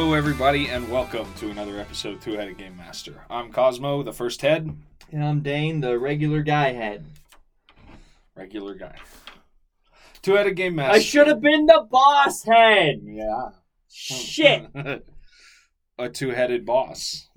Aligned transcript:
Hello, 0.00 0.12
everybody, 0.12 0.68
and 0.68 0.88
welcome 0.88 1.26
to 1.38 1.50
another 1.50 1.80
episode 1.80 2.14
of 2.14 2.22
Two 2.22 2.34
Headed 2.34 2.56
Game 2.56 2.76
Master. 2.76 3.24
I'm 3.28 3.50
Cosmo, 3.50 4.04
the 4.04 4.12
first 4.12 4.42
head, 4.42 4.72
And 5.10 5.24
I'm 5.24 5.40
Dane, 5.40 5.80
the 5.80 5.98
regular 5.98 6.42
guy 6.42 6.72
head. 6.72 7.04
regular 8.36 8.76
guy. 8.76 8.94
Two 10.22 10.34
Headed 10.34 10.54
Game 10.54 10.76
Master. 10.76 10.94
I 10.94 11.00
should 11.00 11.26
have 11.26 11.40
been 11.40 11.66
the 11.66 11.84
boss 11.90 12.44
head. 12.44 13.00
Yeah. 13.02 13.48
Shit. 13.88 14.68
a 15.98 16.08
two 16.08 16.30
headed 16.30 16.64
boss. 16.64 17.28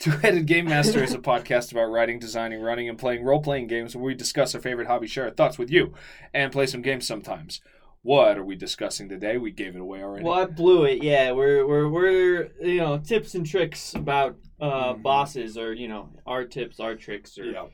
Two 0.00 0.10
Headed 0.10 0.46
Game 0.46 0.64
Master 0.64 1.04
is 1.04 1.14
a 1.14 1.18
podcast 1.20 1.70
about 1.70 1.84
writing, 1.84 2.18
designing, 2.18 2.62
running, 2.62 2.88
and 2.88 2.98
playing 2.98 3.22
role 3.22 3.40
playing 3.40 3.68
games 3.68 3.94
where 3.94 4.04
we 4.04 4.14
discuss 4.14 4.56
our 4.56 4.60
favorite 4.60 4.88
hobby, 4.88 5.06
share 5.06 5.26
our 5.26 5.30
thoughts 5.30 5.56
with 5.56 5.70
you, 5.70 5.94
and 6.34 6.50
play 6.50 6.66
some 6.66 6.82
games 6.82 7.06
sometimes. 7.06 7.60
What 8.04 8.36
are 8.36 8.44
we 8.44 8.54
discussing 8.54 9.08
today? 9.08 9.38
We 9.38 9.50
gave 9.50 9.74
it 9.74 9.80
away 9.80 10.02
already. 10.02 10.24
Well, 10.26 10.34
I 10.34 10.44
blew 10.44 10.84
it. 10.84 11.02
Yeah, 11.02 11.32
we're 11.32 11.66
we're 11.66 11.88
we're 11.88 12.50
you 12.60 12.76
know 12.76 12.98
tips 12.98 13.34
and 13.34 13.46
tricks 13.46 13.94
about 13.94 14.36
uh 14.60 14.92
Mhm. 14.92 15.02
bosses 15.02 15.56
or 15.56 15.72
you 15.72 15.88
know 15.88 16.10
our 16.26 16.44
tips, 16.44 16.80
our 16.80 16.96
tricks 16.96 17.38
or 17.38 17.46
Yeah. 17.46 17.64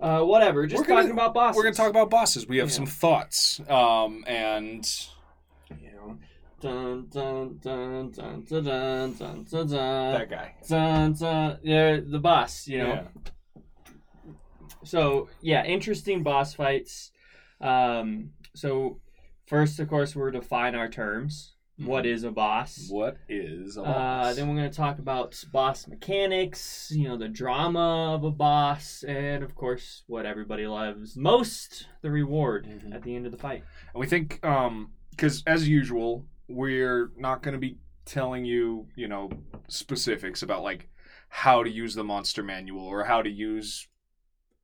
uh 0.00 0.22
whatever. 0.24 0.66
Just 0.66 0.80
We're 0.82 0.88
gonna- 0.88 1.02
talking 1.02 1.12
about 1.12 1.32
bosses. 1.32 1.56
We're 1.56 1.62
going 1.62 1.74
to 1.74 1.80
talk 1.80 1.90
about 1.90 2.10
bosses. 2.10 2.48
We 2.48 2.58
have 2.58 2.70
Yeah. 2.70 2.74
some 2.74 2.86
thoughts. 2.86 3.60
Um, 3.68 4.24
and 4.26 4.84
you 5.80 5.92
know. 5.92 6.18
Dun 6.60 7.06
dun 7.08 7.58
dun 7.62 8.10
dun 8.10 8.42
dun 8.42 8.64
dun 8.64 9.12
dun 9.14 9.44
dun 9.44 9.66
dun 9.68 10.12
that 10.12 10.28
guy. 10.28 10.54
dun 10.68 11.12
dun. 11.14 11.58
Yeah, 11.62 12.00
the 12.04 12.18
boss. 12.18 12.66
You 12.66 12.78
know. 12.78 12.88
Yeah. 12.88 13.08
so 14.82 15.28
yeah 15.40 15.64
interesting 15.64 16.22
boss 16.22 16.54
fights 16.54 17.12
um 17.60 18.30
so 18.54 18.98
first 19.50 19.80
of 19.80 19.88
course 19.88 20.14
we're 20.16 20.30
define 20.30 20.74
our 20.74 20.88
terms. 20.88 21.54
What 21.82 22.04
is 22.04 22.24
a 22.24 22.30
boss? 22.30 22.88
What 22.90 23.16
is 23.28 23.78
a 23.78 23.82
uh, 23.82 24.34
then 24.34 24.48
we're 24.48 24.56
going 24.56 24.70
to 24.70 24.76
talk 24.76 24.98
about 24.98 25.34
boss 25.50 25.88
mechanics 25.88 26.92
you 26.94 27.08
know 27.08 27.16
the 27.16 27.28
drama 27.28 28.14
of 28.14 28.22
a 28.24 28.30
boss 28.30 29.02
and 29.08 29.42
of 29.42 29.54
course 29.54 30.02
what 30.06 30.26
everybody 30.26 30.66
loves 30.66 31.16
most 31.16 31.86
the 32.02 32.10
reward 32.10 32.66
Mhm. 32.66 32.94
at 32.94 33.02
the 33.02 33.16
end 33.16 33.24
of 33.26 33.32
the 33.32 33.38
fight. 33.38 33.64
And 33.94 34.00
we 34.00 34.06
think, 34.06 34.44
um, 34.44 34.92
because 35.10 35.42
as 35.46 35.66
usual, 35.68 36.26
we're 36.48 37.10
not 37.16 37.42
going 37.42 37.54
to 37.54 37.58
be 37.68 37.78
telling 38.04 38.44
you, 38.44 38.86
you 38.94 39.08
know, 39.08 39.30
specifics 39.68 40.42
about 40.42 40.62
like 40.62 40.88
how 41.28 41.62
to 41.62 41.70
use 41.70 41.94
the 41.94 42.04
monster 42.04 42.42
manual 42.42 42.84
or 42.84 43.04
how 43.04 43.22
to 43.22 43.30
use 43.30 43.88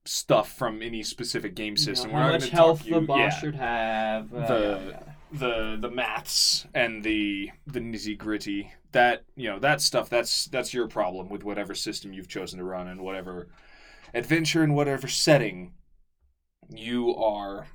stuff 0.06 0.52
from 0.52 0.82
any 0.82 1.02
specific 1.02 1.54
game 1.54 1.72
You 1.74 1.76
system. 1.78 2.10
know, 2.12 2.18
how 2.18 2.32
much 2.32 2.48
health 2.50 2.84
you- 2.86 2.94
the 2.94 3.00
boss 3.02 3.18
yeah, 3.18 3.38
should 3.40 3.54
have 3.56 4.32
uh, 4.34 4.46
The- 4.46 4.54
yada, 4.68 4.84
yada. 4.90 5.16
the 5.32 5.78
the 5.80 5.90
maths 5.90 6.66
and 6.74 7.02
the 7.02 7.50
the 7.66 7.80
nitty 7.80 8.16
gritty. 8.16 8.72
That 8.92 9.24
you 9.34 9.48
know 9.50 9.58
that 9.58 9.80
stuff. 9.80 10.08
That's 10.08 10.46
that's 10.46 10.72
your 10.72 10.88
problem 10.88 11.28
with 11.28 11.44
whatever 11.44 11.74
system 11.74 12.12
you've 12.12 12.28
chosen 12.28 12.58
to 12.58 12.64
run 12.64 12.88
and 12.88 13.00
whatever 13.02 13.48
adventure 14.14 14.62
and 14.62 14.74
whatever 14.74 15.08
setting 15.08 15.74
you 16.70 17.14
are, 17.14 17.66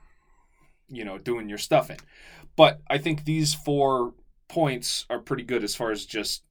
you 0.89 1.05
know, 1.05 1.17
doing 1.17 1.47
your 1.47 1.57
stuff 1.57 1.89
in. 1.89 1.97
But 2.55 2.81
I 2.89 2.97
think 2.97 3.25
these 3.25 3.53
four 3.53 4.13
points 4.47 5.05
are 5.09 5.19
pretty 5.19 5.43
good 5.43 5.63
as 5.63 5.75
far 5.75 5.91
as 5.91 6.05
just 6.05 6.43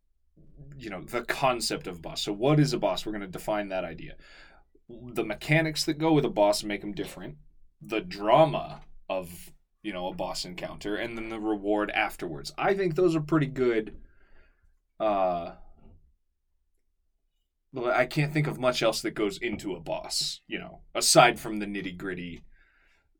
you 0.79 0.89
know 0.91 1.03
the 1.03 1.23
concept 1.23 1.87
of 1.87 2.01
boss. 2.03 2.23
So 2.23 2.33
what 2.33 2.61
is 2.61 2.73
a 2.73 2.79
boss? 2.79 3.05
We're 3.05 3.13
going 3.13 3.23
to 3.23 3.27
define 3.29 3.69
that 3.69 3.85
idea. 3.85 4.15
The 5.13 5.25
mechanics 5.25 5.85
that 5.85 5.99
go 5.99 6.13
with 6.13 6.25
a 6.25 6.31
boss 6.31 6.61
and 6.61 6.69
make 6.69 6.81
them 6.81 6.93
different. 6.93 7.37
The 7.81 8.01
drama 8.01 8.83
of 9.09 9.53
you 9.83 9.93
know 9.93 10.09
a 10.09 10.15
boss 10.15 10.45
encounter 10.45 10.97
and 10.97 11.17
then 11.17 11.29
the 11.29 11.41
reward 11.41 11.91
afterwards. 11.91 12.53
I 12.59 12.75
think 12.75 12.95
those 12.95 13.17
are 13.17 13.21
pretty 13.21 13.47
good. 13.47 13.97
Uh, 14.99 15.53
I 17.77 18.05
can't 18.07 18.33
think 18.33 18.47
of 18.47 18.59
much 18.59 18.83
else 18.83 19.01
that 19.03 19.13
goes 19.13 19.39
into 19.39 19.75
a 19.75 19.81
boss. 19.81 20.41
You 20.47 20.59
know, 20.59 20.81
aside 20.95 21.39
from 21.39 21.59
the 21.59 21.67
nitty 21.67 21.97
gritty 21.97 22.43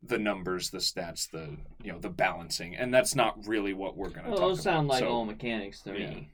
the 0.03 0.17
numbers, 0.17 0.71
the 0.71 0.79
stats, 0.79 1.29
the 1.29 1.57
you 1.83 1.91
know 1.91 1.99
the 1.99 2.09
balancing, 2.09 2.75
and 2.75 2.93
that's 2.93 3.15
not 3.15 3.47
really 3.47 3.73
what 3.73 3.95
we're 3.95 4.09
going 4.09 4.25
to 4.25 4.31
well, 4.31 4.39
talk 4.39 4.49
those 4.49 4.63
sound 4.63 4.87
about. 4.87 4.93
like 4.93 4.99
So, 4.99 5.09
all 5.09 5.25
mechanics 5.25 5.81
to 5.83 5.91
yeah. 5.91 6.09
me 6.09 6.29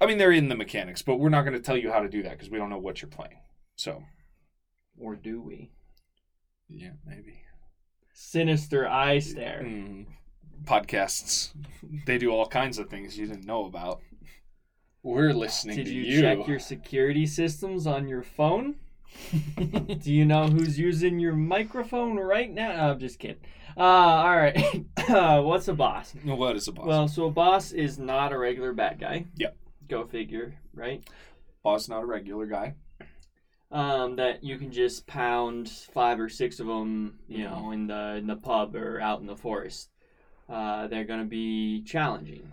I 0.00 0.06
mean, 0.06 0.18
they're 0.18 0.32
in 0.32 0.48
the 0.48 0.56
mechanics, 0.56 1.02
but 1.02 1.16
we're 1.16 1.28
not 1.28 1.42
going 1.42 1.54
to 1.54 1.62
tell 1.62 1.76
you 1.76 1.90
how 1.90 2.00
to 2.00 2.08
do 2.08 2.22
that 2.24 2.32
because 2.32 2.50
we 2.50 2.58
don't 2.58 2.70
know 2.70 2.78
what 2.78 3.00
you're 3.00 3.08
playing. 3.08 3.38
So 3.76 4.02
or 4.98 5.16
do 5.16 5.40
we 5.40 5.70
yeah, 6.68 6.90
maybe 7.06 7.40
sinister 8.12 8.88
eye 8.88 9.18
stare 9.18 9.62
Mm, 9.64 10.06
podcasts 10.64 11.52
they 12.06 12.18
do 12.18 12.30
all 12.30 12.46
kinds 12.46 12.78
of 12.78 12.88
things 12.88 13.18
you 13.18 13.26
didn't 13.26 13.44
know 13.46 13.66
about. 13.66 14.00
We're 15.02 15.32
listening 15.34 15.76
Did 15.76 15.86
to 15.86 15.92
you, 15.92 16.02
you. 16.02 16.20
check 16.22 16.48
your 16.48 16.58
security 16.58 17.26
systems 17.26 17.86
on 17.86 18.08
your 18.08 18.22
phone? 18.22 18.76
Do 19.56 20.12
you 20.12 20.24
know 20.24 20.46
who's 20.46 20.78
using 20.78 21.18
your 21.18 21.34
microphone 21.34 22.16
right 22.16 22.50
now? 22.50 22.74
No, 22.74 22.92
I'm 22.92 22.98
just 22.98 23.18
kidding. 23.18 23.42
Uh, 23.76 23.80
all 23.80 24.36
right. 24.36 24.56
uh, 25.08 25.42
what's 25.42 25.68
a 25.68 25.74
boss? 25.74 26.14
what 26.24 26.56
is 26.56 26.68
a 26.68 26.72
boss? 26.72 26.86
Well, 26.86 27.08
so 27.08 27.26
a 27.26 27.30
boss 27.30 27.72
is 27.72 27.98
not 27.98 28.32
a 28.32 28.38
regular 28.38 28.72
bad 28.72 28.98
guy. 28.98 29.26
Yep. 29.36 29.56
Go 29.88 30.06
figure, 30.06 30.54
right? 30.72 31.06
boss 31.62 31.88
not 31.88 32.02
a 32.02 32.06
regular 32.06 32.46
guy. 32.46 32.74
Um, 33.74 34.16
that 34.16 34.42
you 34.44 34.56
can 34.58 34.72
just 34.72 35.06
pound 35.06 35.68
five 35.68 36.20
or 36.20 36.30
six 36.30 36.60
of 36.60 36.66
them, 36.68 37.18
you 37.28 37.44
know, 37.44 37.72
in 37.72 37.88
the 37.88 38.16
in 38.16 38.26
the 38.28 38.36
pub 38.36 38.74
or 38.76 39.00
out 39.02 39.20
in 39.20 39.26
the 39.26 39.36
forest. 39.36 39.90
Uh, 40.48 40.86
they're 40.88 41.04
gonna 41.04 41.24
be 41.26 41.82
challenging. 41.84 42.52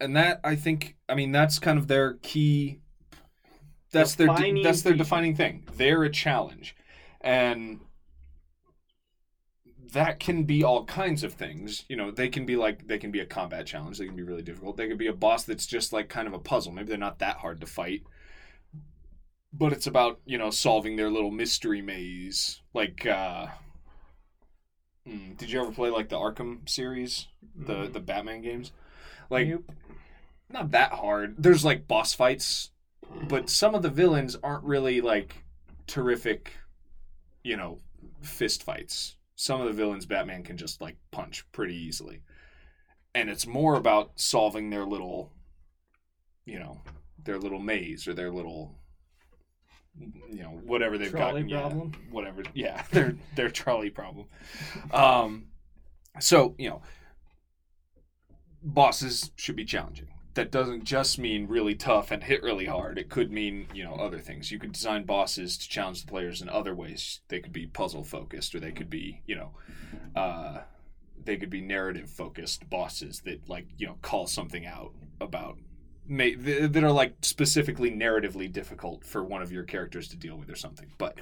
and 0.00 0.16
that 0.16 0.40
I 0.44 0.56
think 0.56 0.96
I 1.08 1.14
mean 1.14 1.32
that's 1.32 1.58
kind 1.58 1.78
of 1.78 1.88
their 1.88 2.14
key. 2.22 2.80
That's 3.92 4.14
their 4.16 4.28
Defining 4.28 4.62
that's 4.62 4.82
their 4.82 4.94
defining 4.94 5.34
thing. 5.34 5.64
They're 5.76 6.04
a 6.04 6.10
challenge, 6.10 6.76
and 7.20 7.80
that 9.92 10.20
can 10.20 10.44
be 10.44 10.62
all 10.64 10.84
kinds 10.84 11.24
of 11.24 11.32
things. 11.34 11.84
You 11.88 11.96
know, 11.96 12.10
they 12.10 12.28
can 12.28 12.44
be 12.46 12.56
like 12.56 12.86
they 12.86 12.98
can 12.98 13.10
be 13.10 13.20
a 13.20 13.26
combat 13.26 13.66
challenge. 13.66 13.98
They 13.98 14.06
can 14.06 14.16
be 14.16 14.22
really 14.22 14.42
difficult. 14.42 14.76
They 14.76 14.88
could 14.88 14.98
be 14.98 15.06
a 15.06 15.12
boss 15.14 15.44
that's 15.44 15.66
just 15.66 15.92
like 15.92 16.08
kind 16.08 16.28
of 16.28 16.34
a 16.34 16.38
puzzle. 16.38 16.72
Maybe 16.72 16.88
they're 16.88 16.98
not 16.98 17.20
that 17.20 17.38
hard 17.38 17.60
to 17.60 17.66
fight, 17.66 18.02
but 19.52 19.72
it's 19.72 19.86
about 19.86 20.20
you 20.24 20.38
know 20.38 20.50
solving 20.50 20.96
their 20.96 21.10
little 21.10 21.30
mystery 21.30 21.82
maze. 21.82 22.62
Like, 22.74 23.06
uh, 23.06 23.48
hmm, 25.06 25.32
did 25.36 25.50
you 25.50 25.60
ever 25.60 25.72
play 25.72 25.90
like 25.90 26.08
the 26.08 26.16
Arkham 26.16 26.68
series, 26.68 27.26
the 27.54 27.88
the 27.88 28.00
Batman 28.00 28.42
games? 28.42 28.72
Like 29.30 29.48
Nope. 29.48 29.72
not 30.50 30.70
that 30.72 30.92
hard. 30.92 31.36
There's 31.38 31.64
like 31.64 31.88
boss 31.88 32.14
fights, 32.14 32.70
but 33.28 33.50
some 33.50 33.74
of 33.74 33.82
the 33.82 33.90
villains 33.90 34.36
aren't 34.42 34.64
really 34.64 35.00
like 35.00 35.44
terrific, 35.86 36.52
you 37.44 37.56
know, 37.56 37.80
fist 38.22 38.62
fights. 38.62 39.16
Some 39.36 39.60
of 39.60 39.68
the 39.68 39.72
villains 39.72 40.06
Batman 40.06 40.42
can 40.42 40.56
just 40.56 40.80
like 40.80 40.96
punch 41.10 41.44
pretty 41.52 41.76
easily. 41.76 42.22
And 43.14 43.30
it's 43.30 43.46
more 43.46 43.74
about 43.76 44.12
solving 44.20 44.70
their 44.70 44.84
little 44.86 45.32
you 46.44 46.58
know, 46.58 46.80
their 47.22 47.38
little 47.38 47.58
maze 47.58 48.08
or 48.08 48.14
their 48.14 48.30
little 48.32 48.77
you 50.30 50.42
know, 50.42 50.60
whatever 50.64 50.98
they've 50.98 51.10
Trolley 51.10 51.42
got. 51.42 51.50
yeah, 51.50 51.60
problem? 51.60 51.92
whatever. 52.10 52.42
Yeah, 52.54 52.82
their 52.90 53.16
their 53.36 53.50
trolley 53.50 53.90
problem. 53.90 54.26
Um 54.92 55.46
so, 56.20 56.54
you 56.58 56.68
know, 56.68 56.82
bosses 58.62 59.30
should 59.36 59.56
be 59.56 59.64
challenging. 59.64 60.08
That 60.34 60.52
doesn't 60.52 60.84
just 60.84 61.18
mean 61.18 61.48
really 61.48 61.74
tough 61.74 62.10
and 62.12 62.22
hit 62.22 62.42
really 62.42 62.66
hard. 62.66 62.98
It 62.98 63.08
could 63.10 63.32
mean, 63.32 63.66
you 63.74 63.82
know, 63.82 63.94
other 63.94 64.18
things. 64.18 64.52
You 64.52 64.58
could 64.58 64.72
design 64.72 65.04
bosses 65.04 65.58
to 65.58 65.68
challenge 65.68 66.04
the 66.04 66.10
players 66.10 66.42
in 66.42 66.48
other 66.48 66.74
ways. 66.74 67.20
They 67.28 67.40
could 67.40 67.52
be 67.52 67.66
puzzle 67.66 68.04
focused 68.04 68.54
or 68.54 68.60
they 68.60 68.70
could 68.72 68.90
be, 68.90 69.22
you 69.26 69.34
know, 69.36 69.50
uh, 70.14 70.60
they 71.24 71.36
could 71.36 71.50
be 71.50 71.60
narrative 71.60 72.08
focused 72.08 72.68
bosses 72.70 73.20
that 73.24 73.48
like, 73.48 73.66
you 73.78 73.86
know, 73.86 73.96
call 74.02 74.26
something 74.26 74.64
out 74.64 74.92
about 75.20 75.58
may, 76.08 76.34
that 76.34 76.82
are 76.82 76.90
like 76.92 77.14
specifically 77.22 77.90
narratively 77.90 78.50
difficult 78.50 79.04
for 79.04 79.22
one 79.22 79.42
of 79.42 79.52
your 79.52 79.62
characters 79.64 80.08
to 80.08 80.16
deal 80.16 80.36
with 80.36 80.50
or 80.50 80.56
something. 80.56 80.90
But 80.98 81.18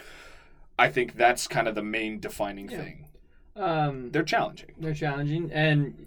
I 0.79 0.89
think 0.89 1.15
that's 1.17 1.47
kind 1.49 1.69
of 1.69 1.75
the 1.75 1.83
main 1.83 2.21
defining 2.21 2.71
Yeah. 2.71 2.79
thing. 2.83 3.09
Um, 3.57 4.11
They're 4.11 4.23
challenging. 4.23 4.73
They're 4.79 4.95
challenging, 4.95 5.51
and 5.51 6.07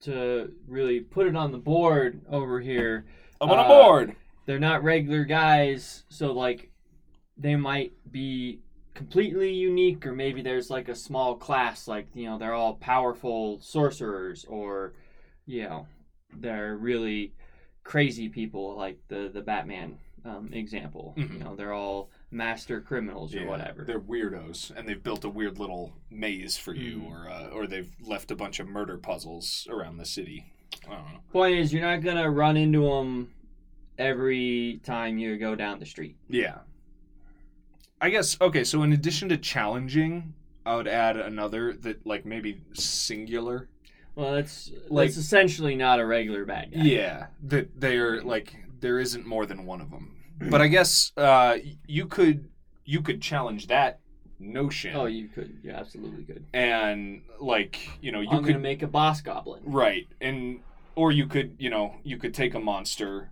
to 0.00 0.52
really 0.68 1.00
put 1.00 1.26
it 1.26 1.34
on 1.36 1.50
the 1.52 1.58
board 1.58 2.20
over 2.30 2.60
here, 2.60 3.06
I'm 3.40 3.50
on 3.50 3.58
Uh, 3.58 3.68
board. 3.68 4.16
they're 4.46 4.58
not 4.60 4.82
regular 4.84 5.24
guys. 5.24 6.04
So 6.08 6.32
like, 6.32 6.70
they 7.36 7.56
might 7.56 7.92
be 8.12 8.60
completely 8.94 9.52
unique, 9.52 10.06
or 10.06 10.12
maybe 10.14 10.40
there's 10.42 10.70
like 10.70 10.88
a 10.88 10.94
small 10.94 11.34
class, 11.34 11.88
like 11.88 12.06
you 12.14 12.26
know 12.26 12.38
they're 12.38 12.54
all 12.54 12.74
powerful 12.74 13.58
sorcerers, 13.60 14.44
or 14.44 14.92
you 15.46 15.64
know 15.64 15.86
they're 16.36 16.76
really 16.76 17.32
crazy 17.84 18.28
people, 18.28 18.76
like 18.76 18.98
the 19.08 19.30
the 19.32 19.40
Batman 19.42 19.98
um, 20.24 20.50
example. 20.52 21.14
Mhm. 21.16 21.32
You 21.34 21.38
know 21.40 21.54
they're 21.54 21.72
all 21.74 22.10
master 22.30 22.80
criminals 22.80 23.34
or 23.34 23.40
Yeah, 23.40 23.46
whatever. 23.48 23.84
They're 23.84 24.00
weirdos, 24.00 24.70
and 24.74 24.88
they've 24.88 25.02
built 25.02 25.24
a 25.24 25.28
weird 25.28 25.58
little 25.58 25.92
maze 26.10 26.56
for 26.56 26.74
you, 26.74 26.96
Mm. 27.00 27.10
or 27.10 27.28
uh, 27.28 27.48
or 27.48 27.66
they've 27.66 27.92
left 28.00 28.30
a 28.30 28.36
bunch 28.36 28.58
of 28.58 28.66
murder 28.66 28.96
puzzles 28.98 29.66
around 29.70 29.98
the 29.98 30.06
city. 30.06 30.46
I 30.88 30.94
don't 30.94 31.12
know. 31.12 31.20
Point 31.30 31.56
is, 31.56 31.72
you're 31.72 31.82
not 31.82 32.02
gonna 32.02 32.30
run 32.30 32.56
into 32.56 32.82
them 32.88 33.32
every 33.98 34.80
time 34.82 35.18
you 35.18 35.36
go 35.36 35.54
down 35.54 35.78
the 35.78 35.86
street. 35.86 36.16
Yeah. 36.28 36.60
I 38.00 38.10
guess 38.10 38.38
okay. 38.40 38.64
So 38.64 38.82
in 38.82 38.92
addition 38.92 39.28
to 39.28 39.36
challenging, 39.36 40.34
I 40.66 40.76
would 40.76 40.88
add 40.88 41.16
another 41.16 41.74
that 41.74 42.06
like 42.06 42.24
maybe 42.26 42.60
singular. 42.72 43.68
Well, 44.16 44.34
it's 44.36 44.70
Like- 44.88 45.08
that's 45.08 45.16
essentially 45.18 45.74
not 45.74 45.98
a 46.00 46.06
regular 46.06 46.44
bad 46.44 46.72
guy. 46.72 46.82
Yeah, 46.82 47.26
that 47.42 47.80
they 47.80 47.96
are 47.98 48.22
like 48.22 48.54
there 48.80 48.98
isn't 49.00 49.26
more 49.26 49.46
than 49.46 49.64
one 49.66 49.80
of 49.80 49.90
them. 49.90 50.16
But 50.50 50.60
I 50.60 50.68
guess 50.68 51.12
uh, 51.16 51.58
you 51.86 52.06
could 52.06 52.48
you 52.84 53.00
could 53.02 53.20
challenge 53.22 53.68
that 53.68 54.00
notion. 54.38 54.94
Oh, 54.94 55.06
you 55.06 55.28
could. 55.28 55.58
You 55.62 55.70
absolutely 55.70 56.24
could. 56.24 56.44
and 56.52 57.22
like 57.40 57.88
you 58.00 58.12
know 58.12 58.20
you 58.20 58.28
I'm 58.30 58.42
could 58.44 58.52
gonna 58.54 58.58
make 58.58 58.82
a 58.82 58.86
boss 58.88 59.20
goblin. 59.20 59.62
right 59.64 60.06
and 60.20 60.60
or 60.96 61.12
you 61.12 61.26
could 61.26 61.56
you 61.58 61.70
know 61.70 61.94
you 62.04 62.16
could 62.18 62.34
take 62.34 62.54
a 62.54 62.60
monster 62.60 63.30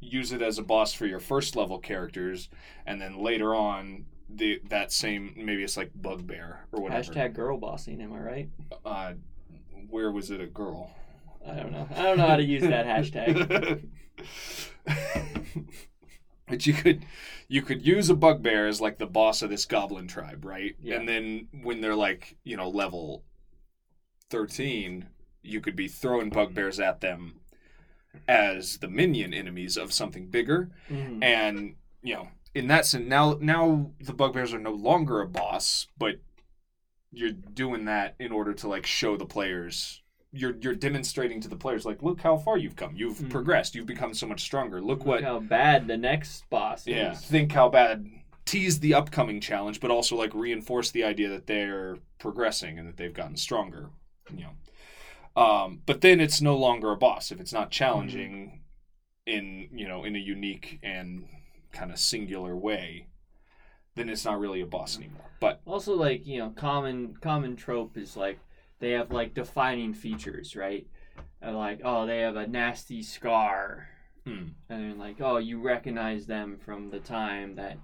use 0.00 0.32
it 0.32 0.40
as 0.42 0.58
a 0.58 0.62
boss 0.62 0.92
for 0.92 1.06
your 1.06 1.18
first 1.20 1.56
level 1.56 1.78
characters 1.78 2.48
and 2.86 3.00
then 3.00 3.18
later 3.18 3.54
on 3.54 4.04
the 4.30 4.60
that 4.68 4.92
same 4.92 5.34
maybe 5.36 5.62
it's 5.64 5.76
like 5.76 5.90
bugbear 5.94 6.66
or 6.72 6.80
whatever 6.82 7.12
Hashtag 7.12 7.34
girl 7.34 7.58
bossing. 7.58 8.00
Am 8.00 8.12
I 8.12 8.18
right? 8.18 8.48
uh 8.84 9.12
where 9.88 10.10
was 10.10 10.30
it 10.30 10.40
a 10.40 10.46
girl 10.46 10.94
I 11.46 11.54
don't 11.54 11.72
know. 11.72 11.88
I 11.94 12.02
don't 12.02 12.18
know 12.18 12.26
how 12.26 12.36
to 12.36 12.42
use 12.44 12.62
that 12.62 12.84
hashtag. 12.86 13.88
but 16.46 16.66
you 16.66 16.72
could 16.74 17.04
you 17.48 17.62
could 17.62 17.86
use 17.86 18.10
a 18.10 18.14
bugbear 18.14 18.66
as 18.66 18.80
like 18.80 18.98
the 18.98 19.06
boss 19.06 19.42
of 19.42 19.50
this 19.50 19.64
goblin 19.64 20.08
tribe 20.08 20.44
right 20.44 20.76
Yeah. 20.82 20.96
and 20.96 21.08
then 21.08 21.48
when 21.62 21.80
they're 21.80 21.94
like 21.94 22.36
you 22.44 22.56
know 22.56 22.68
level 22.68 23.24
13 24.30 25.06
you 25.42 25.60
could 25.60 25.76
be 25.76 25.88
throwing 25.88 26.30
bugbears 26.30 26.80
at 26.80 27.00
them 27.00 27.40
as 28.26 28.78
the 28.78 28.88
minion 28.88 29.32
enemies 29.32 29.76
of 29.76 29.92
something 29.92 30.28
bigger 30.28 30.70
Mhm. 30.90 31.22
and 31.22 31.76
you 32.02 32.14
know 32.14 32.28
in 32.54 32.66
that 32.68 32.86
sense 32.86 33.06
now 33.06 33.36
now 33.40 33.92
the 34.00 34.12
bugbears 34.14 34.52
are 34.52 34.58
no 34.58 34.72
longer 34.72 35.20
a 35.20 35.28
boss 35.28 35.86
but 35.96 36.16
you're 37.12 37.32
doing 37.32 37.86
that 37.86 38.14
in 38.18 38.32
order 38.32 38.52
to 38.52 38.68
like 38.68 38.84
show 38.86 39.16
the 39.16 39.24
players 39.26 40.02
you're 40.30 40.54
you're 40.60 40.74
demonstrating 40.74 41.40
to 41.40 41.48
the 41.48 41.56
players 41.56 41.86
like 41.86 42.02
look 42.02 42.20
how 42.20 42.36
far 42.36 42.58
you've 42.58 42.76
come. 42.76 42.94
You've 42.94 43.16
Mhm. 43.18 43.30
progressed. 43.30 43.74
You've 43.74 43.86
become 43.86 44.12
so 44.12 44.26
much 44.26 44.42
stronger. 44.42 44.78
Look 44.80 45.06
what 45.06 45.22
how 45.24 45.40
bad 45.40 45.86
the 45.86 45.96
next 45.96 46.48
boss 46.50 46.86
yeah 46.86 47.12
is. 47.12 47.24
think 47.24 47.52
how 47.52 47.70
bad 47.70 48.06
tease 48.44 48.80
the 48.80 48.92
upcoming 48.94 49.40
challenge 49.40 49.80
but 49.80 49.90
also 49.90 50.16
like 50.16 50.34
reinforce 50.34 50.90
the 50.90 51.02
idea 51.04 51.28
that 51.30 51.46
they're 51.46 51.96
progressing 52.18 52.78
and 52.78 52.86
that 52.88 52.96
they've 52.98 53.14
gotten 53.14 53.36
stronger 53.36 53.88
you 54.30 54.44
know. 54.44 55.42
Um, 55.42 55.82
but 55.86 56.00
then 56.02 56.20
it's 56.20 56.40
no 56.42 56.56
longer 56.56 56.90
a 56.90 56.96
boss. 56.96 57.30
If 57.30 57.40
it's 57.40 57.52
not 57.52 57.70
challenging 57.70 58.60
in 59.26 59.68
you 59.72 59.88
know 59.88 60.04
in 60.04 60.14
a 60.14 60.18
unique 60.18 60.78
and 60.82 61.24
kind 61.72 61.90
of 61.90 61.98
singular 61.98 62.54
way 62.56 63.06
then 63.98 64.08
it's 64.08 64.24
not 64.24 64.38
really 64.38 64.60
a 64.60 64.66
boss 64.66 64.96
anymore 64.96 65.28
but 65.40 65.60
Also, 65.66 65.94
like 65.94 66.26
you 66.26 66.38
know, 66.38 66.50
common 66.50 67.16
common 67.20 67.56
trope 67.56 67.96
is 67.96 68.16
like 68.16 68.38
they 68.80 68.92
have 68.92 69.10
like 69.10 69.34
defining 69.34 69.94
features, 69.94 70.56
right? 70.56 70.86
And 71.40 71.56
like, 71.56 71.80
oh, 71.84 72.06
they 72.06 72.20
have 72.20 72.36
a 72.36 72.46
nasty 72.46 73.02
scar, 73.02 73.88
hmm, 74.24 74.48
and 74.68 74.90
then 74.90 74.98
like, 74.98 75.20
oh, 75.20 75.38
you 75.38 75.60
recognize 75.60 76.26
them 76.26 76.58
from 76.58 76.90
the 76.90 76.98
time 77.00 77.54
that 77.56 77.78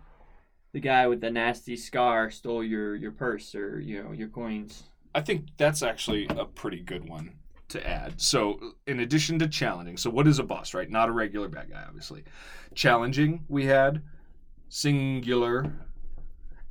the 0.73 0.81
guy 0.81 1.07
with 1.07 1.21
the 1.21 1.31
nasty 1.31 1.77
scar 1.77 2.31
stole 2.31 2.65
your 2.65 2.97
your 2.97 3.13
purse 3.13 3.55
or 3.55 3.81
you 3.81 4.03
know 4.03 4.13
your 4.13 4.29
coins. 4.29 4.85
I 5.15 5.21
think 5.21 5.47
that's 5.57 5.83
actually 5.83 6.27
a 6.29 6.45
pretty 6.45 6.81
good 6.81 7.09
one 7.09 7.35
to 7.69 7.87
add. 7.87 8.21
So, 8.21 8.59
in 8.89 8.99
addition 8.99 9.39
to 9.39 9.47
challenging, 9.47 9.97
so 9.97 10.11
what 10.11 10.27
is 10.27 10.41
a 10.41 10.43
boss, 10.43 10.75
right? 10.75 10.91
Not 10.91 11.09
a 11.09 11.13
regular 11.13 11.49
bad 11.49 11.71
guy, 11.71 11.85
obviously. 11.87 12.25
Challenging, 12.75 13.45
we 13.49 13.67
had 13.67 14.03
singular, 14.69 15.73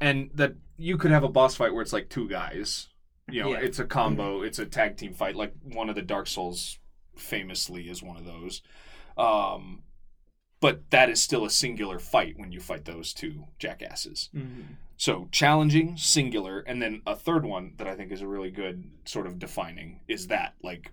and 0.03 0.29
that 0.33 0.53
you 0.77 0.97
could 0.97 1.11
have 1.11 1.23
a 1.23 1.29
boss 1.29 1.55
fight 1.55 1.73
where 1.73 1.81
it's 1.81 1.93
like 1.93 2.09
two 2.09 2.27
guys. 2.27 2.89
You 3.31 3.41
know, 3.41 3.51
Yeah. 3.51 3.59
it's 3.59 3.79
a 3.79 3.85
combo, 3.85 4.41
it's 4.41 4.59
a 4.59 4.65
tag 4.65 4.97
team 4.97 5.13
fight. 5.13 5.35
Like 5.35 5.53
one 5.63 5.89
of 5.89 5.95
the 5.95 6.01
Dark 6.01 6.27
Souls 6.27 6.77
famously 7.15 7.89
is 7.89 8.03
one 8.03 8.17
of 8.17 8.25
those. 8.25 8.61
Um, 9.17 9.83
but 10.59 10.89
that 10.91 11.09
is 11.09 11.21
still 11.21 11.45
a 11.45 11.49
singular 11.49 11.99
fight 11.99 12.37
when 12.37 12.51
you 12.51 12.59
fight 12.59 12.83
those 12.85 13.13
two 13.13 13.45
jackasses. 13.59 14.29
Mm-hmm. 14.35 14.73
So 14.97 15.29
challenging, 15.31 15.95
singular, 15.97 16.59
and 16.59 16.81
then 16.81 17.01
a 17.07 17.15
third 17.15 17.45
one 17.45 17.73
that 17.77 17.87
I 17.87 17.95
think 17.95 18.11
is 18.11 18.21
a 18.21 18.27
really 18.27 18.51
good 18.51 18.83
sort 19.05 19.25
of 19.27 19.39
defining 19.39 20.01
is 20.07 20.27
that 20.27 20.55
like 20.61 20.91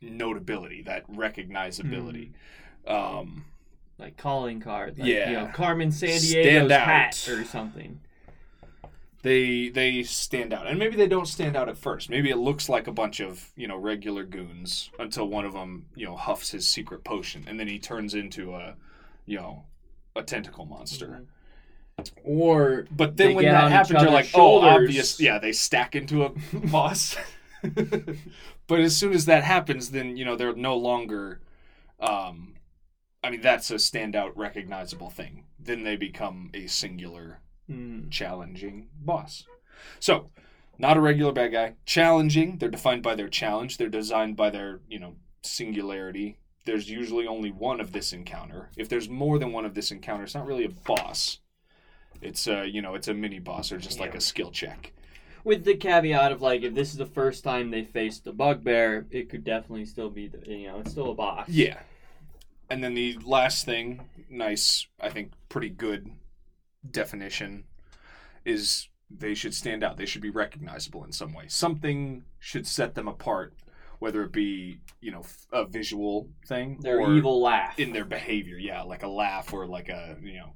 notability, 0.00 0.82
that 0.82 1.10
recognizability. 1.10 2.32
Um, 2.86 3.46
Like 3.98 4.16
calling 4.18 4.60
card, 4.60 4.98
like, 4.98 5.08
Yeah. 5.08 5.30
you 5.30 5.36
know, 5.38 5.46
Carmen 5.54 5.90
Sandiego's 5.90 6.70
hat 6.70 7.28
or 7.30 7.44
something. 7.44 8.00
they 9.22 9.70
they 9.70 10.02
stand 10.02 10.52
out, 10.52 10.66
and 10.66 10.78
maybe 10.78 10.96
they 10.96 11.08
don't 11.08 11.26
stand 11.26 11.56
out 11.56 11.68
at 11.68 11.78
first. 11.78 12.10
Maybe 12.10 12.30
it 12.30 12.36
looks 12.36 12.68
like 12.68 12.86
a 12.86 12.92
bunch 12.92 13.20
of 13.20 13.50
you 13.56 13.66
know 13.66 13.76
regular 13.76 14.22
goons 14.24 14.90
until 14.98 15.26
one 15.28 15.44
of 15.46 15.52
them 15.54 15.86
you 15.94 16.04
know 16.06 16.14
huffs 16.16 16.50
his 16.50 16.66
secret 16.68 17.04
potion, 17.04 17.44
and 17.48 17.58
then 17.58 17.68
he 17.68 17.78
turns 17.78 18.14
into 18.14 18.54
a 18.54 18.74
you 19.24 19.36
know 19.38 19.64
a 20.14 20.22
tentacle 20.22 20.66
monster. 20.66 21.22
Or 22.24 22.86
But 22.90 23.16
then 23.16 23.34
when 23.34 23.46
that 23.46 23.70
happens, 23.72 24.02
you're 24.02 24.10
like, 24.10 24.28
oh, 24.34 24.60
obvious. 24.60 25.18
Yeah, 25.18 25.38
they 25.38 25.52
stack 25.52 25.96
into 25.96 26.24
a 26.24 26.28
boss. 26.70 27.16
but 28.66 28.80
as 28.80 28.94
soon 28.94 29.14
as 29.14 29.24
that 29.24 29.42
happens, 29.44 29.90
then 29.90 30.16
you 30.18 30.24
know 30.26 30.36
they're 30.36 30.54
no 30.54 30.76
longer. 30.76 31.40
Um, 31.98 32.52
I 33.26 33.30
mean, 33.30 33.40
that's 33.40 33.70
a 33.70 33.74
standout, 33.76 34.32
recognizable 34.36 35.10
thing. 35.10 35.44
Then 35.58 35.82
they 35.84 35.96
become 35.96 36.50
a 36.54 36.66
singular, 36.68 37.40
mm, 37.68 38.10
challenging 38.10 38.88
boss. 39.00 39.44
So, 40.00 40.30
not 40.78 40.96
a 40.96 41.00
regular 41.00 41.32
bad 41.32 41.52
guy. 41.52 41.74
Challenging. 41.86 42.58
They're 42.58 42.68
defined 42.70 43.02
by 43.02 43.14
their 43.14 43.28
challenge. 43.28 43.76
They're 43.78 43.88
designed 43.88 44.36
by 44.36 44.50
their 44.50 44.80
you 44.88 44.98
know 45.00 45.16
singularity. 45.42 46.38
There's 46.66 46.90
usually 46.90 47.26
only 47.26 47.50
one 47.50 47.80
of 47.80 47.92
this 47.92 48.12
encounter. 48.12 48.70
If 48.76 48.88
there's 48.88 49.08
more 49.08 49.38
than 49.38 49.52
one 49.52 49.64
of 49.64 49.74
this 49.74 49.90
encounter, 49.90 50.24
it's 50.24 50.34
not 50.34 50.46
really 50.46 50.64
a 50.64 50.68
boss. 50.70 51.40
It's 52.20 52.46
a 52.46 52.66
you 52.66 52.82
know 52.82 52.94
it's 52.94 53.08
a 53.08 53.14
mini 53.14 53.38
boss 53.40 53.72
or 53.72 53.78
just 53.78 54.00
like 54.00 54.14
a 54.14 54.20
skill 54.20 54.50
check. 54.50 54.92
with 55.44 55.64
the 55.64 55.76
caveat 55.76 56.32
of 56.32 56.42
like 56.42 56.62
if 56.62 56.74
this 56.74 56.90
is 56.90 56.96
the 56.96 57.06
first 57.06 57.44
time 57.44 57.70
they 57.70 57.84
faced 57.84 58.24
the 58.24 58.32
bugbear, 58.32 59.06
it 59.10 59.28
could 59.30 59.44
definitely 59.44 59.86
still 59.86 60.10
be 60.10 60.28
the 60.28 60.40
you 60.46 60.68
know 60.68 60.80
it's 60.80 60.90
still 60.92 61.10
a 61.10 61.14
boss. 61.14 61.48
Yeah. 61.48 61.78
And 62.68 62.82
then 62.82 62.94
the 62.94 63.16
last 63.24 63.64
thing, 63.64 64.08
nice, 64.28 64.86
I 65.00 65.08
think 65.10 65.32
pretty 65.48 65.68
good 65.70 66.10
definition 66.90 67.64
is 68.44 68.88
they 69.10 69.34
should 69.34 69.54
stand 69.54 69.84
out. 69.84 69.96
They 69.96 70.06
should 70.06 70.22
be 70.22 70.30
recognizable 70.30 71.04
in 71.04 71.12
some 71.12 71.32
way. 71.32 71.44
Something 71.48 72.24
should 72.40 72.66
set 72.66 72.94
them 72.94 73.06
apart, 73.06 73.54
whether 74.00 74.22
it 74.24 74.32
be, 74.32 74.80
you 75.00 75.12
know, 75.12 75.22
a 75.52 75.64
visual 75.64 76.28
thing 76.48 76.78
Their 76.80 77.00
or 77.00 77.14
evil 77.16 77.40
laugh. 77.40 77.78
in 77.78 77.92
their 77.92 78.04
behavior. 78.04 78.56
Yeah, 78.58 78.82
like 78.82 79.04
a 79.04 79.08
laugh 79.08 79.52
or 79.52 79.66
like 79.66 79.88
a, 79.88 80.16
you 80.22 80.34
know, 80.34 80.52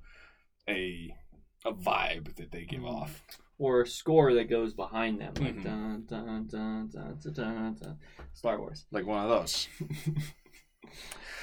a 0.68 1.14
a 1.66 1.72
vibe 1.72 2.34
that 2.36 2.50
they 2.50 2.64
give 2.64 2.80
Mhm. 2.80 2.88
off. 3.02 3.22
or 3.58 3.82
a 3.82 3.86
score 3.86 4.32
that 4.32 4.48
goes 4.48 4.72
behind 4.72 5.20
them, 5.20 5.34
like 5.34 5.54
Mhm. 5.56 5.62
dun, 5.64 6.04
dun, 6.06 6.46
dun, 6.48 6.88
dun, 6.88 7.18
dun, 7.22 7.32
dun, 7.34 7.74
dun. 7.74 7.98
Star 8.32 8.58
Wars. 8.58 8.86
like 8.90 9.04
one 9.04 9.22
of 9.22 9.28
those. 9.28 9.68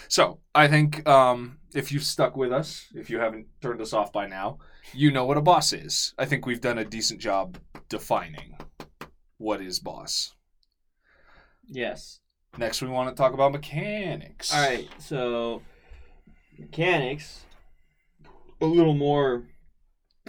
so 0.07 0.39
I 0.53 0.67
think 0.67 1.07
um, 1.07 1.57
if 1.73 1.91
you've 1.91 2.03
stuck 2.03 2.37
with 2.37 2.51
us, 2.51 2.87
if 2.95 3.09
you 3.09 3.19
haven't 3.19 3.47
turned 3.61 3.81
us 3.81 3.93
off 3.93 4.11
by 4.11 4.27
now, 4.27 4.59
you 4.93 5.11
know 5.11 5.25
what 5.25 5.37
a 5.37 5.41
boss 5.41 5.73
is. 5.73 6.13
I 6.17 6.25
think 6.25 6.45
we've 6.45 6.61
done 6.61 6.77
a 6.77 6.85
decent 6.85 7.19
job 7.19 7.57
defining 7.89 8.57
what 9.37 9.61
is 9.61 9.79
boss. 9.79 10.33
Yes. 11.67 12.19
Next, 12.57 12.81
we 12.81 12.87
want 12.87 13.09
to 13.09 13.15
talk 13.15 13.33
about 13.33 13.51
mechanics. 13.51 14.53
All 14.53 14.61
right. 14.61 14.89
So 14.99 15.61
mechanics. 16.57 17.41
A 18.61 18.65
little 18.65 18.95
more. 18.95 19.43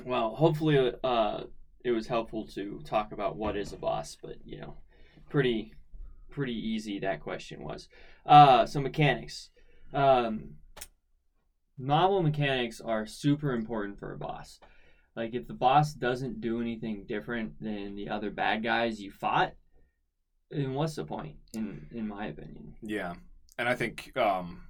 Well, 0.04 0.34
hopefully, 0.34 0.92
uh, 1.02 1.44
it 1.84 1.92
was 1.92 2.06
helpful 2.06 2.46
to 2.48 2.82
talk 2.84 3.12
about 3.12 3.36
what 3.36 3.56
is 3.56 3.72
a 3.72 3.76
boss, 3.76 4.16
but 4.20 4.36
you 4.44 4.60
know, 4.60 4.74
pretty, 5.30 5.72
pretty 6.30 6.52
easy 6.52 6.98
that 6.98 7.20
question 7.20 7.62
was. 7.62 7.88
Uh, 8.26 8.66
so 8.66 8.80
mechanics. 8.80 9.50
Um, 9.92 10.56
novel 11.78 12.22
mechanics 12.22 12.80
are 12.80 13.06
super 13.06 13.52
important 13.52 13.98
for 13.98 14.12
a 14.12 14.18
boss. 14.18 14.60
Like 15.16 15.34
if 15.34 15.48
the 15.48 15.54
boss 15.54 15.94
doesn't 15.94 16.40
do 16.40 16.60
anything 16.60 17.04
different 17.06 17.60
than 17.60 17.96
the 17.96 18.08
other 18.08 18.30
bad 18.30 18.62
guys 18.62 19.00
you 19.00 19.10
fought, 19.10 19.54
then 20.50 20.74
what's 20.74 20.94
the 20.94 21.04
point? 21.04 21.36
In 21.54 21.86
in 21.90 22.06
my 22.06 22.26
opinion. 22.26 22.76
Yeah, 22.82 23.14
and 23.58 23.68
I 23.68 23.74
think 23.74 24.16
um, 24.16 24.62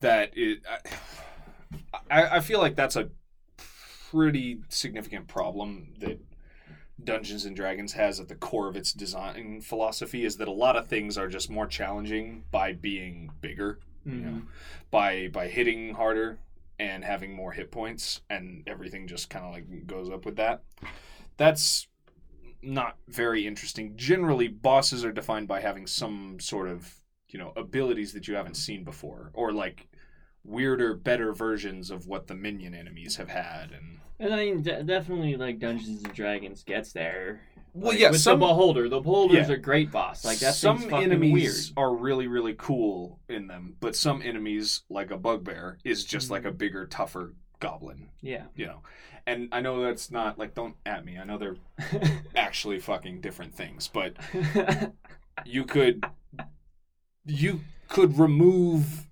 that 0.00 0.32
it. 0.36 0.60
I, 2.10 2.36
I 2.36 2.40
feel 2.40 2.60
like 2.60 2.76
that's 2.76 2.96
a 2.96 3.10
pretty 4.10 4.60
significant 4.68 5.26
problem 5.26 5.94
that 6.00 6.20
Dungeons 7.06 7.46
and 7.46 7.56
Dragons 7.56 7.94
has 7.94 8.20
at 8.20 8.28
the 8.28 8.34
core 8.34 8.68
of 8.68 8.76
its 8.76 8.92
design 8.92 9.62
philosophy 9.62 10.24
is 10.26 10.36
that 10.36 10.48
a 10.48 10.52
lot 10.52 10.76
of 10.76 10.88
things 10.88 11.16
are 11.16 11.28
just 11.28 11.48
more 11.48 11.66
challenging 11.66 12.44
by 12.50 12.74
being 12.74 13.30
bigger, 13.40 13.78
Mhm. 14.06 14.22
know, 14.22 14.42
by 14.90 15.28
by 15.28 15.48
hitting 15.48 15.94
harder 15.94 16.38
and 16.78 17.02
having 17.04 17.32
more 17.32 17.52
hit 17.52 17.70
points, 17.70 18.20
and 18.28 18.62
everything 18.66 19.06
just 19.06 19.30
kind 19.30 19.46
of 19.46 19.52
like 19.52 19.86
goes 19.86 20.10
up 20.10 20.26
with 20.26 20.36
that. 20.36 20.62
That's 21.38 21.88
not 22.62 22.98
very 23.08 23.46
interesting. 23.46 23.96
Generally, 23.96 24.48
bosses 24.48 25.04
are 25.04 25.12
defined 25.12 25.48
by 25.48 25.60
having 25.60 25.86
some 25.86 26.38
sort 26.40 26.68
of 26.68 27.00
you 27.28 27.38
know 27.38 27.52
abilities 27.56 28.12
that 28.12 28.28
you 28.28 28.34
haven't 28.34 28.56
seen 28.56 28.84
before, 28.84 29.30
or 29.34 29.52
like 29.52 29.88
weirder, 30.46 30.94
better 30.94 31.32
versions 31.32 31.90
of 31.90 32.06
what 32.06 32.26
the 32.28 32.34
minion 32.34 32.74
enemies 32.74 33.16
have 33.16 33.28
had, 33.28 33.72
and 33.72 33.98
And 34.18 34.32
I 34.32 34.36
mean, 34.36 34.62
de- 34.62 34.82
definitely 34.82 35.36
like 35.36 35.58
Dungeons 35.58 36.02
and 36.04 36.14
Dragons 36.14 36.62
gets 36.62 36.92
there. 36.92 37.42
Well, 37.74 37.92
Like, 37.92 38.00
yeah, 38.00 38.10
with 38.10 38.20
some- 38.22 38.40
the 38.40 38.46
beholder, 38.46 38.88
the 38.88 39.00
beholder's 39.00 39.48
Yeah. 39.50 39.54
a 39.56 39.58
great 39.58 39.90
boss. 39.90 40.24
Like 40.24 40.38
that 40.38 40.54
some 40.54 40.78
fucking 40.78 41.02
enemies 41.02 41.32
weird. 41.32 41.54
are 41.76 41.94
really 41.94 42.26
really 42.26 42.54
cool 42.56 43.20
in 43.28 43.46
them, 43.48 43.76
but 43.80 43.94
some 43.94 44.22
enemies 44.22 44.82
like 44.88 45.10
a 45.10 45.18
bugbear 45.18 45.76
is 45.84 46.04
just 46.04 46.30
like 46.30 46.44
a 46.44 46.48
Mm-hmm. 46.48 46.56
bigger, 46.56 46.86
tougher 46.86 47.34
goblin. 47.60 48.08
Yeah. 48.22 48.44
You 48.54 48.66
know, 48.66 48.82
and 49.26 49.48
I 49.52 49.60
know 49.60 49.82
that's 49.82 50.10
not 50.10 50.38
like 50.38 50.54
don't 50.54 50.76
at 50.86 51.04
me. 51.04 51.18
I 51.18 51.24
know 51.24 51.36
they're 51.36 51.56
actually 52.34 52.78
fucking 52.78 53.20
different 53.20 53.54
things, 53.54 53.88
but 53.88 54.16
you 55.44 55.64
could 55.64 56.06
you 57.26 57.60
could 57.88 58.18
remove 58.18 59.05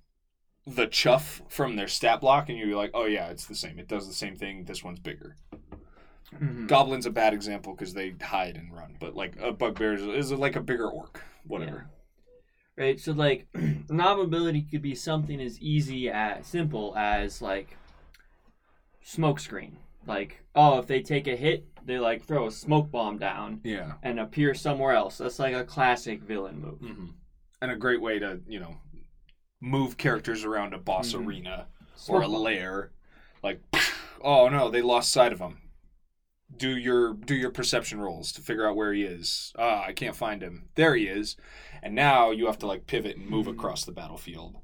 the 0.66 0.86
chuff 0.86 1.42
from 1.48 1.76
their 1.76 1.88
stat 1.88 2.20
block 2.20 2.48
and 2.48 2.58
you'd 2.58 2.66
be 2.68 2.74
like, 2.74 2.90
oh 2.94 3.04
yeah, 3.06 3.28
it's 3.28 3.46
the 3.46 3.54
same. 3.54 3.78
It 3.78 3.88
does 3.88 4.06
the 4.08 4.14
same 4.14 4.36
thing. 4.36 4.64
This 4.64 4.82
one's 4.82 4.98
bigger. 5.00 5.36
Mhm. 6.34 6.66
Goblin's 6.66 7.06
a 7.06 7.10
bad 7.10 7.32
example 7.34 7.74
because 7.74 7.94
they 7.94 8.14
hide 8.20 8.56
and 8.56 8.72
run, 8.74 8.96
but 8.98 9.14
like 9.14 9.36
a 9.40 9.52
bugbear 9.52 9.92
is, 9.94 10.02
is 10.02 10.32
like 10.32 10.56
a 10.56 10.60
bigger 10.62 10.88
orc, 10.88 11.22
whatever. 11.46 11.86
right? 12.76 12.98
So 12.98 13.12
like, 13.12 13.46
knob 13.90 14.18
ability 14.18 14.62
could 14.62 14.82
be 14.82 14.94
something 14.94 15.40
as 15.40 15.60
easy 15.60 16.08
as 16.10 16.46
simple 16.46 16.94
as 16.96 17.40
like 17.42 17.76
smoke 19.02 19.38
screen. 19.40 19.76
Like, 20.06 20.42
oh, 20.54 20.78
if 20.78 20.86
they 20.86 21.02
take 21.02 21.26
a 21.26 21.36
hit, 21.36 21.66
they 21.86 21.98
like 21.98 22.24
throw 22.24 22.46
a 22.46 22.50
smoke 22.50 22.90
bomb 22.90 23.18
down 23.18 23.60
Yeah. 23.64 23.92
and 24.02 24.18
appear 24.18 24.54
somewhere 24.54 24.92
else. 24.92 25.18
That's 25.18 25.38
like 25.38 25.54
a 25.54 25.64
classic 25.64 26.22
villain 26.22 26.60
move. 26.60 26.78
hmm 26.80 27.06
And 27.62 27.70
a 27.70 27.76
great 27.76 28.00
way 28.00 28.18
to 28.18 28.40
you 28.48 28.60
know 28.60 28.76
move 29.64 29.96
characters 29.96 30.44
around 30.44 30.74
a 30.74 30.78
boss 30.78 31.12
Mhm. 31.12 31.26
arena 31.26 31.66
or 32.08 32.22
a 32.22 32.28
lair. 32.28 32.92
Like, 33.42 33.60
oh 34.20 34.48
no, 34.48 34.70
they 34.70 34.82
lost 34.82 35.10
sight 35.10 35.32
of 35.32 35.40
him. 35.40 35.58
Do 36.56 36.76
your 36.76 37.14
do 37.14 37.34
your 37.34 37.50
perception 37.50 37.98
rolls 38.00 38.30
to 38.32 38.40
figure 38.42 38.68
out 38.68 38.76
where 38.76 38.92
he 38.92 39.02
is. 39.02 39.52
Ah, 39.58 39.84
I 39.84 39.92
can't 39.92 40.14
find 40.14 40.42
him. 40.42 40.68
There 40.74 40.94
he 40.94 41.06
is. 41.06 41.36
And 41.82 41.94
now 41.94 42.30
you 42.30 42.46
have 42.46 42.58
to 42.60 42.66
like 42.66 42.86
pivot 42.86 43.16
and 43.16 43.28
move 43.28 43.46
Mhm. 43.46 43.52
across 43.54 43.84
the 43.84 43.92
battlefield. 43.92 44.56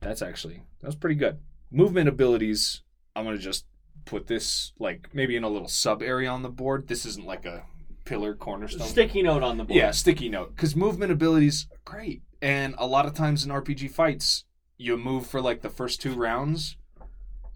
That's 0.00 0.22
actually 0.22 0.62
that's 0.80 0.94
pretty 0.94 1.16
good. 1.16 1.40
Movement 1.70 2.08
abilities. 2.08 2.82
I'm 3.16 3.24
gonna 3.24 3.38
just 3.38 3.66
put 4.04 4.26
this 4.28 4.72
like 4.78 5.12
maybe 5.14 5.34
in 5.36 5.44
a 5.44 5.48
little 5.48 5.68
sub 5.68 6.02
area 6.02 6.28
on 6.28 6.42
the 6.42 6.48
board. 6.50 6.86
This 6.88 7.04
isn't 7.06 7.26
like 7.26 7.44
a 7.44 7.64
pillar 8.04 8.34
cornerstone. 8.34 8.86
Sticky 8.86 9.22
note 9.22 9.42
on 9.42 9.56
the 9.58 9.64
board. 9.64 9.76
Yeah, 9.76 9.90
sticky 9.90 10.28
note. 10.28 10.54
Because 10.54 10.76
movement 10.76 11.10
abilities 11.12 11.66
are 11.72 11.80
great. 11.84 12.22
And 12.40 12.74
a 12.78 12.86
lot 12.86 13.06
of 13.06 13.14
times 13.14 13.44
in 13.44 13.50
RPG 13.50 13.90
fights, 13.90 14.44
you 14.76 14.96
move 14.96 15.26
for 15.26 15.40
like 15.40 15.62
the 15.62 15.70
first 15.70 16.00
two 16.00 16.14
rounds, 16.14 16.76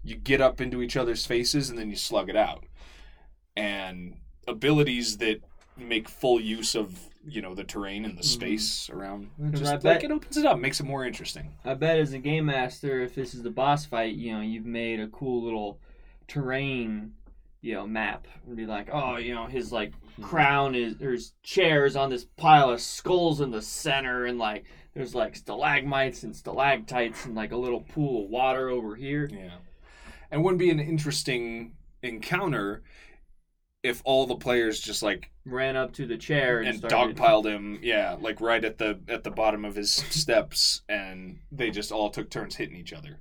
you 0.03 0.15
get 0.15 0.41
up 0.41 0.59
into 0.59 0.81
each 0.81 0.97
other's 0.97 1.25
faces, 1.25 1.69
and 1.69 1.79
then 1.79 1.89
you 1.89 1.95
slug 1.95 2.29
it 2.29 2.35
out. 2.35 2.65
And 3.55 4.17
abilities 4.47 5.17
that 5.19 5.39
make 5.77 6.09
full 6.09 6.39
use 6.39 6.75
of 6.75 6.99
you 7.25 7.41
know 7.41 7.55
the 7.55 7.63
terrain 7.63 8.03
and 8.03 8.17
the 8.17 8.21
Mhm. 8.21 8.25
space 8.25 8.89
around 8.89 9.29
just 9.51 9.63
I 9.63 9.71
like 9.75 9.81
bet- 9.81 10.03
it 10.03 10.11
opens 10.11 10.35
it 10.35 10.45
up 10.45 10.59
makes 10.59 10.81
it 10.81 10.83
more 10.83 11.05
interesting 11.05 11.53
I 11.63 11.73
bet 11.73 11.97
as 11.97 12.11
a 12.11 12.19
game 12.19 12.45
master, 12.47 13.01
if 13.01 13.15
this 13.15 13.33
is 13.33 13.41
the 13.43 13.49
boss 13.49 13.85
fight, 13.85 14.13
you 14.15 14.33
know, 14.33 14.41
you've 14.41 14.65
made 14.65 14.99
a 14.99 15.07
cool 15.07 15.41
little 15.41 15.79
terrain, 16.27 17.13
you 17.61 17.73
know, 17.75 17.87
map. 17.87 18.27
And 18.45 18.57
be 18.57 18.65
like, 18.65 18.89
oh, 18.91 19.15
you 19.15 19.33
know, 19.33 19.45
his 19.47 19.71
like 19.71 19.93
Hmm. 20.15 20.23
crown 20.23 20.75
is 20.75 20.97
there's 20.97 21.33
chairs 21.43 21.95
on 21.95 22.09
this 22.09 22.25
pile 22.37 22.69
of 22.69 22.81
skulls 22.81 23.41
in 23.41 23.51
the 23.51 23.61
center 23.61 24.25
and 24.25 24.37
like 24.37 24.65
there's 24.93 25.15
like 25.15 25.35
stalagmites 25.35 26.23
and 26.23 26.35
stalactites 26.35 27.25
and 27.25 27.35
like 27.35 27.51
a 27.51 27.57
little 27.57 27.81
pool 27.81 28.25
of 28.25 28.29
water 28.29 28.69
over 28.69 28.95
here. 28.95 29.29
yeah. 29.31 29.57
And 30.29 30.43
wouldn't 30.43 30.59
be 30.59 30.69
an 30.71 30.79
interesting 30.79 31.73
encounter 32.01 32.83
if 33.83 34.01
all 34.05 34.25
the 34.25 34.35
players 34.35 34.79
just 34.79 35.03
like 35.03 35.29
Ran 35.45 35.75
up 35.75 35.93
to 35.93 36.05
the 36.05 36.17
chair 36.17 36.59
and, 36.59 36.69
and 36.69 36.77
started 36.77 37.17
dogpiled 37.17 37.45
him 37.45 37.79
yeah 37.81 38.15
like 38.19 38.39
right 38.39 38.63
at 38.63 38.77
the 38.77 39.01
at 39.09 39.23
the 39.25 39.31
bottom 39.31 39.65
of 39.65 39.75
his 39.75 39.91
steps 40.09 40.81
and 40.87 41.39
they 41.51 41.69
just 41.69 41.91
all 41.91 42.09
took 42.09 42.29
turns 42.29 42.55
hitting 42.55 42.77
each 42.77 42.93
other. 42.93 43.19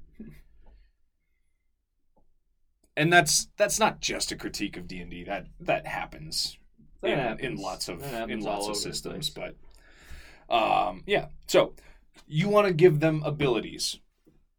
And 2.97 3.13
that's 3.13 3.49
that's 3.57 3.79
not 3.81 4.01
just 4.01 4.31
a 4.31 4.37
critique 4.37 4.77
of 4.77 4.87
d&d 4.87 5.25
that 5.25 5.47
that 5.61 5.87
happens, 5.87 6.59
in, 7.03 7.41
in 7.41 7.57
lots 7.57 7.89
of 7.89 8.03
in 8.31 8.41
lots 8.41 8.69
of 8.69 8.77
systems 8.77 9.31
but 9.31 9.57
um 10.49 11.03
yeah. 11.07 11.27
So 11.47 11.75
you 12.27 12.49
want 12.49 12.67
to 12.67 12.73
give 12.73 13.01
them 13.01 13.23
abilities. 13.25 13.99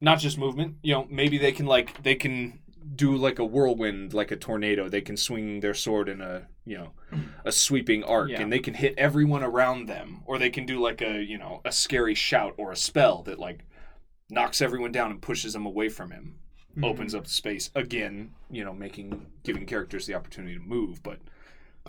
Not 0.02 0.20
just 0.20 0.38
movement 0.38 0.78
you 0.84 0.94
know 0.94 1.08
maybe 1.10 1.38
they 1.38 1.52
can 1.52 1.66
like 1.66 2.02
they 2.04 2.16
can 2.16 2.60
do 2.96 3.16
like 3.16 3.40
a 3.40 3.46
whirlwind 3.46 4.14
like 4.14 4.32
a 4.32 4.36
tornado. 4.36 4.90
They 4.90 5.02
can 5.02 5.16
swing 5.18 5.60
their 5.62 5.74
sword 5.74 6.10
in 6.10 6.20
a 6.22 6.48
you 6.66 6.78
know 6.78 6.92
a 7.46 7.52
sweeping 7.52 8.04
arc 8.04 8.30
Yeah. 8.30 8.42
and 8.42 8.52
they 8.52 8.60
can 8.60 8.74
hit 8.74 8.94
everyone 8.98 9.44
around 9.44 9.88
them. 9.88 10.24
Or 10.26 10.38
they 10.40 10.50
can 10.50 10.66
do 10.66 10.80
like 10.82 11.02
a 11.02 11.22
you 11.24 11.38
know 11.38 11.62
a 11.64 11.72
scary 11.72 12.16
shout 12.16 12.54
or 12.58 12.72
a 12.72 12.76
spell 12.78 13.22
that 13.24 13.40
like 13.40 13.66
knocks 14.30 14.62
everyone 14.62 14.92
down 14.92 15.12
and 15.12 15.22
pushes 15.22 15.54
them 15.54 15.66
away 15.66 15.90
from 15.90 16.12
him. 16.12 16.36
Mhm. 16.78 16.86
opens 16.86 17.14
up 17.14 17.28
space. 17.28 17.70
Again 17.76 18.32
you 18.50 18.66
know 18.66 18.74
making 18.74 19.28
giving 19.44 19.66
characters 19.66 20.06
the 20.08 20.16
opportunity 20.16 20.56
to 20.56 20.62
move 20.62 21.02
but 21.04 21.20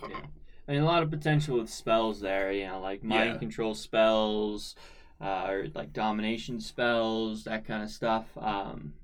Yeah. 0.02 0.26
I 0.66 0.72
mean, 0.72 0.82
a 0.82 0.86
lot 0.86 1.02
of 1.02 1.10
potential 1.10 1.58
with 1.58 1.68
spells 1.68 2.20
there, 2.20 2.52
you 2.52 2.66
know, 2.66 2.80
like 2.80 3.04
mind 3.04 3.34
Yeah. 3.34 3.38
control 3.38 3.74
spells, 3.74 4.74
uh, 5.20 5.46
or 5.48 5.66
like 5.74 5.92
domination 5.92 6.60
spells, 6.60 7.44
that 7.44 7.64
kind 7.66 7.82
of 7.82 7.90
stuff. 7.90 8.26
Um, 8.38 8.94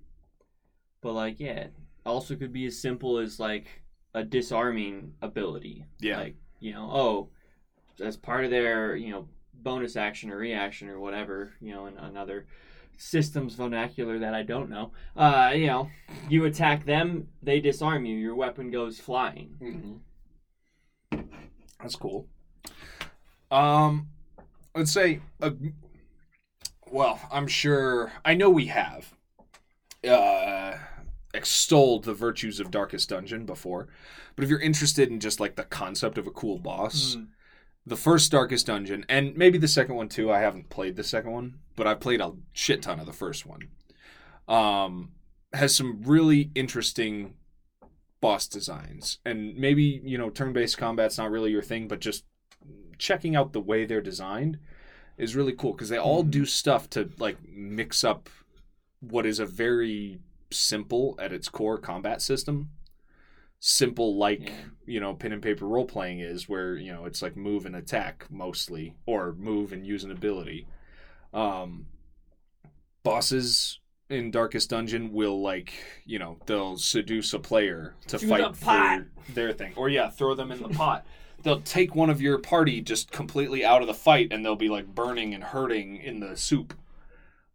but 1.02 1.12
like, 1.12 1.38
yeah, 1.38 1.68
also 2.06 2.34
could 2.36 2.52
be 2.52 2.66
as 2.66 2.78
simple 2.80 3.18
as 3.18 3.38
like 3.38 3.82
a 4.14 4.24
disarming 4.24 5.14
ability. 5.22 5.86
Yeah. 6.00 6.18
Like, 6.18 6.36
you 6.60 6.72
know, 6.72 6.90
oh, 6.92 7.28
as 8.02 8.16
part 8.16 8.44
of 8.44 8.50
their, 8.50 8.96
you 8.96 9.10
know, 9.10 9.28
bonus 9.54 9.96
action 9.96 10.30
or 10.30 10.38
reaction 10.38 10.88
or 10.88 10.98
whatever, 10.98 11.52
you 11.60 11.72
know, 11.72 11.86
in 11.86 11.96
another 11.98 12.46
systems 12.96 13.54
vernacular 13.54 14.18
that 14.18 14.34
I 14.34 14.42
don't 14.42 14.70
know. 14.70 14.92
Uh, 15.16 15.52
you 15.54 15.66
know, 15.66 15.90
you 16.28 16.44
attack 16.44 16.84
them, 16.84 17.28
they 17.42 17.60
disarm 17.60 18.04
you, 18.04 18.16
your 18.16 18.34
weapon 18.34 18.70
goes 18.70 18.98
flying. 18.98 19.56
Mm-hmm. 19.60 19.96
That's 21.82 21.96
cool. 21.96 22.26
Um, 23.50 24.08
let's 24.74 24.92
say, 24.92 25.20
uh, 25.42 25.50
well, 26.90 27.20
I'm 27.32 27.46
sure 27.46 28.12
I 28.24 28.34
know 28.34 28.50
we 28.50 28.66
have 28.66 29.14
uh, 30.08 30.74
extolled 31.34 32.04
the 32.04 32.14
virtues 32.14 32.60
of 32.60 32.70
Darkest 32.70 33.08
Dungeon 33.08 33.46
before, 33.46 33.88
but 34.36 34.44
if 34.44 34.50
you're 34.50 34.60
interested 34.60 35.08
in 35.10 35.20
just 35.20 35.40
like 35.40 35.56
the 35.56 35.64
concept 35.64 36.18
of 36.18 36.26
a 36.26 36.30
cool 36.30 36.58
boss, 36.58 37.16
Mm. 37.16 37.28
the 37.86 37.96
first 37.96 38.30
Darkest 38.30 38.66
Dungeon, 38.66 39.04
and 39.08 39.36
maybe 39.36 39.58
the 39.58 39.68
second 39.68 39.94
one 39.96 40.08
too. 40.08 40.30
I 40.30 40.40
haven't 40.40 40.68
played 40.68 40.96
the 40.96 41.04
second 41.04 41.32
one, 41.32 41.58
but 41.76 41.86
I've 41.86 42.00
played 42.00 42.20
a 42.20 42.32
shit 42.52 42.82
ton 42.82 43.00
of 43.00 43.06
the 43.06 43.12
first 43.12 43.46
one. 43.46 43.68
Um, 44.48 45.12
has 45.52 45.74
some 45.74 46.02
really 46.02 46.50
interesting 46.54 47.34
boss 48.20 48.46
designs, 48.48 49.18
and 49.24 49.56
maybe 49.56 50.00
you 50.04 50.18
know 50.18 50.30
turn-based 50.30 50.78
combat's 50.78 51.18
not 51.18 51.30
really 51.30 51.50
your 51.50 51.62
thing, 51.62 51.88
but 51.88 52.00
just 52.00 52.24
checking 52.98 53.34
out 53.34 53.52
the 53.52 53.60
way 53.60 53.84
they're 53.84 54.00
designed 54.00 54.58
is 55.16 55.36
really 55.36 55.52
cool 55.54 55.72
because 55.72 55.88
they 55.88 55.98
all 55.98 56.24
Mhm. 56.24 56.30
do 56.30 56.44
stuff 56.46 56.88
to 56.90 57.10
like 57.18 57.38
mix 57.48 58.04
up 58.04 58.28
what 59.00 59.26
is 59.26 59.38
a 59.38 59.46
very 59.46 60.20
simple 60.50 61.14
at 61.18 61.32
its 61.32 61.48
core 61.48 61.78
combat 61.78 62.20
system. 62.22 62.70
Simple 63.60 64.16
like 64.16 64.40
Yeah. 64.48 64.64
you 64.86 65.00
know 65.00 65.14
pen 65.14 65.32
and 65.32 65.42
paper 65.42 65.66
role 65.66 65.84
playing 65.86 66.20
is 66.20 66.48
where 66.48 66.76
you 66.76 66.92
know 66.92 67.04
it's 67.04 67.22
like 67.22 67.36
move 67.36 67.66
and 67.66 67.76
attack 67.76 68.26
mostly 68.30 68.94
or 69.06 69.32
move 69.34 69.72
and 69.72 69.86
use 69.86 70.02
an 70.04 70.10
ability 70.10 70.66
um 71.34 71.86
bosses 73.02 73.80
in 74.10 74.30
darkest 74.30 74.70
dungeon 74.70 75.12
will 75.12 75.40
like 75.40 75.72
you 76.04 76.18
know 76.18 76.36
they'll 76.46 76.76
seduce 76.76 77.32
a 77.32 77.38
player 77.38 77.94
to 78.08 78.18
To 78.18 78.26
fight 78.26 78.42
the 78.52 78.58
for 78.58 79.06
their 79.32 79.52
thing 79.52 79.72
or 79.76 79.88
yeah 79.88 80.10
throw 80.10 80.34
them 80.34 80.50
in 80.52 80.60
the 80.62 80.68
pot 80.68 81.06
they'll 81.42 81.60
take 81.62 81.94
one 81.94 82.10
of 82.10 82.20
your 82.20 82.38
party 82.38 82.80
just 82.80 83.10
completely 83.10 83.64
out 83.64 83.80
of 83.80 83.86
the 83.88 83.94
fight 83.94 84.28
and 84.32 84.44
they'll 84.44 84.56
be 84.56 84.68
like 84.68 84.94
burning 84.94 85.32
and 85.34 85.42
hurting 85.44 85.96
in 85.96 86.20
the 86.20 86.36
soup 86.36 86.74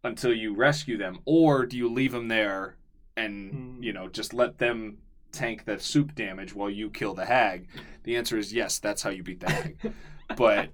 until 0.02 0.32
you 0.32 0.54
rescue 0.54 0.96
them 0.96 1.20
or 1.24 1.66
do 1.66 1.76
you 1.76 1.88
leave 1.88 2.12
them 2.12 2.28
there 2.28 2.76
and 3.16 3.52
Hmm. 3.52 3.82
you 3.82 3.92
know 3.92 4.08
just 4.08 4.34
let 4.34 4.58
them 4.58 4.98
tank 5.32 5.64
the 5.66 5.78
soup 5.78 6.14
damage 6.14 6.54
while 6.54 6.70
you 6.70 6.88
kill 6.88 7.12
the 7.12 7.26
hag. 7.26 7.68
The 8.04 8.16
answer 8.16 8.38
is 8.38 8.54
yes, 8.54 8.78
that's 8.78 9.02
how 9.02 9.10
you 9.10 9.22
beat 9.22 9.40
the 9.40 9.50
hag. 9.50 9.76
but 10.36 10.70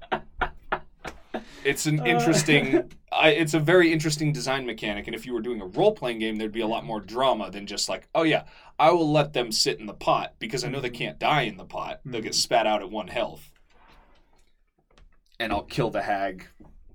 it's 1.64 1.87
an 1.87 2.04
interesting 2.06 2.90
I, 3.12 3.30
it's 3.30 3.54
a 3.54 3.61
very 3.61 3.92
interesting 3.92 4.32
design 4.32 4.64
mechanic 4.66 5.06
and 5.06 5.14
if 5.14 5.26
you 5.26 5.32
were 5.34 5.40
doing 5.42 5.61
a 5.61 5.66
role-playing 5.66 6.18
game 6.18 6.37
there'd 6.37 6.52
be 6.52 6.61
a 6.62 6.66
lot 6.66 6.84
more 6.84 7.00
drama 7.00 7.50
than 7.50 7.66
just 7.66 7.88
like 7.88 8.08
oh 8.14 8.22
yeah 8.22 8.44
i 8.78 8.90
will 8.90 9.11
let 9.12 9.32
them 9.32 9.52
sit 9.52 9.78
in 9.80 9.87
the 9.87 9.94
pot 9.94 10.34
because 10.38 10.64
i 10.64 10.68
know 10.68 10.80
they 10.80 10.90
can't 10.90 11.18
die 11.18 11.42
in 11.42 11.56
the 11.56 11.64
pot 11.64 12.00
they'll 12.04 12.20
get 12.22 12.32
Mhm. 12.32 12.37
spat 12.37 12.66
out 12.66 12.82
at 12.82 12.90
one 12.90 13.08
health 13.08 13.50
and 15.38 15.52
i'll 15.52 15.62
kill 15.64 15.90
the 15.90 16.02
hag 16.02 16.46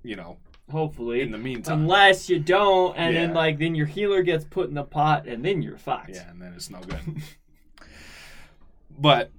you 0.02 0.16
know 0.16 0.38
Hopefully. 0.70 1.22
in 1.22 1.30
the 1.30 1.38
meantime 1.38 1.80
Unless 1.80 2.28
you 2.28 2.38
don't, 2.40 2.94
and 2.98 3.16
then 3.16 3.32
like 3.32 3.58
then 3.58 3.74
your 3.74 3.86
healer 3.86 4.22
gets 4.22 4.44
put 4.44 4.68
in 4.68 4.74
the 4.74 4.84
pot, 4.84 5.26
and 5.26 5.42
then 5.42 5.62
you're 5.62 5.78
fucked. 5.78 6.10
Yeah, 6.10 6.28
and 6.28 6.42
then 6.42 6.52
it's 6.52 6.68
no 6.68 6.80
good. 6.80 7.00
but 8.98 9.30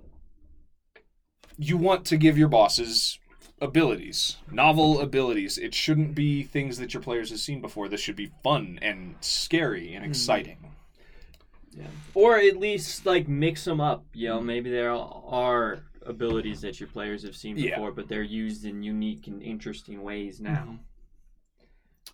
you 1.56 1.78
want 1.78 2.06
to 2.06 2.18
give 2.18 2.36
your 2.36 2.48
bosses 2.48 3.19
abilities, 3.62 4.38
novel 4.52 5.02
abilities. 5.02 5.58
It 5.58 5.74
shouldn't 5.74 6.16
be 6.16 6.44
things 6.44 6.78
that 6.78 6.94
your 6.94 7.04
players 7.04 7.30
have 7.30 7.40
seen 7.40 7.62
before. 7.62 7.88
This 7.90 8.02
should 8.02 8.16
be 8.16 8.32
fun 8.44 8.80
and 8.82 9.16
scary 9.22 9.94
and 9.94 10.06
exciting. 10.06 10.58
Yeah. 11.72 11.88
Or 12.14 12.38
at 12.38 12.58
least 12.58 13.06
like 13.06 13.28
mix 13.28 13.66
them 13.66 13.80
up. 13.82 14.06
You 14.14 14.30
Mm-hmm. 14.30 14.38
know, 14.38 14.42
maybe 14.44 14.70
there 14.70 14.92
are 14.92 15.84
abilities 16.06 16.62
that 16.62 16.80
your 16.80 16.90
players 16.90 17.24
have 17.24 17.36
seen 17.36 17.58
Yeah. 17.58 17.72
before, 17.76 17.92
but 17.92 18.08
they're 18.08 18.24
used 18.24 18.66
in 18.66 18.82
unique 18.82 19.28
and 19.28 19.42
interesting 19.44 20.02
ways 20.02 20.40
now. 20.42 20.66
Mhm. 20.68 20.80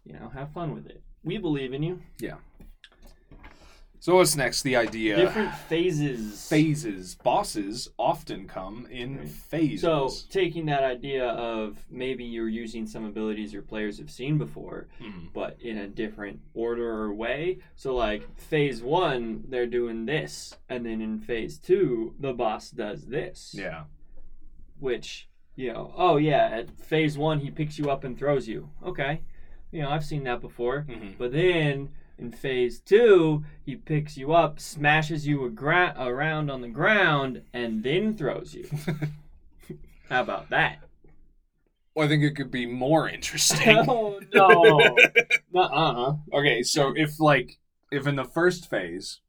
You 0.05 0.13
know, 0.13 0.29
have 0.29 0.51
fun 0.51 0.73
with 0.73 0.87
it. 0.87 1.01
We 1.23 1.37
believe 1.37 1.73
in 1.73 1.81
you. 1.83 2.01
So 4.05 4.17
what's 4.17 4.35
next? 4.35 4.61
The 4.61 4.75
idea 4.75 5.15
Different 5.15 5.51
phases. 5.67 6.47
phases. 6.47 7.15
Bosses 7.23 7.89
often 7.97 8.47
come 8.47 8.85
in 8.91 9.17
Right. 9.17 9.27
phases. 9.27 9.81
So 9.81 10.11
taking 10.29 10.67
that 10.67 10.83
idea 10.83 11.25
of 11.29 11.83
maybe 11.89 12.23
you're 12.23 12.47
using 12.47 12.85
some 12.85 13.03
abilities 13.03 13.51
your 13.51 13.63
players 13.63 13.97
have 13.97 14.11
seen 14.11 14.37
before, 14.37 14.89
Mhm. 15.01 15.33
but 15.33 15.59
in 15.59 15.79
a 15.79 15.87
different 15.87 16.39
order 16.53 16.87
or 16.87 17.15
way. 17.15 17.57
So 17.75 17.95
like 17.95 18.21
phase 18.37 18.83
one, 18.83 19.45
they're 19.49 19.65
doing 19.65 20.05
this, 20.05 20.55
and 20.69 20.85
then 20.85 21.01
in 21.01 21.17
phase 21.17 21.57
two, 21.57 22.13
the 22.19 22.31
boss 22.31 22.69
does 22.69 23.07
this. 23.07 23.55
yeah, 23.57 23.85
Which, 24.79 25.27
you 25.55 25.73
know, 25.73 25.91
oh 25.97 26.17
yeah, 26.17 26.45
at 26.51 26.69
phase 26.79 27.17
one 27.17 27.39
he 27.39 27.49
picks 27.49 27.79
you 27.79 27.89
up 27.89 28.03
and 28.03 28.15
throws 28.15 28.47
you. 28.47 28.69
Okay. 28.83 29.21
You 29.71 29.81
know, 29.81 29.89
I've 29.89 30.05
seen 30.05 30.25
that 30.25 30.41
before. 30.41 30.85
Mhm. 30.87 31.17
But 31.17 31.31
then 31.31 31.89
in 32.17 32.31
phase 32.31 32.79
two, 32.79 33.43
he 33.65 33.75
picks 33.75 34.17
you 34.17 34.33
up, 34.33 34.59
smashes 34.59 35.27
you 35.27 35.45
agra- 35.45 35.95
around 35.97 36.49
on 36.49 36.61
the 36.61 36.69
ground, 36.69 37.41
and 37.53 37.83
then 37.83 38.15
throws 38.15 38.53
you. 38.53 38.69
How 40.09 40.21
about 40.21 40.49
that? 40.49 40.79
well, 41.95 42.05
I 42.05 42.09
think 42.09 42.23
it 42.23 42.35
could 42.35 42.51
be 42.51 42.65
more 42.65 43.09
interesting. 43.09 43.77
oh 43.87 44.19
no! 44.33 44.97
Uh-uh. 45.55 46.15
Okay, 46.33 46.61
so 46.61 46.93
if 46.95 47.19
like 47.19 47.57
if 47.91 48.05
in 48.05 48.17
the 48.17 48.25
first 48.25 48.69
phase 48.69 49.21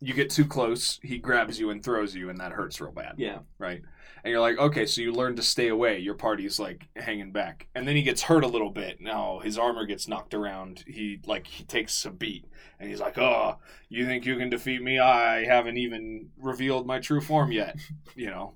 you 0.00 0.12
get 0.14 0.30
too 0.30 0.44
close, 0.44 0.98
he 1.02 1.18
grabs 1.18 1.58
you 1.58 1.70
and 1.70 1.82
throws 1.82 2.14
you, 2.14 2.28
and 2.30 2.38
that 2.40 2.52
hurts 2.52 2.80
real 2.80 2.92
bad, 2.92 3.14
Yeah. 3.16 3.38
right? 3.58 3.80
And 4.22 4.30
you're 4.30 4.40
like, 4.40 4.58
okay, 4.58 4.86
so 4.86 5.02
you 5.02 5.12
learn 5.12 5.36
to 5.36 5.42
stay 5.42 5.68
away. 5.68 5.98
Your 5.98 6.14
party's 6.14 6.58
like 6.58 6.88
hanging 6.96 7.30
back, 7.30 7.68
and 7.74 7.86
then 7.86 7.94
he 7.94 8.02
gets 8.02 8.22
hurt 8.22 8.42
a 8.44 8.48
little 8.48 8.70
bit. 8.70 9.00
Now 9.00 9.40
his 9.40 9.58
armor 9.58 9.84
gets 9.86 10.08
knocked 10.08 10.32
around. 10.34 10.82
He 10.86 11.20
like 11.26 11.46
he 11.46 11.64
takes 11.64 12.04
a 12.06 12.10
beat, 12.10 12.46
and 12.80 12.88
he's 12.88 13.00
like, 13.00 13.18
oh, 13.18 13.58
you 13.90 14.06
think 14.06 14.24
you 14.24 14.36
can 14.38 14.48
defeat 14.48 14.82
me? 14.82 14.98
I 14.98 15.44
haven't 15.44 15.76
even 15.76 16.30
revealed 16.38 16.86
my 16.86 17.00
true 17.00 17.20
form 17.20 17.52
yet, 17.52 17.76
you 18.16 18.26
know. 18.30 18.54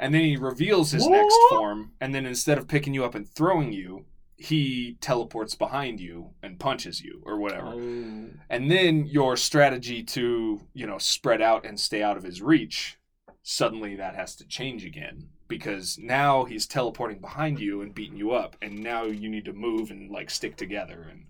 And 0.00 0.12
then 0.14 0.22
he 0.22 0.36
reveals 0.36 0.90
his 0.92 1.06
next 1.08 1.36
form, 1.50 1.92
and 2.00 2.12
then 2.14 2.26
instead 2.26 2.58
of 2.58 2.68
picking 2.68 2.94
you 2.94 3.04
up 3.04 3.14
and 3.14 3.28
throwing 3.28 3.72
you, 3.72 4.04
he 4.38 4.96
teleports 5.00 5.56
behind 5.56 5.98
you 5.98 6.30
and 6.44 6.60
punches 6.60 7.00
you 7.00 7.20
or 7.26 7.38
whatever. 7.38 7.72
Oh. 7.74 8.28
And 8.48 8.70
then 8.70 9.04
your 9.04 9.36
strategy 9.36 10.04
to, 10.04 10.60
you 10.72 10.86
know, 10.86 10.98
spread 10.98 11.42
out 11.42 11.66
and 11.66 11.78
stay 11.78 12.04
out 12.04 12.16
of 12.16 12.22
his 12.22 12.40
reach, 12.40 12.98
suddenly 13.42 13.96
that 13.96 14.14
has 14.14 14.36
to 14.36 14.46
change 14.46 14.84
again 14.84 15.28
because 15.48 15.98
now 15.98 16.44
he's 16.44 16.66
teleporting 16.66 17.18
behind 17.18 17.58
you 17.58 17.80
and 17.80 17.94
beating 17.94 18.16
you 18.16 18.30
up 18.30 18.54
and 18.62 18.78
now 18.78 19.04
you 19.04 19.28
need 19.28 19.44
to 19.46 19.52
move 19.52 19.90
and 19.90 20.10
like 20.10 20.30
stick 20.30 20.56
together 20.56 21.08
and 21.10 21.24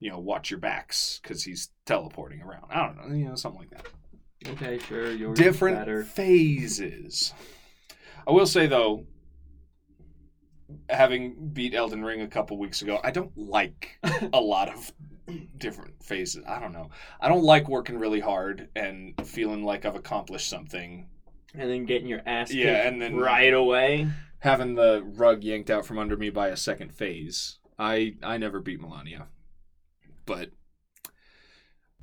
you 0.00 0.10
know, 0.10 0.18
watch 0.18 0.50
your 0.50 0.60
backs 0.60 1.20
cuz 1.22 1.44
he's 1.44 1.70
teleporting 1.84 2.40
around. 2.40 2.64
I 2.70 2.86
don't 2.86 2.96
know, 2.96 3.14
you 3.14 3.26
know, 3.26 3.34
something 3.34 3.60
like 3.60 3.70
that. 3.70 3.86
Okay, 4.52 4.78
sure. 4.78 5.34
Different 5.34 5.78
better. 5.78 6.04
phases. 6.04 7.34
I 8.26 8.32
will 8.32 8.46
say 8.46 8.66
though, 8.66 9.06
having 10.88 11.50
beat 11.52 11.74
Elden 11.74 12.04
Ring 12.04 12.20
a 12.22 12.28
couple 12.28 12.58
weeks 12.58 12.82
ago, 12.82 13.00
I 13.04 13.10
don't 13.10 13.36
like 13.36 13.98
a 14.32 14.40
lot 14.40 14.68
of 14.68 14.92
different 15.58 16.02
phases. 16.02 16.44
I 16.46 16.60
don't 16.60 16.72
know. 16.72 16.90
I 17.20 17.28
don't 17.28 17.44
like 17.44 17.68
working 17.68 17.98
really 17.98 18.20
hard 18.20 18.68
and 18.76 19.14
feeling 19.26 19.64
like 19.64 19.84
I've 19.84 19.96
accomplished 19.96 20.48
something. 20.48 21.08
And 21.54 21.70
then 21.70 21.84
getting 21.86 22.08
your 22.08 22.20
ass 22.26 22.48
kicked 22.48 22.60
Yeah, 22.64 22.86
and 22.86 23.00
then 23.00 23.16
right 23.16 23.52
away. 23.54 24.08
having 24.40 24.74
the 24.74 25.02
rug 25.04 25.44
yanked 25.44 25.70
out 25.70 25.86
from 25.86 25.98
under 25.98 26.16
me 26.16 26.30
by 26.30 26.48
a 26.48 26.56
second 26.56 26.92
phase. 26.92 27.58
I 27.78 28.14
I 28.22 28.38
never 28.38 28.60
beat 28.60 28.80
Malenia. 28.80 29.26
But 30.26 30.50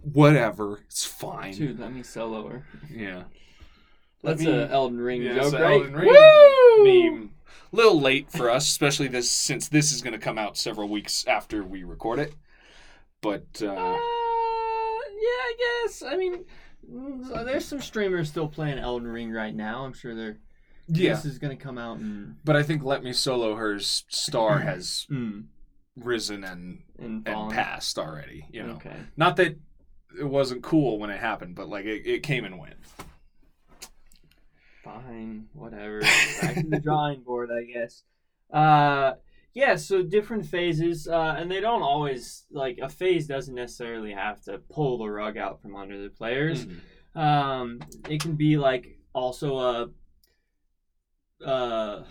whatever, 0.02 0.80
it's 0.88 1.06
fine. 1.06 1.54
Dude, 1.54 1.80
let 1.80 1.94
me 1.94 2.04
solo 2.04 2.48
her. 2.48 2.66
Yeah. 2.94 3.24
Let 4.24 4.38
That's 4.38 4.44
me- 4.44 4.52
a 4.52 4.70
Elden 4.70 5.00
Ring 5.00 5.22
Yeah, 5.24 5.36
joke, 5.42 5.54
right? 5.54 5.72
Elden 5.74 5.94
Ring 5.96 6.08
Woo! 6.14 6.84
meme. 6.84 7.32
Little 7.72 8.00
late 8.02 8.30
for 8.32 8.50
us, 8.50 8.68
especially 8.68 9.08
this 9.08 9.30
since 9.32 9.70
this 9.70 9.92
is 9.92 10.02
going 10.02 10.14
to 10.14 10.20
come 10.20 10.38
out 10.38 10.58
several 10.58 10.90
weeks 10.90 11.26
after 11.28 11.64
we 11.64 11.84
record 11.84 12.20
it. 12.20 12.34
But 13.22 13.46
Uh, 13.62 13.68
uh, 13.68 13.98
yeah, 13.98 15.40
I 15.42 15.54
guess. 15.84 16.04
I 16.04 16.18
mean, 16.18 16.46
mm, 16.92 17.46
there's 17.46 17.66
some 17.66 17.80
streamers 17.82 18.30
still 18.30 18.48
playing 18.48 18.78
Elden 18.80 19.08
Ring 19.08 19.32
right 19.32 19.56
now. 19.56 19.86
I'm 19.86 19.94
sure 19.94 20.16
they're. 20.16 20.38
yeah, 20.88 21.14
This 21.14 21.26
is 21.26 21.38
gonna 21.40 21.56
come 21.56 21.78
out 21.78 21.98
in 22.00 22.36
but 22.44 22.56
I 22.56 22.64
think 22.64 22.84
Let 22.84 23.04
Me 23.04 23.14
Solo 23.14 23.56
Her's 23.56 24.04
star 24.10 24.60
has 24.60 25.06
mm, 25.10 25.46
risen 25.96 26.44
and 26.44 26.80
in 27.00 27.24
and 27.26 27.52
passed 27.52 27.98
already. 28.00 28.48
You 28.52 28.64
know, 28.64 28.74
Okay. 28.74 28.96
not 29.16 29.36
that 29.38 29.58
it 30.20 30.24
wasn't 30.26 30.64
cool 30.64 31.00
when 31.00 31.10
it 31.10 31.20
happened, 31.20 31.56
but 31.56 31.70
like 31.70 31.86
it, 31.86 32.06
it 32.06 32.24
came 32.24 32.44
and 32.44 32.60
went. 32.60 32.76
Fine, 34.84 35.48
whatever. 35.54 36.00
Back 36.42 36.56
to 36.56 36.68
the 36.68 36.80
drawing 36.80 37.22
board, 37.22 37.50
I 37.52 37.64
guess. 37.64 38.04
Uh, 38.52 39.14
yeah. 39.54 39.76
So 39.76 40.02
different 40.02 40.46
phases, 40.46 41.08
uh, 41.08 41.36
and 41.38 41.50
they 41.52 41.60
don't 41.60 41.82
always 41.82 42.46
like 42.52 42.80
a 42.82 42.90
phase 42.90 43.28
doesn't 43.28 43.56
necessarily 43.56 44.14
have 44.14 44.42
to 44.44 44.60
pull 44.70 44.98
the 44.98 45.08
rug 45.10 45.38
out 45.38 45.62
from 45.62 45.76
under 45.76 46.02
the 46.02 46.10
players. 46.10 46.66
Mhm. 46.66 46.80
Um, 47.16 47.80
it 48.10 48.22
can 48.22 48.36
be 48.36 48.58
like 48.58 48.98
also 49.14 49.58
a, 49.58 51.46
uh, 51.46 52.04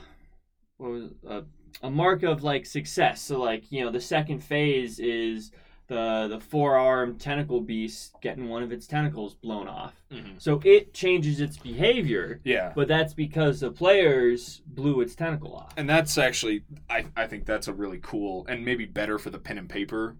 what 0.77 0.91
was 0.91 1.05
it? 1.05 1.13
a 1.27 1.45
a 1.83 1.91
mark 1.91 2.23
of 2.23 2.43
like 2.43 2.67
success. 2.67 3.23
So 3.23 3.41
like 3.41 3.71
you 3.71 3.85
know 3.85 3.91
the 3.91 4.01
second 4.01 4.41
phase 4.41 4.99
is 4.99 5.51
the 5.91 6.29
the 6.29 6.39
four 6.39 6.77
armed 6.77 7.21
tentacle 7.21 7.61
beast 7.61 8.15
getting 8.23 8.49
one 8.49 8.63
of 8.63 8.71
its 8.71 8.87
tentacles 8.87 9.35
blown 9.35 9.67
off. 9.67 9.93
Mhm. 10.13 10.41
So 10.41 10.61
it 10.65 10.95
changes 10.95 11.41
its 11.41 11.57
behavior, 11.59 12.41
Yeah. 12.45 12.73
but 12.77 12.87
that's 12.87 13.13
because 13.13 13.59
the 13.59 13.73
players 13.73 14.63
blew 14.67 15.01
its 15.01 15.17
tentacle 15.17 15.53
off. 15.55 15.75
And 15.77 15.91
that's 15.91 16.17
actually, 16.17 16.63
I, 16.89 17.07
I 17.17 17.27
think 17.27 17.45
that's 17.45 17.67
a 17.67 17.75
really 17.75 17.99
cool 18.01 18.47
and 18.49 18.65
maybe 18.65 18.87
better 18.87 19.19
for 19.19 19.31
the 19.31 19.39
pen 19.41 19.59
and 19.59 19.69
paper 19.69 20.17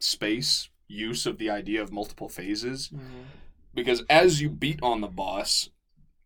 space 0.00 0.68
use 0.86 1.24
of 1.24 1.38
the 1.38 1.48
idea 1.48 1.80
of 1.82 1.90
multiple 1.90 2.28
phases. 2.28 2.92
Because 3.74 4.04
as 4.10 4.42
you 4.42 4.50
beat 4.50 4.80
on 4.82 5.00
the 5.00 5.08
boss, 5.08 5.70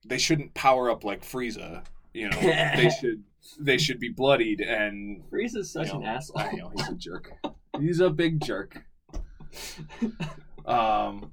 they 0.04 0.18
shouldn't 0.18 0.54
power 0.54 0.90
up 0.90 1.04
like 1.04 1.22
Frieza. 1.22 1.84
You 2.12 2.28
know, 2.30 2.40
they 2.40 2.90
should 3.00 3.22
they 3.58 3.78
should 3.78 3.98
be 4.00 4.08
bloodied 4.10 4.60
and 4.60 5.22
Frieza's 5.30 5.70
such 5.72 5.86
you 5.88 5.92
know, 5.94 6.00
an 6.00 6.06
asshole. 6.06 6.40
I 6.40 6.52
know 6.52 6.70
he's 6.76 6.88
a 6.88 6.94
jerk. 6.94 7.32
He's 7.80 8.00
a 8.00 8.10
big 8.10 8.40
jerk. 8.42 8.82
Um, 10.66 11.32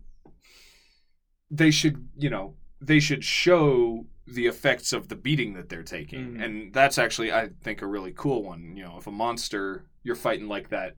they 1.51 1.69
should, 1.71 2.07
you 2.17 2.29
know, 2.29 2.55
they 2.81 2.99
should 2.99 3.23
show 3.23 4.05
the 4.25 4.47
effects 4.47 4.91
of 4.93 5.07
the 5.07 5.15
beating 5.15 5.53
that 5.53 5.69
they're 5.69 5.83
taking, 5.83 6.33
Mhm. 6.35 6.43
and 6.43 6.73
that's 6.73 6.97
actually, 6.97 7.31
I 7.31 7.49
think, 7.61 7.81
a 7.81 7.87
really 7.87 8.11
cool 8.15 8.43
one. 8.43 8.75
You 8.75 8.83
know, 8.83 8.97
if 8.97 9.07
a 9.07 9.11
monster 9.11 9.85
you're 10.03 10.15
fighting 10.15 10.47
like 10.47 10.69
that 10.69 10.95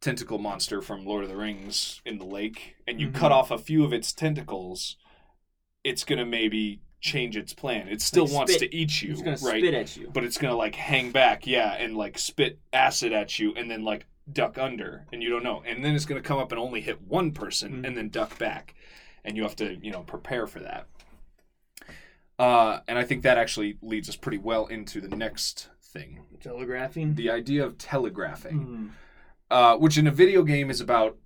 tentacle 0.00 0.38
monster 0.38 0.80
from 0.82 1.04
Lord 1.04 1.24
of 1.24 1.30
the 1.30 1.36
Rings 1.36 2.00
in 2.04 2.18
the 2.18 2.24
lake, 2.26 2.76
and 2.86 3.00
you 3.00 3.08
Mhm. 3.08 3.14
cut 3.14 3.32
off 3.32 3.50
a 3.50 3.58
few 3.58 3.84
of 3.84 3.92
its 3.92 4.12
tentacles, 4.12 4.96
it's 5.84 6.04
gonna 6.04 6.26
maybe 6.26 6.80
change 7.00 7.36
its 7.36 7.52
plan. 7.54 7.88
It 7.88 8.02
still 8.02 8.24
Like 8.26 8.34
wants 8.34 8.54
spit. 8.54 8.70
to 8.70 8.76
eat 8.76 9.00
you, 9.02 9.14
right? 9.22 9.38
spit 9.38 9.74
at 9.74 9.96
you. 9.96 10.10
but 10.12 10.24
it's 10.24 10.36
gonna 10.38 10.56
like 10.56 10.74
hang 10.74 11.12
back, 11.12 11.46
yeah, 11.46 11.72
and 11.74 11.96
like 11.96 12.18
spit 12.18 12.58
acid 12.72 13.12
at 13.12 13.38
you, 13.38 13.54
and 13.54 13.70
then 13.70 13.84
like 13.84 14.06
duck 14.32 14.58
under, 14.58 15.06
and 15.12 15.22
you 15.22 15.28
don't 15.30 15.42
know, 15.44 15.62
and 15.66 15.84
then 15.84 15.94
it's 15.94 16.04
gonna 16.04 16.20
come 16.20 16.38
up 16.38 16.52
and 16.52 16.60
only 16.60 16.80
hit 16.80 17.00
one 17.02 17.32
person, 17.32 17.82
Mhm. 17.82 17.86
and 17.86 17.96
then 17.96 18.08
duck 18.08 18.38
back, 18.38 18.74
and 19.24 19.36
you 19.36 19.42
have 19.42 19.56
to 19.56 19.76
you 19.82 19.90
know 19.90 20.02
prepare 20.02 20.46
for 20.46 20.60
that. 20.60 20.86
Uh, 22.38 22.80
and 22.88 22.98
I 22.98 23.04
think 23.04 23.22
that 23.22 23.36
actually 23.38 23.76
leads 23.82 24.08
us 24.08 24.16
pretty 24.16 24.38
well 24.38 24.66
into 24.66 25.00
the 25.00 25.14
next 25.14 25.68
thing, 25.82 26.20
Telegraphing. 26.40 27.14
the 27.16 27.28
idea 27.30 27.64
of 27.64 27.76
telegraphing, 27.76 28.66
Mhm. 28.66 28.90
uh, 29.50 29.76
which 29.76 29.98
in 29.98 30.06
a 30.06 30.10
video 30.12 30.42
game 30.42 30.70
is 30.70 30.80
about 30.80 31.18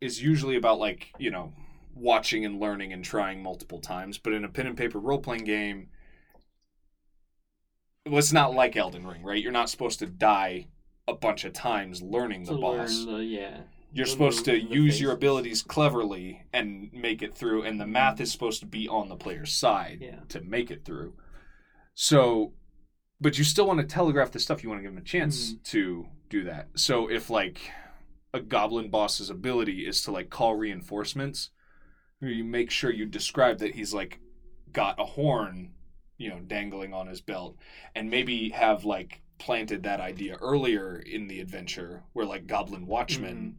is 0.00 0.22
usually 0.22 0.56
about 0.56 0.78
like 0.80 1.12
you 1.18 1.30
know 1.30 1.52
watching 1.94 2.44
and 2.44 2.58
learning 2.60 2.92
and 2.92 3.04
trying 3.04 3.42
multiple 3.42 3.78
times, 3.80 4.18
but 4.18 4.32
in 4.32 4.44
a 4.44 4.48
pen 4.48 4.66
and 4.66 4.76
paper 4.76 4.98
role 4.98 5.20
playing 5.20 5.44
game, 5.44 5.88
well, 8.06 8.18
it's 8.18 8.32
not 8.32 8.54
like 8.54 8.76
Elden 8.76 9.06
Ring, 9.06 9.22
right? 9.22 9.40
You're 9.42 9.52
not 9.52 9.68
supposed 9.70 9.98
to 10.00 10.06
die 10.06 10.66
a 11.12 11.16
bunch 11.16 11.44
of 11.44 11.52
times 11.52 12.00
learning 12.02 12.44
the 12.44 12.54
boss. 12.56 13.04
the 13.04 13.18
yeah. 13.24 13.60
You're 13.94 14.06
supposed 14.06 14.46
to 14.46 14.58
use 14.58 14.98
your 14.98 15.12
abilities 15.12 15.62
cleverly 15.62 16.44
and 16.54 16.90
make 16.94 17.20
it 17.20 17.34
through, 17.34 17.64
and 17.64 17.78
the 17.78 17.86
math 17.86 18.20
is 18.22 18.32
supposed 18.32 18.60
to 18.60 18.66
be 18.66 18.88
on 18.88 19.10
the 19.10 19.16
player's 19.16 19.52
side 19.52 19.98
Yeah. 20.00 20.20
to 20.30 20.40
make 20.40 20.70
it 20.70 20.84
through. 20.86 21.14
So, 21.94 22.54
but 23.20 23.36
you 23.36 23.44
still 23.44 23.66
want 23.66 23.80
to 23.80 23.86
telegraph 23.86 24.30
the 24.30 24.38
stuff. 24.38 24.62
You 24.62 24.70
want 24.70 24.78
to 24.80 24.82
give 24.82 24.92
them 24.94 25.02
a 25.02 25.06
chance 25.06 25.52
Mhm. 25.54 25.62
to 25.64 26.06
do 26.30 26.44
that. 26.44 26.68
So 26.74 27.10
if 27.10 27.28
like 27.28 27.70
a 28.32 28.40
goblin 28.40 28.88
boss's 28.88 29.28
ability 29.28 29.86
is 29.86 30.02
to 30.04 30.10
like 30.10 30.30
call 30.30 30.54
reinforcements, 30.54 31.50
you 32.20 32.44
make 32.44 32.70
sure 32.70 32.90
you 32.90 33.04
describe 33.04 33.58
that 33.58 33.74
he's 33.74 33.92
like 33.92 34.20
got 34.72 34.98
a 34.98 35.04
horn, 35.04 35.74
you 36.16 36.30
know, 36.30 36.40
dangling 36.40 36.94
on 36.94 37.08
his 37.08 37.20
belt, 37.20 37.58
and 37.94 38.08
maybe 38.10 38.48
have 38.50 38.86
like 38.86 39.21
planted 39.42 39.82
that 39.82 40.00
idea 40.00 40.36
earlier 40.40 40.98
in 41.04 41.26
the 41.26 41.40
adventure 41.40 42.04
where 42.12 42.24
like 42.24 42.46
goblin 42.46 42.86
watchmen 42.86 43.56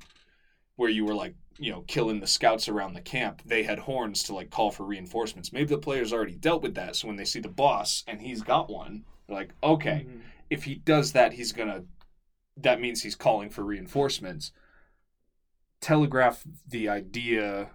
where 0.77 0.89
you 0.89 1.03
were 1.03 1.13
like 1.13 1.35
you 1.59 1.69
know 1.71 1.81
killing 1.87 2.21
the 2.21 2.25
scouts 2.25 2.69
around 2.69 2.93
the 2.93 3.01
camp 3.01 3.41
they 3.45 3.63
had 3.63 3.79
horns 3.79 4.23
to 4.23 4.33
like 4.33 4.49
call 4.49 4.71
for 4.71 4.85
reinforcements. 4.85 5.51
Maybe 5.51 5.65
the 5.65 5.77
players 5.77 6.13
already 6.13 6.35
dealt 6.35 6.63
with 6.63 6.75
that 6.75 6.95
so 6.95 7.07
when 7.09 7.17
they 7.17 7.25
see 7.25 7.41
the 7.41 7.49
boss 7.49 8.05
and 8.07 8.21
he's 8.21 8.41
got 8.43 8.69
one 8.69 9.03
they're 9.27 9.35
like 9.35 9.51
okay 9.61 10.05
Mhm. 10.07 10.21
if 10.49 10.63
he 10.63 10.75
does 10.75 11.11
that 11.11 11.33
he's 11.33 11.51
gonna 11.51 11.83
that 12.55 12.79
means 12.79 13.03
he's 13.03 13.15
calling 13.15 13.49
for 13.49 13.63
reinforcements. 13.63 14.51
Telegraph 15.81 16.45
the 16.65 16.87
idea 16.87 17.71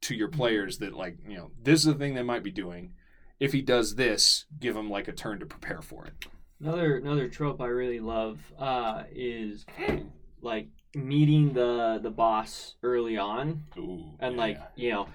to 0.00 0.14
your 0.14 0.28
players 0.28 0.78
that 0.78 0.92
like 0.94 1.18
you 1.28 1.36
know 1.36 1.52
this 1.62 1.80
is 1.80 1.84
the 1.86 1.94
thing 1.94 2.14
they 2.14 2.22
might 2.22 2.42
be 2.42 2.50
doing. 2.50 2.94
If 3.38 3.52
he 3.52 3.62
does 3.62 3.94
this 3.94 4.46
give 4.58 4.74
him 4.74 4.90
like 4.90 5.06
a 5.08 5.12
turn 5.12 5.38
to 5.38 5.46
prepare 5.46 5.82
for 5.82 6.04
it 6.06 6.26
Another 6.60 6.96
another 6.96 7.28
trope 7.28 7.60
I 7.60 7.66
really 7.66 8.00
love 8.00 8.38
uh, 8.58 9.04
is 9.12 9.66
like 10.40 10.68
meeting 10.94 11.52
the 11.52 11.98
the 12.02 12.10
boss 12.10 12.76
early 12.82 13.18
on. 13.18 13.64
Ooh, 13.78 14.04
and 14.20 14.34
yeah, 14.34 14.40
like 14.40 14.60
you 14.74 14.90
know 14.90 15.08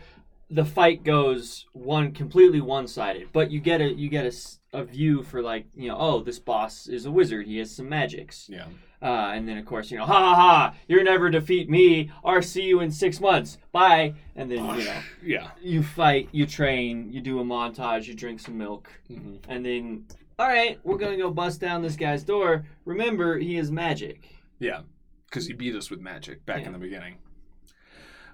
the 0.51 0.65
fight 0.65 1.03
goes 1.03 1.65
one 1.71 2.11
completely 2.11 2.59
one 2.59 2.85
sided 2.85 3.29
but 3.31 3.49
you 3.49 3.59
get 3.61 3.79
a 3.79 3.93
you 3.93 4.09
get 4.09 4.25
a, 4.25 4.79
a 4.79 4.83
view 4.83 5.23
for 5.23 5.41
like 5.41 5.65
you 5.73 5.87
know 5.87 5.95
oh 5.97 6.21
this 6.21 6.39
boss 6.39 6.87
is 6.87 7.05
a 7.05 7.11
wizard 7.11 7.47
he 7.47 7.57
has 7.57 7.73
some 7.73 7.89
magics. 7.89 8.47
Yeah. 8.51 8.65
Uh, 9.01 9.31
and 9.33 9.47
then 9.47 9.57
of 9.57 9.65
course 9.65 9.89
you 9.89 9.97
know 9.97 10.05
ha 10.05 10.13
ha 10.13 10.35
ha 10.35 10.75
you'll 10.87 11.03
never 11.03 11.29
defeat 11.29 11.69
me 11.69 12.11
or 12.21 12.41
see 12.41 12.63
you 12.63 12.81
in 12.81 12.91
six 12.91 13.19
months 13.19 13.57
bye. 13.71 14.13
And 14.35 14.51
then 14.51 14.65
you 14.77 14.85
know 14.85 15.01
yeah. 15.23 15.51
you 15.61 15.81
fight 15.81 16.27
you 16.33 16.45
train 16.45 17.11
you 17.11 17.21
do 17.21 17.39
a 17.39 17.43
montage 17.43 18.05
you 18.05 18.13
drink 18.13 18.41
some 18.41 18.57
milk. 18.57 18.89
Hmm 19.07 19.37
and 19.47 19.65
then 19.65 20.05
all 20.41 20.47
right 20.47 20.79
we're 20.83 20.97
gonna 20.97 21.17
go 21.17 21.29
bust 21.29 21.61
down 21.61 21.83
this 21.83 21.95
guy's 21.95 22.23
door 22.23 22.65
remember 22.85 23.37
he 23.37 23.57
is 23.57 23.69
magic 23.71 24.27
Yeah, 24.59 24.81
because 25.27 25.45
he 25.45 25.53
beat 25.53 25.75
us 25.75 25.91
with 25.91 25.99
magic 26.01 26.45
back 26.47 26.61
Yeah. 26.61 26.67
in 26.67 26.73
the 26.73 26.79
beginning. 26.79 27.17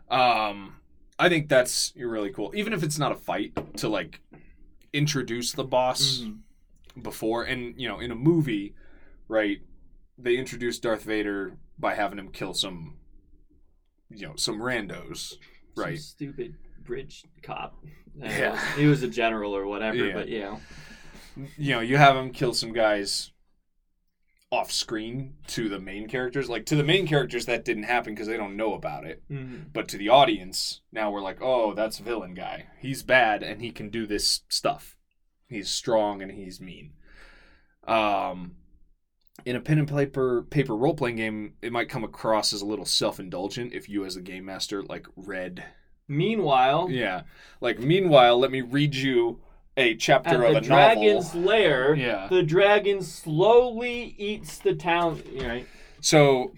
Um, 0.09 0.77
I 1.19 1.27
think 1.29 1.49
that's 1.49 1.93
really 1.97 2.31
cool. 2.31 2.51
Even 2.55 2.71
if 2.73 2.81
it's 2.83 2.97
not 2.99 3.11
a 3.11 3.15
fight, 3.15 3.51
to 3.77 3.89
like 3.89 4.21
introduce 4.93 5.51
the 5.51 5.63
boss 5.63 6.21
Mhm. 6.21 6.39
before, 7.03 7.43
and 7.43 7.79
you 7.79 7.87
know, 7.89 7.99
in 7.99 8.11
a 8.11 8.15
movie, 8.15 8.73
right? 9.27 9.59
They 10.17 10.37
introduced 10.37 10.81
Darth 10.83 11.03
Vader 11.03 11.57
by 11.77 11.95
having 11.95 12.19
him 12.19 12.31
kill 12.31 12.53
some, 12.53 12.97
you 14.09 14.27
know, 14.27 14.35
some 14.37 14.59
randos, 14.59 15.35
Some 15.75 15.83
right? 15.83 15.99
stupid 15.99 16.55
bridge 16.83 17.25
cop 17.43 17.75
Uh, 18.21 18.25
Yeah. 18.25 18.75
he 18.75 18.85
was 18.87 19.03
a 19.03 19.07
general 19.09 19.55
or 19.55 19.65
whatever 19.67 19.97
Yeah. 20.07 20.13
but 20.13 20.27
you 20.29 20.39
know 20.39 20.59
you 21.57 21.75
know, 21.75 21.81
you 21.81 21.97
have 21.97 22.15
him 22.15 22.31
kill 22.31 22.53
some 22.53 22.73
guys 22.73 23.31
off 24.49 24.71
screen 24.71 25.35
to 25.47 25.67
the 25.67 25.79
main 25.79 26.07
characters. 26.07 26.49
Like 26.49 26.65
to 26.67 26.75
the 26.75 26.83
main 26.83 27.05
characters, 27.05 27.45
that 27.47 27.65
didn't 27.65 27.83
happen 27.83 28.13
because 28.13 28.27
they 28.27 28.37
don't 28.37 28.55
know 28.55 28.73
about 28.73 29.05
it. 29.05 29.21
Mhm. 29.29 29.73
But 29.73 29.87
to 29.89 29.97
the 29.97 30.09
audience, 30.09 30.81
now 30.91 31.11
we're 31.11 31.21
like, 31.21 31.41
oh, 31.41 31.73
that's 31.73 31.99
villain 31.99 32.33
guy. 32.33 32.67
He's 32.79 33.03
bad 33.03 33.43
and 33.43 33.61
he 33.61 33.71
can 33.71 33.89
do 33.89 34.05
this 34.05 34.41
stuff. 34.47 34.95
He's 35.49 35.69
strong 35.69 36.21
and 36.21 36.31
he's 36.31 36.61
mean. 36.61 36.93
Um, 37.85 38.55
in 39.45 39.55
a 39.55 39.61
pen 39.61 39.79
and 39.79 39.87
paper 39.87 40.43
paper 40.43 40.75
role 40.75 40.95
playing 40.95 41.17
game, 41.17 41.53
it 41.61 41.71
might 41.71 41.89
come 41.89 42.03
across 42.03 42.53
as 42.53 42.61
a 42.61 42.65
little 42.65 42.85
self 42.85 43.19
indulgent 43.19 43.73
if 43.73 43.87
you, 43.87 44.05
as 44.05 44.15
the 44.15 44.21
game 44.21 44.45
master, 44.45 44.81
like 44.83 45.07
read. 45.15 45.63
meanwhile 46.07 46.89
Yeah, 46.89 47.23
like 47.61 47.79
meanwhile, 47.79 48.39
let 48.39 48.49
me 48.51 48.61
read 48.61 48.95
you 48.95 49.41
a 49.77 49.91
at 49.91 49.99
chapter 49.99 50.43
of 50.43 50.53
the 50.53 50.57
a 50.57 50.61
dragon's 50.61 51.33
novel. 51.33 51.41
lair 51.49 51.95
Yeah. 51.95 52.27
the 52.29 52.43
dragon 52.43 53.01
slowly 53.01 54.15
eats 54.17 54.57
the 54.57 54.73
town 54.75 55.21
right 55.41 55.67
So 56.01 56.51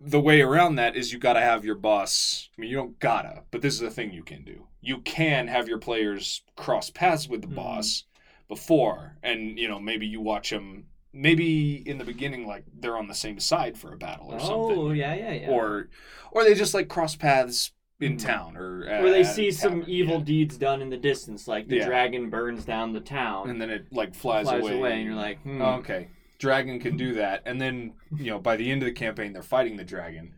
the 0.00 0.20
way 0.20 0.40
around 0.42 0.76
that 0.76 0.94
is 0.96 1.12
you 1.12 1.18
got 1.18 1.32
to 1.34 1.40
have 1.40 1.64
your 1.64 1.74
boss. 1.74 2.50
I 2.56 2.60
mean, 2.60 2.70
you 2.70 2.76
don't 2.76 2.98
gotta, 2.98 3.42
but 3.50 3.62
this 3.62 3.74
is 3.74 3.80
a 3.82 3.90
thing 3.90 4.12
you 4.12 4.22
can 4.22 4.44
do. 4.44 4.66
You 4.82 4.98
can 4.98 5.48
have 5.48 5.68
your 5.68 5.78
players 5.78 6.42
cross 6.54 6.90
paths 6.90 7.28
with 7.28 7.40
the 7.40 7.48
Mhm. 7.48 7.54
boss 7.56 8.04
before, 8.46 9.16
and 9.22 9.58
you 9.58 9.68
know 9.68 9.80
maybe 9.80 10.06
you 10.06 10.20
watch 10.20 10.50
them. 10.50 10.86
Maybe 11.12 11.76
in 11.88 11.96
the 11.98 12.04
beginning, 12.04 12.46
like 12.46 12.64
they're 12.78 12.96
on 12.98 13.08
the 13.08 13.14
same 13.14 13.40
side 13.40 13.78
for 13.78 13.92
a 13.92 13.96
battle 13.96 14.28
or 14.32 14.36
oh 14.36 14.38
something, 14.38 14.78
Oh 14.78 14.90
yeah 14.92 15.14
yeah 15.14 15.32
yeah 15.32 15.48
or 15.50 15.88
or 16.30 16.44
they 16.44 16.54
just 16.54 16.74
like 16.74 16.88
cross 16.88 17.16
paths 17.16 17.72
in 18.00 18.16
Mhm. 18.16 18.22
town, 18.24 18.56
or 18.56 18.80
or 19.00 19.10
they 19.10 19.24
see 19.24 19.50
some 19.50 19.82
evil 19.86 20.20
deeds 20.20 20.58
done 20.58 20.82
in 20.82 20.90
the 20.90 20.96
distance 20.98 21.48
like 21.48 21.66
the 21.68 21.76
Yeah. 21.76 21.86
dragon 21.86 22.28
burns 22.28 22.64
down 22.64 22.92
the 22.92 23.00
town 23.00 23.48
and 23.48 23.60
then 23.60 23.70
it 23.70 23.86
like 23.92 24.14
flies, 24.14 24.46
flies 24.46 24.60
away, 24.60 24.76
away, 24.78 24.92
and 24.96 25.04
you're 25.04 25.14
like 25.14 25.40
hmm. 25.42 25.62
Oh, 25.62 25.76
okay, 25.76 26.08
dragon 26.38 26.78
can 26.78 26.96
do 26.98 27.14
that, 27.14 27.42
and 27.46 27.58
then 27.60 27.94
you 28.14 28.30
know 28.30 28.38
by 28.38 28.56
the 28.56 28.70
end 28.70 28.82
of 28.82 28.86
the 28.86 28.92
campaign 28.92 29.32
they're 29.32 29.42
fighting 29.42 29.76
the 29.76 29.84
dragon. 29.84 30.34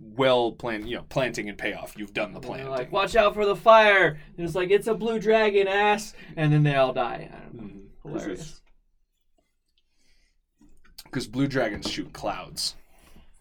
Well 0.00 0.52
planned, 0.52 0.88
you 0.88 0.96
know, 0.96 1.02
planting 1.08 1.48
and 1.48 1.58
payoff. 1.58 1.98
You've 1.98 2.14
done 2.14 2.32
the 2.32 2.38
plan 2.40 2.68
like, 2.68 2.92
watch 2.92 3.16
out 3.16 3.34
for 3.34 3.44
the 3.44 3.56
fire. 3.56 4.20
And 4.36 4.46
it's 4.46 4.54
like, 4.54 4.70
it's 4.70 4.86
a 4.86 4.94
blue 4.94 5.18
dragon 5.18 5.66
ass. 5.66 6.14
And 6.36 6.52
then 6.52 6.62
they 6.62 6.76
all 6.76 6.92
die. 6.92 7.28
I 7.32 7.36
don't 7.40 7.54
know. 7.54 7.62
Mhm. 7.64 7.86
Hilarious. 8.04 8.60
Because 11.02 11.26
blue 11.26 11.48
dragons 11.48 11.90
shoot 11.90 12.12
clouds. 12.12 12.76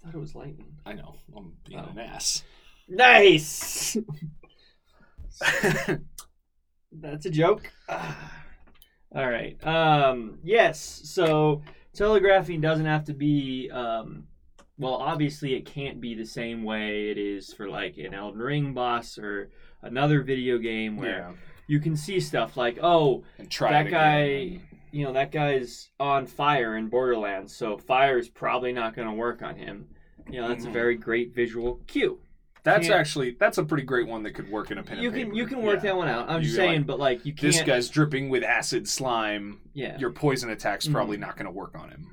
I 0.01 0.07
thought 0.07 0.15
it 0.15 0.19
was 0.19 0.33
lightning. 0.33 0.77
I 0.83 0.93
know. 0.93 1.17
I'm 1.35 1.57
being 1.67 1.79
Oh. 1.79 1.89
an 1.91 1.99
ass. 1.99 2.43
Nice! 2.87 3.97
That's 6.91 7.25
a 7.25 7.29
joke. 7.29 7.71
All 7.89 9.29
right. 9.29 9.57
Um, 9.65 10.39
yes. 10.43 11.01
So 11.05 11.61
telegraphing 11.93 12.61
doesn't 12.61 12.85
have 12.85 13.05
to 13.05 13.13
be. 13.13 13.69
Um, 13.71 14.27
well, 14.77 14.93
obviously, 14.95 15.55
it 15.55 15.65
can't 15.65 15.99
be 15.99 16.13
the 16.15 16.25
same 16.25 16.63
way 16.63 17.09
it 17.09 17.17
is 17.17 17.51
for 17.53 17.67
like 17.69 17.97
an 17.97 18.13
Elden 18.13 18.39
Ring 18.39 18.73
boss 18.73 19.17
or 19.17 19.49
another 19.81 20.21
video 20.21 20.57
game 20.57 20.97
where 20.97 21.09
yeah. 21.19 21.31
you 21.67 21.79
can 21.79 21.95
see 21.95 22.19
stuff 22.19 22.57
like, 22.57 22.77
oh, 22.81 23.23
that 23.37 23.89
guy, 23.89 24.17
again. 24.19 24.61
you 24.91 25.03
know, 25.05 25.13
that 25.13 25.31
guy's 25.31 25.89
on 25.99 26.27
fire 26.27 26.77
in 26.77 26.89
Borderlands, 26.89 27.55
so 27.55 27.77
fire 27.77 28.19
is 28.19 28.29
probably 28.29 28.71
not 28.71 28.95
going 28.95 29.07
to 29.07 29.13
work 29.13 29.41
on 29.41 29.55
him. 29.55 29.87
You 30.29 30.41
know, 30.41 30.47
that's 30.49 30.65
a 30.65 30.67
Mhm. 30.67 30.73
very 30.73 30.95
great 30.95 31.33
visual 31.33 31.79
cue. 31.87 32.19
That's 32.67 32.87
can't- 32.87 32.99
actually 32.99 33.31
that's 33.39 33.57
a 33.57 33.63
pretty 33.63 33.83
great 33.83 34.07
one 34.07 34.23
that 34.23 34.31
could 34.33 34.49
work 34.51 34.71
in 34.71 34.77
a 34.77 34.83
pen 34.83 34.99
You 34.99 35.09
and 35.09 35.17
can 35.17 35.25
paper. 35.27 35.35
you 35.37 35.45
can 35.47 35.61
work 35.63 35.75
Yeah. 35.77 35.91
that 35.91 35.97
one 35.97 36.07
out. 36.07 36.29
I'm 36.29 36.41
just 36.43 36.55
saying, 36.55 36.79
like, 36.79 36.85
but 36.87 36.99
like 36.99 37.25
you 37.25 37.33
can't. 37.33 37.41
This 37.53 37.61
guy's 37.63 37.89
dripping 37.89 38.29
with 38.29 38.43
acid 38.43 38.87
slime. 38.87 39.59
yeah. 39.73 39.97
Your 39.99 40.11
poison 40.11 40.49
attack's 40.49 40.87
probably 40.87 41.17
Mhm. 41.17 41.21
not 41.21 41.35
going 41.37 41.45
to 41.45 41.51
work 41.51 41.75
on 41.77 41.89
him. 41.89 42.07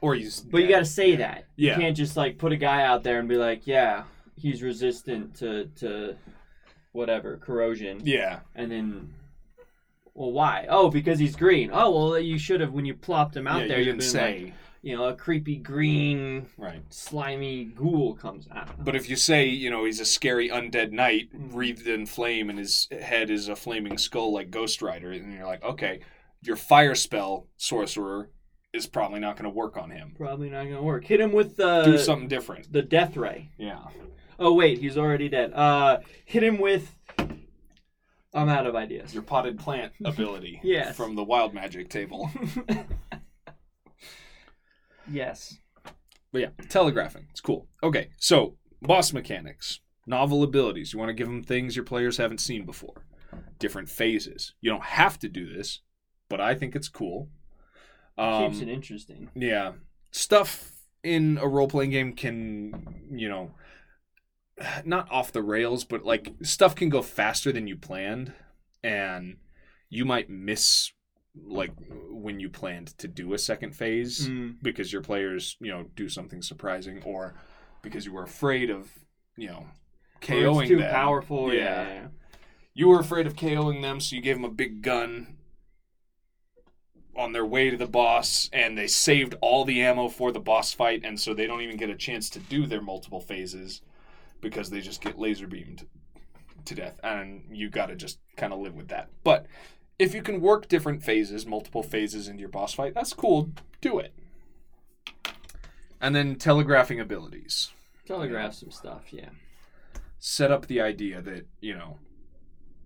Or 0.00 0.14
he's. 0.14 0.40
But 0.40 0.62
you 0.62 0.68
got 0.68 0.78
to 0.80 0.84
say 0.84 1.16
that. 1.16 1.46
Yeah. 1.56 1.74
You 1.76 1.80
can't 1.82 1.96
just 1.96 2.16
like 2.16 2.38
put 2.38 2.52
a 2.52 2.56
guy 2.56 2.82
out 2.84 3.02
there 3.04 3.18
and 3.18 3.28
be 3.28 3.36
like, 3.36 3.66
yeah, 3.66 4.04
he's 4.36 4.62
resistant 4.62 5.34
to 5.36 5.66
to 5.76 6.16
whatever 6.92 7.36
corrosion, 7.36 8.00
Yeah. 8.04 8.40
and 8.54 8.70
then. 8.72 9.14
Well, 10.14 10.32
why? 10.32 10.66
Oh, 10.68 10.90
because 10.90 11.18
he's 11.20 11.36
green. 11.36 11.70
Oh, 11.72 11.90
well, 12.10 12.18
you 12.18 12.38
should 12.38 12.60
have 12.60 12.72
when 12.72 12.84
you 12.84 12.94
plopped 12.94 13.36
him 13.36 13.46
out 13.46 13.62
yeah, 13.62 13.68
there. 13.68 13.78
you 13.78 13.84
you've 13.86 13.98
didn't 14.00 14.00
been 14.00 14.08
say. 14.10 14.52
You 14.82 14.96
know, 14.96 15.04
a 15.08 15.14
creepy 15.14 15.56
green 15.56 16.46
right. 16.56 16.82
slimy 16.90 17.64
ghoul 17.64 18.14
comes 18.14 18.46
out. 18.54 18.84
But 18.84 18.94
if 18.96 19.08
you 19.10 19.16
say, 19.16 19.46
you 19.46 19.70
know, 19.70 19.84
he's 19.84 20.00
a 20.00 20.04
scary 20.04 20.48
undead 20.48 20.92
knight 20.92 21.30
Mhm. 21.34 21.54
wreathed 21.54 21.86
in 21.86 22.06
flame 22.06 22.48
and 22.50 22.58
his 22.58 22.88
head 22.90 23.30
is 23.30 23.48
a 23.48 23.56
flaming 23.56 23.98
skull 23.98 24.32
like 24.32 24.50
Ghost 24.50 24.80
Rider, 24.82 25.10
and 25.12 25.32
you're 25.32 25.46
like, 25.46 25.62
okay, 25.64 26.00
your 26.42 26.56
fire 26.56 26.94
spell 26.94 27.48
sorcerer 27.56 28.30
is 28.72 28.86
probably 28.86 29.18
not 29.18 29.34
going 29.36 29.44
to 29.44 29.50
work 29.50 29.76
on 29.76 29.90
him. 29.90 30.12
probably 30.16 30.50
not 30.50 30.64
gonna 30.64 30.82
work. 30.82 31.04
Hit 31.04 31.20
him 31.20 31.32
with 31.32 31.56
the 31.56 31.82
Do 31.84 31.98
something 31.98 32.28
different. 32.28 32.70
the 32.72 32.82
death 32.82 33.16
ray. 33.16 33.50
Yeah. 33.58 33.78
Oh 34.38 34.52
wait, 34.54 34.78
he's 34.78 34.96
already 34.98 35.28
dead. 35.28 35.52
Uh, 35.54 35.98
hit 36.24 36.42
him 36.44 36.58
with. 36.58 36.94
I'm 38.34 38.48
out 38.50 38.66
of 38.66 38.76
ideas. 38.76 39.14
Your 39.14 39.22
potted 39.22 39.58
plant 39.58 39.92
ability. 40.04 40.60
Yes. 40.64 40.94
From 40.96 41.16
the 41.16 41.24
wild 41.24 41.54
magic 41.54 41.88
table. 41.88 42.30
yes. 45.10 45.58
But 46.32 46.40
yeah, 46.40 46.50
telegraphing. 46.68 47.26
It's 47.30 47.40
cool. 47.40 47.68
Okay, 47.82 48.10
so 48.18 48.56
boss 48.82 49.12
mechanics, 49.12 49.80
novel 50.06 50.42
abilities. 50.42 50.92
You 50.92 50.98
want 50.98 51.08
to 51.10 51.14
give 51.14 51.28
them 51.28 51.42
things 51.42 51.76
your 51.76 51.84
players 51.84 52.16
haven't 52.16 52.38
seen 52.40 52.66
before. 52.66 53.04
Different 53.58 53.88
phases. 53.88 54.54
You 54.60 54.70
don't 54.70 54.84
have 54.84 55.18
to 55.20 55.28
do 55.28 55.52
this, 55.52 55.80
but 56.28 56.40
I 56.40 56.54
think 56.54 56.76
it's 56.76 56.88
cool. 56.88 57.28
Um, 58.16 58.50
Keeps 58.50 58.62
it 58.62 58.68
interesting. 58.68 59.30
Yeah. 59.34 59.72
Stuff 60.10 60.72
in 61.02 61.38
a 61.40 61.48
role 61.48 61.68
playing 61.68 61.90
game 61.90 62.12
can, 62.14 63.06
you 63.10 63.28
know, 63.28 63.52
not 64.84 65.10
off 65.10 65.32
the 65.32 65.42
rails, 65.42 65.84
but 65.84 66.04
like 66.04 66.34
stuff 66.42 66.74
can 66.74 66.88
go 66.88 67.02
faster 67.02 67.52
than 67.52 67.66
you 67.66 67.76
planned. 67.76 68.32
And 68.82 69.36
you 69.88 70.04
might 70.04 70.30
miss, 70.30 70.92
like, 71.46 71.72
when 72.10 72.40
you 72.40 72.48
planned 72.48 72.88
to 72.98 73.08
do 73.08 73.32
a 73.34 73.38
second 73.38 73.74
phase 73.76 74.28
Mm. 74.28 74.56
because 74.62 74.92
your 74.92 75.02
players, 75.02 75.56
you 75.60 75.70
know, 75.70 75.84
do 75.94 76.08
something 76.08 76.42
surprising 76.42 77.02
or 77.04 77.34
because 77.82 78.04
you 78.04 78.12
were 78.12 78.24
afraid 78.24 78.70
of, 78.70 78.90
you 79.36 79.48
know, 79.48 79.66
KOing 80.20 80.62
it's 80.62 80.68
too 80.68 80.78
them. 80.78 80.90
powerful. 80.90 81.52
Yeah. 81.54 81.60
Yeah. 81.62 81.88
yeah. 81.94 82.06
You 82.74 82.88
were 82.88 83.00
afraid 83.00 83.26
of 83.26 83.34
KOing 83.36 83.82
them, 83.82 84.00
so 84.00 84.14
you 84.16 84.22
gave 84.22 84.36
them 84.36 84.44
a 84.44 84.50
big 84.50 84.82
gun 84.82 85.36
on 87.16 87.32
their 87.32 87.46
way 87.46 87.70
to 87.70 87.76
the 87.76 87.86
boss, 87.86 88.48
and 88.52 88.78
they 88.78 88.86
saved 88.86 89.34
all 89.40 89.64
the 89.64 89.82
ammo 89.82 90.08
for 90.08 90.30
the 90.30 90.38
boss 90.40 90.72
fight, 90.72 91.00
and 91.04 91.18
so 91.18 91.34
they 91.34 91.46
don't 91.46 91.62
even 91.62 91.76
get 91.76 91.90
a 91.90 91.96
chance 91.96 92.30
to 92.30 92.38
do 92.38 92.66
their 92.66 92.80
multiple 92.82 93.20
phases 93.20 93.82
because 94.40 94.70
they 94.70 94.80
just 94.80 95.00
get 95.00 95.18
laser 95.18 95.48
beamed 95.48 95.84
to 96.64 96.74
death, 96.76 97.00
and 97.02 97.42
you 97.50 97.68
got 97.70 97.86
to 97.86 97.96
just 97.96 98.20
kind 98.36 98.52
of 98.52 98.60
live 98.60 98.74
with 98.76 98.88
that. 98.88 99.08
But 99.24 99.46
if 99.98 100.14
you 100.14 100.22
can 100.22 100.40
work 100.40 100.68
different 100.68 101.02
phases, 101.02 101.46
multiple 101.46 101.82
phases 101.82 102.28
into 102.28 102.40
your 102.40 102.48
boss 102.48 102.74
fight, 102.74 102.94
that's 102.94 103.12
cool. 103.12 103.50
Do 103.80 103.98
it. 103.98 104.14
And 106.00 106.14
then 106.14 106.36
telegraphing 106.36 107.00
abilities 107.00 107.72
Telegraph 108.06 108.54
some 108.54 108.70
stuff. 108.70 109.12
Yeah. 109.12 109.30
set 110.18 110.50
up 110.50 110.66
the 110.66 110.80
idea 110.80 111.20
that 111.22 111.46
you 111.60 111.74
know 111.74 111.98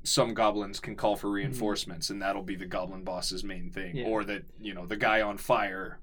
some 0.03 0.35
goblins 0.35 0.81
can 0.81 0.96
call 0.96 1.14
for 1.16 1.31
reinforcements 1.31 2.11
and 2.11 2.20
that'll 2.20 2.42
be 2.42 2.57
the 2.57 2.66
goblin 2.66 3.05
boss's 3.05 3.44
main 3.44 3.70
thing 3.70 3.96
Yeah. 3.96 4.07
or 4.07 4.25
that 4.25 4.42
you 4.61 4.75
know 4.75 4.85
the 4.87 4.96
guy 4.96 5.20
on 5.22 5.37
fire 5.38 5.98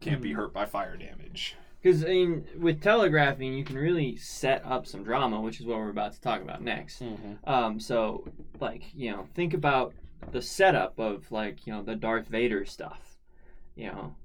can't 0.00 0.20
be 0.20 0.30
Mhm. 0.32 0.36
hurt 0.36 0.52
by 0.52 0.64
fire 0.66 0.96
damage 0.96 1.54
Because 1.80 2.02
I 2.02 2.08
mean, 2.08 2.46
with 2.56 2.80
telegraphing, 2.82 3.52
you 3.54 3.62
can 3.62 3.76
really 3.76 4.16
set 4.16 4.64
up 4.64 4.86
some 4.86 5.04
drama, 5.04 5.38
which 5.42 5.60
is 5.60 5.66
what 5.66 5.76
we're 5.76 5.90
about 5.90 6.14
to 6.14 6.20
talk 6.22 6.40
about 6.40 6.62
next. 6.62 7.02
Um, 7.44 7.78
so 7.78 8.26
like 8.58 8.84
you 8.94 9.10
know, 9.12 9.28
think 9.34 9.52
about 9.54 9.94
the 10.32 10.42
setup 10.42 10.98
of 10.98 11.30
like 11.32 11.66
you 11.66 11.72
know 11.72 11.82
the 11.82 11.96
Darth 11.96 12.28
Vader 12.28 12.64
stuff. 12.64 13.16
You 13.74 13.88
know, 13.88 14.16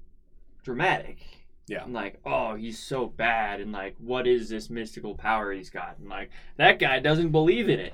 dramatic. 0.63 1.19
Yeah. 1.67 1.84
And 1.84 1.93
like, 1.93 2.19
oh, 2.25 2.56
he's 2.56 2.80
so 2.80 3.06
bad, 3.06 3.62
and 3.62 3.71
like, 3.71 3.95
what 3.99 4.25
is 4.25 4.49
this 4.49 4.69
mystical 4.71 5.13
power 5.15 5.52
he's 5.52 5.69
got? 5.69 5.97
And 5.99 6.10
like, 6.10 6.32
that 6.58 6.80
guy 6.80 6.99
doesn't 6.99 7.30
believe 7.30 7.69
in 7.69 7.80
it. 7.80 7.93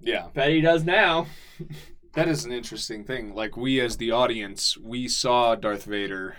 yeah 0.00 0.26
Bet 0.34 0.50
he 0.50 0.60
does 0.60 0.84
now. 0.84 1.26
that 2.14 2.28
is 2.28 2.44
an 2.44 2.52
interesting 2.52 3.04
thing 3.04 3.34
like 3.34 3.56
we 3.56 3.80
as 3.80 3.96
the 3.96 4.10
audience 4.12 4.76
we 4.78 5.08
saw 5.08 5.56
darth 5.56 5.84
vader 5.84 6.36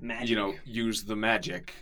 Magic. 0.00 0.30
you 0.30 0.36
know 0.36 0.54
use 0.64 1.04
the 1.04 1.16
magic 1.16 1.74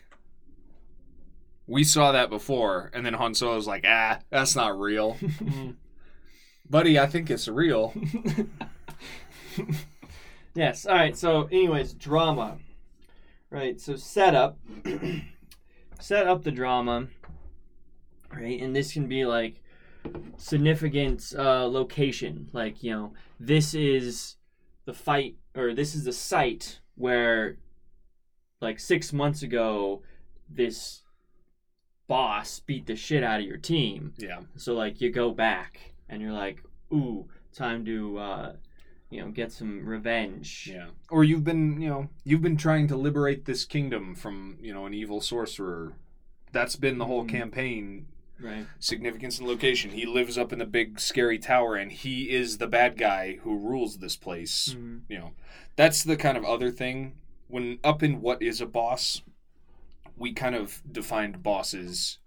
we 1.68 1.84
saw 1.84 2.10
that 2.10 2.28
before 2.28 2.90
and 2.92 3.06
then 3.06 3.14
han 3.14 3.34
solo's 3.34 3.68
like 3.68 3.84
ah 3.86 4.18
that's 4.30 4.56
not 4.56 4.76
real 4.78 5.16
buddy 6.68 6.98
i 6.98 7.06
think 7.06 7.30
it's 7.30 7.48
real 7.48 7.92
yes. 10.54 10.86
All 10.86 10.94
right. 10.94 11.16
So, 11.16 11.44
anyways, 11.44 11.92
drama. 11.94 12.58
Right. 13.50 13.80
So, 13.80 13.96
setup. 13.96 14.58
set 16.00 16.26
up 16.26 16.42
the 16.42 16.50
drama. 16.50 17.08
Right, 18.34 18.60
and 18.60 18.74
this 18.74 18.92
can 18.92 19.06
be 19.06 19.24
like 19.24 19.62
significant 20.36 21.32
uh, 21.38 21.66
location. 21.66 22.50
Like 22.52 22.82
you 22.82 22.90
know, 22.90 23.12
this 23.40 23.72
is 23.72 24.36
the 24.84 24.92
fight, 24.92 25.36
or 25.54 25.74
this 25.74 25.94
is 25.94 26.04
the 26.04 26.12
site 26.12 26.80
where, 26.96 27.56
like 28.60 28.78
six 28.80 29.12
months 29.12 29.42
ago, 29.42 30.02
this 30.50 31.02
boss 32.08 32.60
beat 32.60 32.86
the 32.86 32.96
shit 32.96 33.22
out 33.22 33.40
of 33.40 33.46
your 33.46 33.56
team. 33.56 34.12
yeah 34.18 34.40
So 34.56 34.74
like 34.74 35.00
you 35.00 35.10
go 35.10 35.30
back 35.30 35.94
and 36.08 36.20
you're 36.22 36.32
like, 36.32 36.62
ooh, 36.92 37.26
time 37.52 37.84
to 37.84 38.18
uh, 38.18 38.52
you 39.10 39.20
know 39.20 39.30
get 39.30 39.52
some 39.52 39.86
revenge. 39.86 40.68
Yeah. 40.72 40.88
Or 41.10 41.24
you've 41.24 41.44
been, 41.44 41.80
you 41.80 41.88
know, 41.88 42.08
you've 42.24 42.42
been 42.42 42.56
trying 42.56 42.88
to 42.88 42.96
liberate 42.96 43.44
this 43.44 43.64
kingdom 43.64 44.14
from, 44.14 44.58
you 44.60 44.72
know, 44.74 44.86
an 44.86 44.94
evil 44.94 45.20
sorcerer. 45.20 45.94
That's 46.52 46.76
been 46.76 46.98
the 46.98 47.06
whole 47.06 47.24
Mhm. 47.24 47.28
campaign. 47.28 48.06
Right. 48.38 48.66
Significance 48.78 49.38
and 49.38 49.48
location. 49.48 49.92
He 49.92 50.04
lives 50.04 50.36
up 50.36 50.52
in 50.52 50.58
the 50.58 50.66
big 50.66 51.00
scary 51.00 51.38
tower 51.38 51.74
and 51.74 51.90
he 51.90 52.30
is 52.30 52.58
the 52.58 52.66
bad 52.66 52.98
guy 52.98 53.36
who 53.42 53.56
rules 53.58 53.98
this 53.98 54.16
place. 54.16 54.74
Mhm. 54.76 55.02
You 55.08 55.18
know. 55.18 55.32
That's 55.76 56.02
the 56.04 56.16
kind 56.16 56.36
of 56.36 56.44
other 56.44 56.70
thing 56.70 57.14
when 57.48 57.78
up 57.82 58.02
in 58.02 58.20
what 58.20 58.42
is 58.42 58.60
a 58.60 58.66
boss, 58.66 59.22
we 60.16 60.32
kind 60.32 60.54
of 60.54 60.82
defined 60.90 61.42
bosses 61.42 62.18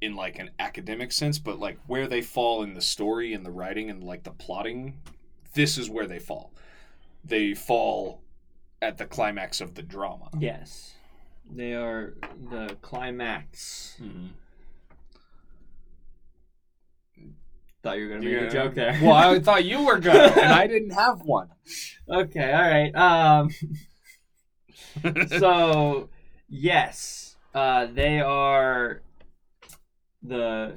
in 0.00 0.14
like 0.14 0.38
an 0.38 0.50
academic 0.58 1.10
sense, 1.12 1.38
but 1.38 1.58
like 1.58 1.78
where 1.86 2.06
they 2.06 2.22
fall 2.22 2.62
in 2.62 2.74
the 2.74 2.80
story 2.80 3.32
and 3.34 3.44
the 3.44 3.50
writing 3.50 3.90
and 3.90 4.02
like 4.04 4.22
the 4.24 4.30
plotting, 4.30 5.00
this 5.54 5.76
is 5.78 5.90
where 5.90 6.06
they 6.06 6.18
fall. 6.18 6.52
They 7.24 7.54
fall 7.54 8.22
at 8.80 8.96
the 8.98 9.06
climax 9.06 9.60
of 9.60 9.74
the 9.74 9.82
drama. 9.82 10.28
Yes. 10.38 10.94
They 11.50 11.74
are 11.74 12.14
the 12.50 12.76
climax. 12.82 13.96
Thought 17.82 17.98
you 17.98 18.04
were 18.04 18.14
gonna 18.16 18.24
make 18.24 18.32
Yeah. 18.34 18.46
a 18.46 18.50
joke 18.50 18.74
there. 18.74 18.98
Well, 19.02 19.12
I 19.14 19.38
thought 19.40 19.64
you 19.64 19.84
were 19.84 19.98
gonna, 19.98 20.18
and 20.18 20.52
I 20.52 20.66
didn't 20.66 20.90
have 20.90 21.22
one. 21.22 21.48
okay. 22.10 22.52
All 22.52 22.60
right. 22.60 22.94
Um. 22.94 23.50
so 25.38 26.08
yes, 26.48 27.36
uh, 27.54 27.86
they 27.86 28.20
are 28.20 29.00
the 30.28 30.74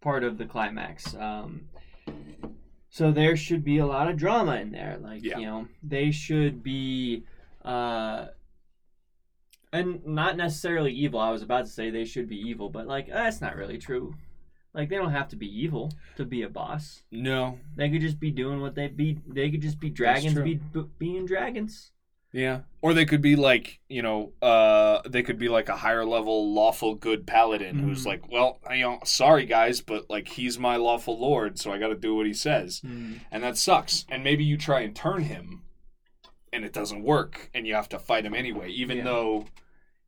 part 0.00 0.24
of 0.24 0.38
the 0.38 0.46
climax. 0.46 1.14
Um, 1.14 1.68
so 2.88 3.12
there 3.12 3.36
should 3.36 3.64
be 3.64 3.78
a 3.78 3.86
lot 3.86 4.08
of 4.08 4.16
drama 4.16 4.56
in 4.56 4.72
there. 4.72 4.98
Like 5.00 5.22
Yeah. 5.24 5.38
you 5.38 5.46
know, 5.46 5.68
they 5.82 6.10
should 6.10 6.62
be, 6.62 7.24
uh, 7.64 8.26
and 9.72 10.04
not 10.04 10.36
necessarily 10.36 10.92
evil. 10.92 11.20
I 11.20 11.30
was 11.30 11.42
about 11.42 11.66
to 11.66 11.70
say 11.70 11.90
they 11.90 12.04
should 12.04 12.28
be 12.28 12.36
evil, 12.36 12.68
but 12.68 12.86
like 12.86 13.06
that's 13.08 13.40
not 13.40 13.56
really 13.56 13.78
true. 13.78 14.14
Like 14.74 14.88
they 14.88 14.96
don't 14.96 15.12
have 15.12 15.28
to 15.28 15.36
be 15.36 15.46
evil 15.46 15.92
to 16.16 16.24
be 16.24 16.42
a 16.42 16.48
boss. 16.48 17.02
no. 17.10 17.58
They 17.76 17.88
could 17.90 18.00
just 18.00 18.18
be 18.20 18.30
doing 18.30 18.60
what 18.60 18.74
they 18.74 18.88
be. 18.88 19.18
They 19.26 19.50
could 19.50 19.62
just 19.62 19.78
be 19.80 19.90
dragons, 19.90 20.34
true. 20.34 20.44
be 20.44 20.60
being 20.98 21.26
dragons. 21.26 21.92
Yeah. 22.32 22.60
Or 22.80 22.94
they 22.94 23.04
could 23.04 23.20
be 23.22 23.34
like, 23.36 23.80
you 23.88 24.02
know, 24.02 24.32
uh, 24.40 25.00
they 25.08 25.22
could 25.22 25.38
be 25.38 25.48
like 25.48 25.68
a 25.68 25.76
higher 25.76 26.04
level 26.04 26.52
lawful 26.54 26.94
good 26.94 27.26
paladin 27.26 27.78
who's 27.80 28.02
Mhm. 28.04 28.06
like, 28.06 28.30
well, 28.30 28.60
you 28.70 28.82
know, 28.82 28.98
sorry 29.04 29.46
guys, 29.46 29.80
but 29.80 30.08
like 30.08 30.28
he's 30.28 30.58
my 30.58 30.76
lawful 30.76 31.18
lord, 31.18 31.58
so 31.58 31.72
I 31.72 31.78
got 31.78 31.88
to 31.88 31.96
do 31.96 32.14
what 32.14 32.26
he 32.26 32.32
says, 32.32 32.80
and 32.84 33.20
that 33.42 33.56
sucks. 33.58 34.06
And 34.08 34.22
maybe 34.22 34.44
you 34.44 34.56
try 34.56 34.80
and 34.82 34.94
turn 34.94 35.24
him, 35.24 35.62
and 36.52 36.64
it 36.64 36.72
doesn't 36.72 37.02
work, 37.02 37.50
and 37.52 37.66
you 37.66 37.74
have 37.74 37.88
to 37.90 37.98
fight 37.98 38.24
him 38.24 38.34
anyway, 38.34 38.70
even 38.70 38.98
Yeah. 38.98 39.04
though 39.04 39.46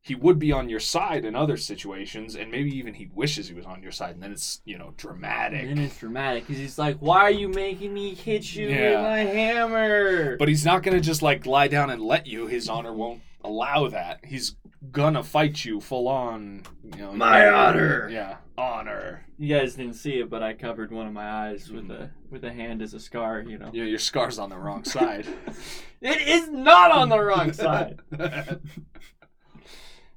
he 0.03 0.15
would 0.15 0.37
be 0.37 0.51
on 0.51 0.67
your 0.67 0.81
side 0.81 1.23
in 1.23 1.33
other 1.33 1.55
situations, 1.55 2.35
and 2.35 2.51
maybe 2.51 2.69
even 2.77 2.93
he 2.93 3.09
wishes 3.15 3.47
he 3.47 3.53
was 3.53 3.65
on 3.65 3.81
your 3.81 3.93
side, 3.93 4.15
and 4.15 4.21
then 4.21 4.33
it's 4.33 4.61
you 4.65 4.77
know 4.77 4.93
dramatic. 4.97 5.61
And 5.61 5.77
then 5.77 5.85
it's 5.85 5.97
dramatic 5.97 6.45
because 6.45 6.59
he's 6.61 6.77
like, 6.77 6.97
"Why 6.97 7.21
are 7.21 7.31
you 7.31 7.47
making 7.47 7.93
me 7.93 8.13
hit 8.13 8.53
you 8.53 8.67
Yeah. 8.67 8.95
with 8.97 9.01
my 9.01 9.19
hammer?" 9.19 10.35
But 10.37 10.49
he's 10.49 10.65
not 10.65 10.83
gonna 10.83 10.99
just 10.99 11.21
like 11.21 11.45
lie 11.45 11.69
down 11.69 11.89
and 11.89 12.01
let 12.01 12.27
you. 12.27 12.47
His 12.47 12.67
honor 12.67 12.91
won't 12.93 13.21
allow 13.45 13.87
that. 13.87 14.25
He's 14.25 14.57
gonna 14.91 15.23
fight 15.23 15.63
you 15.63 15.79
full 15.79 16.09
on. 16.09 16.63
You 16.83 17.01
know, 17.03 17.13
My 17.13 17.47
honor. 17.47 18.09
Yeah, 18.09 18.35
honor. 18.57 19.25
you 19.37 19.55
guys 19.57 19.75
didn't 19.75 19.95
see 19.95 20.19
it, 20.19 20.29
but 20.29 20.43
I 20.43 20.53
covered 20.53 20.91
one 20.91 21.07
of 21.07 21.13
my 21.13 21.29
eyes 21.47 21.71
with 21.71 21.85
hmm. 21.85 21.91
a 21.91 22.11
with 22.29 22.43
a 22.43 22.51
hand 22.51 22.81
as 22.81 22.93
a 22.93 22.99
scar. 22.99 23.39
You 23.39 23.57
know, 23.57 23.69
Yeah, 23.71 23.85
your 23.85 23.99
scar's 23.99 24.37
on 24.37 24.49
the 24.49 24.57
wrong 24.57 24.83
side. 24.83 25.27
it 26.01 26.27
is 26.27 26.49
not 26.49 26.91
on 26.91 27.07
the 27.07 27.21
wrong 27.21 27.53
side. 27.65 27.99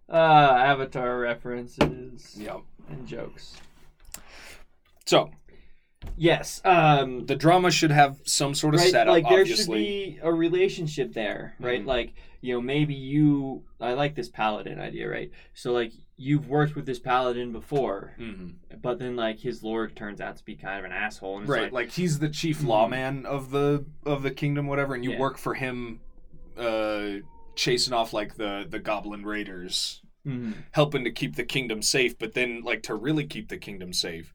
Uh, 0.08 0.12
Avatar 0.58 1.18
references 1.18 2.36
yep. 2.38 2.60
and 2.88 3.06
jokes. 3.06 3.56
So 5.06 5.30
Yes. 6.16 6.60
Um, 6.64 7.26
the 7.26 7.34
drama 7.34 7.70
should 7.70 7.90
have 7.90 8.20
some 8.24 8.54
sort 8.54 8.74
of 8.74 8.80
right? 8.80 8.90
setup. 8.90 9.12
like 9.12 9.28
there 9.28 9.40
obviously. 9.40 9.64
should 10.12 10.14
be 10.14 10.18
a 10.22 10.32
relationship 10.32 11.12
there, 11.12 11.54
right? 11.58 11.82
Mhm. 11.82 11.86
Like 11.86 12.14
you 12.42 12.54
know, 12.54 12.60
maybe 12.60 12.94
you. 12.94 13.64
I 13.80 13.94
like 13.94 14.14
this 14.14 14.28
paladin 14.28 14.78
idea, 14.78 15.08
right? 15.10 15.32
So 15.54 15.72
like 15.72 15.92
you've 16.16 16.48
worked 16.48 16.76
with 16.76 16.86
this 16.86 17.00
paladin 17.00 17.50
before, 17.52 18.14
hmm 18.18 18.50
but 18.80 18.98
then 18.98 19.16
like 19.16 19.40
his 19.40 19.62
lord 19.64 19.96
turns 19.96 20.20
out 20.20 20.36
to 20.36 20.44
be 20.44 20.54
kind 20.54 20.78
of 20.78 20.84
an 20.84 20.92
asshole, 20.92 21.36
and 21.38 21.42
it's 21.44 21.50
right 21.50 21.62
like, 21.64 21.72
like, 21.72 21.90
he's 21.90 22.18
the 22.20 22.28
chief 22.28 22.60
Mhm. 22.60 22.66
lawman 22.68 23.26
of 23.26 23.50
the 23.50 23.84
of 24.04 24.22
the 24.22 24.30
kingdom 24.30 24.66
whatever 24.68 24.94
and 24.94 25.02
you 25.02 25.12
Yeah. 25.12 25.18
work 25.18 25.38
for 25.38 25.54
him 25.54 26.00
uh 26.56 27.16
chasing 27.56 27.92
off 27.92 28.12
like 28.12 28.36
the 28.36 28.64
the 28.68 28.78
goblin 28.78 29.24
raiders 29.24 30.00
Mhm. 30.26 30.54
helping 30.72 31.04
to 31.04 31.10
keep 31.10 31.36
the 31.36 31.44
kingdom 31.44 31.82
safe 31.82 32.18
but 32.18 32.34
then 32.34 32.62
like 32.62 32.82
to 32.84 32.94
really 32.94 33.24
keep 33.26 33.48
the 33.48 33.56
kingdom 33.58 33.92
safe 33.92 34.34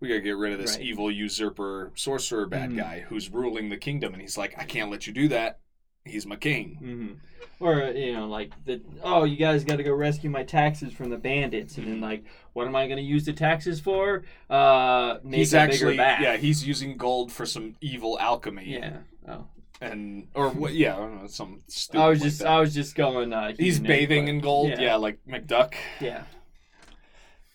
we 0.00 0.08
gotta 0.08 0.20
get 0.20 0.36
rid 0.36 0.52
of 0.52 0.58
this 0.58 0.76
Right. 0.76 0.86
evil 0.86 1.10
usurper 1.10 1.92
sorcerer 1.94 2.46
bad 2.46 2.70
Mhm. 2.70 2.76
guy 2.76 3.00
who's 3.08 3.30
ruling 3.30 3.68
the 3.68 3.76
kingdom 3.76 4.12
and 4.12 4.20
he's 4.22 4.36
like 4.36 4.54
i 4.58 4.64
can't 4.64 4.90
let 4.90 5.06
you 5.06 5.12
do 5.12 5.28
that 5.28 5.60
he's 6.04 6.26
my 6.26 6.36
king 6.36 6.76
hmm 6.80 7.12
Or 7.60 7.82
you 7.94 8.14
know, 8.14 8.26
like 8.26 8.52
the 8.64 8.80
oh, 9.02 9.24
you 9.24 9.36
guys 9.36 9.64
got 9.64 9.76
to 9.76 9.82
go 9.82 9.92
rescue 9.92 10.30
my 10.30 10.42
taxes 10.44 10.94
from 10.94 11.10
the 11.10 11.18
bandits, 11.18 11.76
and 11.76 11.86
then 11.86 12.00
like, 12.00 12.24
what 12.54 12.66
am 12.66 12.74
I 12.74 12.88
to 12.88 13.00
use 13.02 13.26
the 13.26 13.34
taxes 13.34 13.78
for? 13.80 14.22
Uh, 14.48 15.18
make 15.22 15.38
he's 15.40 15.52
a 15.52 15.58
actually 15.58 15.92
bigger 15.92 16.02
bath. 16.02 16.20
yeah 16.22 16.36
he's 16.38 16.66
using 16.66 16.96
gold 16.96 17.30
for 17.30 17.44
some 17.44 17.76
evil 17.82 18.18
alchemy 18.18 18.64
yeah. 18.72 18.98
Oh, 19.28 19.46
and 19.80 20.28
or 20.34 20.50
what 20.50 20.74
yeah 20.74 20.94
i 20.94 20.98
don't 20.98 21.22
know 21.22 21.26
some 21.28 21.62
stupid 21.68 22.00
I 22.02 22.08
was 22.10 22.20
like 22.20 22.26
just 22.28 22.38
that. 22.40 22.48
I 22.48 22.60
was 22.60 22.74
just 22.74 22.94
going. 22.94 23.32
Uh, 23.32 23.52
he's 23.58 23.80
bathing 23.80 24.28
input. 24.28 24.34
in 24.34 24.40
gold 24.40 24.70
Yeah. 24.70 24.80
yeah 24.80 24.96
like 24.96 25.18
mcduck 25.28 25.74
Yeah. 26.00 26.24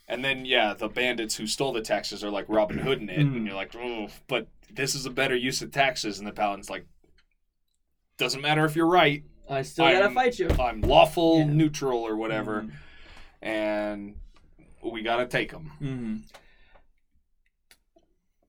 And 0.08 0.24
then 0.24 0.46
yeah, 0.46 0.76
the 0.76 0.88
bandits 0.88 1.36
who 1.36 1.48
stole 1.48 1.74
the 1.74 1.82
taxes 1.82 2.24
are 2.24 2.30
like 2.30 2.46
Robin 2.48 2.78
Hood 2.78 3.02
in 3.02 3.10
it, 3.10 3.18
and 3.22 3.44
you're 3.48 3.56
like, 3.56 3.76
oh, 3.76 4.08
but 4.28 4.48
this 4.72 4.94
is 4.94 5.08
a 5.08 5.10
better 5.10 5.36
use 5.36 5.64
of 5.64 5.72
taxes. 5.72 6.20
And 6.20 6.28
the 6.28 6.32
paladin's 6.32 6.70
like, 6.70 6.86
doesn't 8.20 8.42
matter 8.42 8.66
if 8.66 8.76
you're 8.76 8.86
right. 8.86 9.24
I 9.50 9.64
still 9.64 9.86
gotta 9.86 10.04
I'm- 10.04 10.14
fight 10.14 10.38
you. 10.38 10.48
I'm 10.60 10.82
lawful, 10.82 11.40
Yeah. 11.40 11.46
neutral, 11.46 12.00
or 12.06 12.16
whatever, 12.18 12.62
Mhm. 12.62 12.72
and 13.42 14.16
we 14.84 15.02
gotta 15.02 15.26
take 15.26 15.52
them. 15.52 15.72
Mhm. 15.82 16.22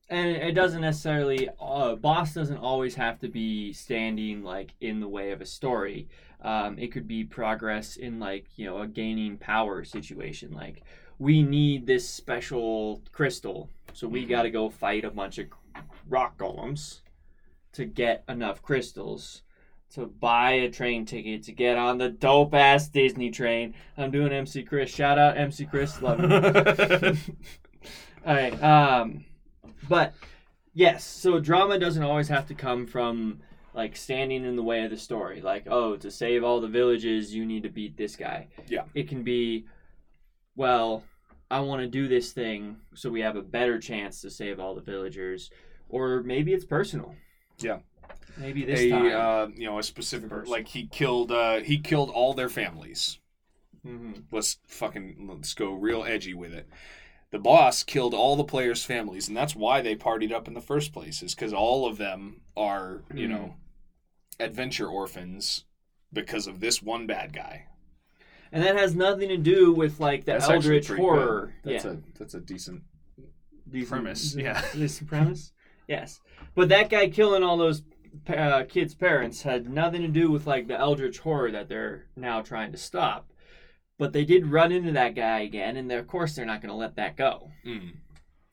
And 0.09 0.29
it 0.29 0.53
doesn't 0.53 0.83
necessarily. 0.83 1.49
Uh, 1.61 1.97
boss 1.97 2.33
doesn't 2.35 2.59
always 2.59 2.95
have 2.95 3.19
to 3.21 3.29
be 3.29 3.73
standing 3.73 4.43
like 4.45 4.73
in 4.81 5.01
the 5.01 5.09
way 5.09 5.33
of 5.33 5.41
a 5.41 5.47
story. 5.47 6.09
Um, 6.43 6.79
it 6.79 6.93
could 6.93 7.09
be 7.09 7.25
progress 7.25 7.97
in 7.97 8.21
like 8.21 8.47
you 8.57 8.67
know 8.67 8.79
a 8.83 8.87
gaining 8.87 9.37
power 9.37 9.83
situation. 9.85 10.53
Like 10.53 10.83
we 11.19 11.43
need 11.43 11.87
this 11.87 12.09
special 12.09 13.03
crystal, 13.11 13.69
so 13.95 14.07
we 14.07 14.25
Mhm. 14.25 14.29
got 14.29 14.43
to 14.43 14.51
go 14.51 14.69
fight 14.69 15.05
a 15.05 15.11
bunch 15.11 15.39
of 15.39 15.47
rock 16.09 16.39
golems 16.39 17.01
to 17.73 17.85
get 17.85 18.23
enough 18.29 18.63
crystals 18.63 19.43
to 19.95 20.07
buy 20.07 20.53
a 20.53 20.71
train 20.71 21.05
ticket 21.05 21.43
to 21.45 21.53
get 21.53 21.77
on 21.79 21.99
the 21.99 22.11
dope 22.11 22.55
ass 22.55 22.89
Disney 22.89 23.31
train. 23.31 23.75
I'm 23.97 24.11
doing 24.13 24.33
MC 24.33 24.63
Chris. 24.63 24.91
Shout 24.91 25.19
out 25.19 25.37
MC 25.37 25.65
Chris. 25.65 26.01
Love 26.01 26.21
you. 26.21 26.29
All 28.27 28.35
right. 28.35 28.63
Um, 28.63 29.25
but 29.89 30.15
yes, 30.75 31.05
so 31.05 31.39
drama 31.41 31.79
doesn't 31.79 32.03
always 32.03 32.29
have 32.29 32.47
to 32.49 32.55
come 32.55 32.87
from 32.87 33.41
like 33.75 33.97
standing 33.97 34.45
in 34.45 34.57
the 34.57 34.63
way 34.63 34.85
of 34.85 34.91
the 34.91 34.97
story. 34.97 35.41
Like, 35.43 35.67
oh, 35.69 35.97
to 35.97 36.11
save 36.11 36.43
all 36.45 36.61
the 36.61 36.69
villages, 36.69 37.35
you 37.35 37.45
need 37.45 37.63
to 37.65 37.69
beat 37.69 37.97
this 37.97 38.17
guy. 38.17 38.49
Yeah. 38.69 38.85
It 38.95 39.09
can 39.09 39.23
be, 39.23 39.67
well, 40.55 41.05
I 41.51 41.61
want 41.61 41.83
to 41.83 41.87
do 41.87 42.09
this 42.09 42.33
thing 42.33 42.77
so 42.95 43.11
we 43.11 43.21
have 43.21 43.37
a 43.37 43.43
better 43.43 43.79
chance 43.79 44.21
to 44.23 44.31
save 44.31 44.59
all 44.59 44.75
the 44.75 44.81
villagers, 44.81 45.51
or 45.89 46.23
maybe 46.23 46.53
it's 46.55 46.65
personal. 46.65 47.15
Yeah. 47.59 47.79
Maybe 48.39 48.65
this 48.65 48.81
a 48.81 48.91
time. 48.91 49.07
uh, 49.15 49.47
you 49.55 49.67
know 49.67 49.79
a 49.79 49.83
specific 49.83 50.29
Person. 50.29 50.51
like 50.51 50.69
he 50.69 50.87
killed 50.87 51.33
uh, 51.33 51.61
he 51.61 51.79
killed 51.79 52.11
all 52.11 52.35
their 52.35 52.49
families. 52.51 53.19
Mhm. 53.87 54.25
Let's 54.31 54.59
fucking 54.67 55.27
let's 55.31 55.55
go 55.55 55.73
real 55.73 56.05
edgy 56.05 56.35
with 56.35 56.53
it. 56.53 56.69
The 57.37 57.43
boss 57.43 57.83
killed 57.85 58.15
all 58.15 58.35
the 58.35 58.45
players' 58.45 58.83
families, 58.83 59.29
and 59.29 59.37
that's 59.37 59.55
why 59.55 59.83
they 59.83 59.95
partied 59.95 60.33
up 60.33 60.49
in 60.49 60.55
the 60.55 60.61
first 60.63 60.95
place. 60.95 61.23
Is 61.23 61.35
because 61.35 61.53
all 61.53 61.87
of 61.87 61.99
them 61.99 62.41
are 62.57 63.03
you 63.13 63.29
know 63.29 63.57
adventure 64.41 64.87
orphans 64.87 65.67
because 66.11 66.47
of 66.47 66.61
this 66.61 66.83
one 66.83 67.07
bad 67.07 67.35
guy. 67.35 67.67
And 68.51 68.65
that 68.65 68.75
has 68.79 68.95
nothing 68.95 69.29
to 69.29 69.37
do 69.37 69.71
with 69.71 70.01
like 70.01 70.25
the 70.25 70.33
That's 70.33 70.49
eldritch 70.49 70.89
horror. 70.89 71.53
good. 71.63 71.75
That's 71.75 71.85
yeah. 71.85 71.91
a 71.91 71.97
that's 72.19 72.33
a 72.33 72.41
decent. 72.41 72.85
Decent- 73.71 73.91
premise, 73.91 74.35
yeah. 74.39 74.65
Decent 74.73 75.07
premise. 75.07 75.53
Yes, 75.87 76.21
but 76.55 76.71
that 76.71 76.89
guy 76.89 77.11
killing 77.11 77.43
all 77.43 77.59
those 77.59 77.83
uh, 78.29 78.65
kids' 78.67 78.95
parents 78.95 79.43
had 79.43 79.69
nothing 79.69 80.01
to 80.01 80.09
do 80.09 80.31
with 80.31 80.47
like 80.47 80.69
the 80.69 80.81
eldritch 80.81 81.19
horror 81.19 81.51
that 81.51 81.69
they're 81.69 82.07
now 82.17 82.41
trying 82.41 82.73
to 82.73 82.79
stop. 82.79 83.31
But 83.99 84.13
they 84.13 84.25
did 84.25 84.47
run 84.47 84.73
into 84.73 84.93
that 84.93 85.15
guy 85.15 85.41
again, 85.41 85.77
and 85.77 85.91
of 85.91 86.07
course 86.07 86.35
they're 86.35 86.45
not 86.47 86.61
going 86.61 86.71
to 86.71 86.77
let 86.77 86.97
that 86.97 87.17
go. 87.17 87.51
Mm. 87.65 87.95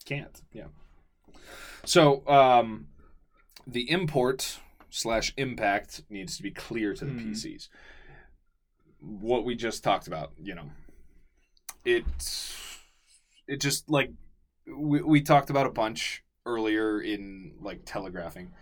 Can't. 0.06 0.42
Yeah. 0.54 0.68
So 1.86 2.26
um, 2.28 2.88
the 3.68 3.90
import 3.92 4.60
slash 4.90 5.34
impact 5.38 6.04
needs 6.10 6.38
to 6.38 6.44
be 6.44 6.52
clear 6.52 6.94
to 6.94 7.04
the 7.06 7.12
Mhm. 7.12 7.32
PCs. 7.32 7.68
What 9.00 9.44
we 9.44 9.56
just 9.56 9.84
talked 9.84 10.08
about, 10.08 10.32
you 10.42 10.56
know, 10.56 10.72
it 11.84 12.06
it 13.48 13.60
just 13.60 13.90
like 13.90 14.12
we 14.66 15.02
we 15.02 15.22
talked 15.22 15.50
about 15.50 15.66
a 15.66 15.72
bunch 15.72 16.24
earlier 16.46 17.02
in 17.02 17.56
like 17.60 17.82
telegraphing. 17.86 18.54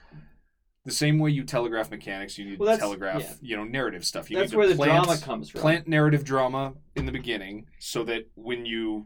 The 0.83 0.91
same 0.91 1.19
way 1.19 1.29
you 1.29 1.43
telegraph 1.43 1.91
mechanics, 1.91 2.37
you 2.39 2.45
need 2.45 2.59
Well, 2.59 2.73
to 2.75 2.79
telegraph, 2.79 3.21
yeah. 3.21 3.33
you 3.41 3.55
know, 3.55 3.63
narrative 3.63 4.03
stuff. 4.03 4.31
You 4.31 4.37
That's 4.37 4.49
need 4.49 4.53
to 4.53 4.57
where 4.57 4.67
the 4.67 4.75
plant- 4.75 5.05
drama 5.05 5.21
comes 5.21 5.49
from. 5.49 5.61
plant 5.61 5.87
narrative 5.87 6.23
drama 6.23 6.73
in 6.95 7.05
the 7.05 7.11
beginning 7.11 7.67
so 7.79 8.03
that 8.05 8.29
when 8.33 8.65
you 8.65 9.05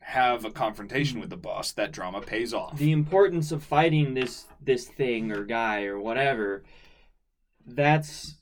have 0.00 0.44
a 0.44 0.50
confrontation 0.50 1.18
with 1.20 1.30
the 1.30 1.36
boss 1.36 1.72
that 1.72 1.90
drama 1.90 2.20
pays 2.20 2.52
off. 2.52 2.76
The 2.76 2.92
importance 2.92 3.50
of 3.52 3.62
fighting 3.64 4.12
this 4.12 4.44
this 4.60 4.86
thing 4.86 5.32
or 5.32 5.44
guy 5.44 5.84
or 5.84 5.98
whatever 5.98 6.62
that's 7.66 8.34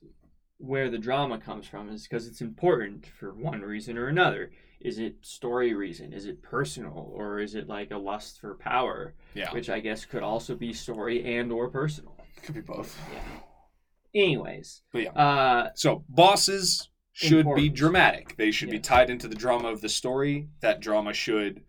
where 0.59 0.91
the 0.91 0.99
drama 0.99 1.39
comes 1.39 1.67
from 1.69 1.89
is 1.89 2.03
because 2.03 2.27
it's 2.27 2.41
important 2.41 3.07
for 3.07 3.33
one 3.33 3.61
reason 3.63 3.97
or 3.97 4.09
another. 4.09 4.51
Is 4.81 4.99
it 4.99 5.19
story 5.25 5.73
reason? 5.75 6.13
Is 6.13 6.27
it 6.27 6.43
personal? 6.43 7.13
Or 7.15 7.39
is 7.39 7.55
it 7.55 7.69
like 7.69 7.93
a 7.93 7.97
lust 7.97 8.41
for 8.41 8.57
power? 8.57 9.15
Yeah. 9.35 9.53
Which 9.53 9.71
i 9.71 9.79
guess 9.79 10.05
could 10.05 10.25
also 10.25 10.57
be 10.57 10.73
story 10.73 11.37
and 11.39 11.53
or 11.53 11.69
personal 11.69 12.12
could 12.43 12.55
be 12.55 12.61
both 12.61 12.99
yeah 13.13 14.21
anyways 14.23 14.83
but 14.93 15.03
yeah 15.03 15.11
uh 15.13 15.71
so 15.75 16.05
bosses 16.09 16.89
should 17.13 17.47
be 17.55 17.69
dramatic 17.69 18.37
they 18.37 18.51
should 18.51 18.71
be 18.71 18.79
tied 18.81 19.11
into 19.11 19.29
the 19.29 19.35
drama 19.35 19.69
of 19.69 19.81
the 19.81 19.89
story 19.89 20.49
that 20.61 20.81
drama 20.81 21.13
should 21.13 21.63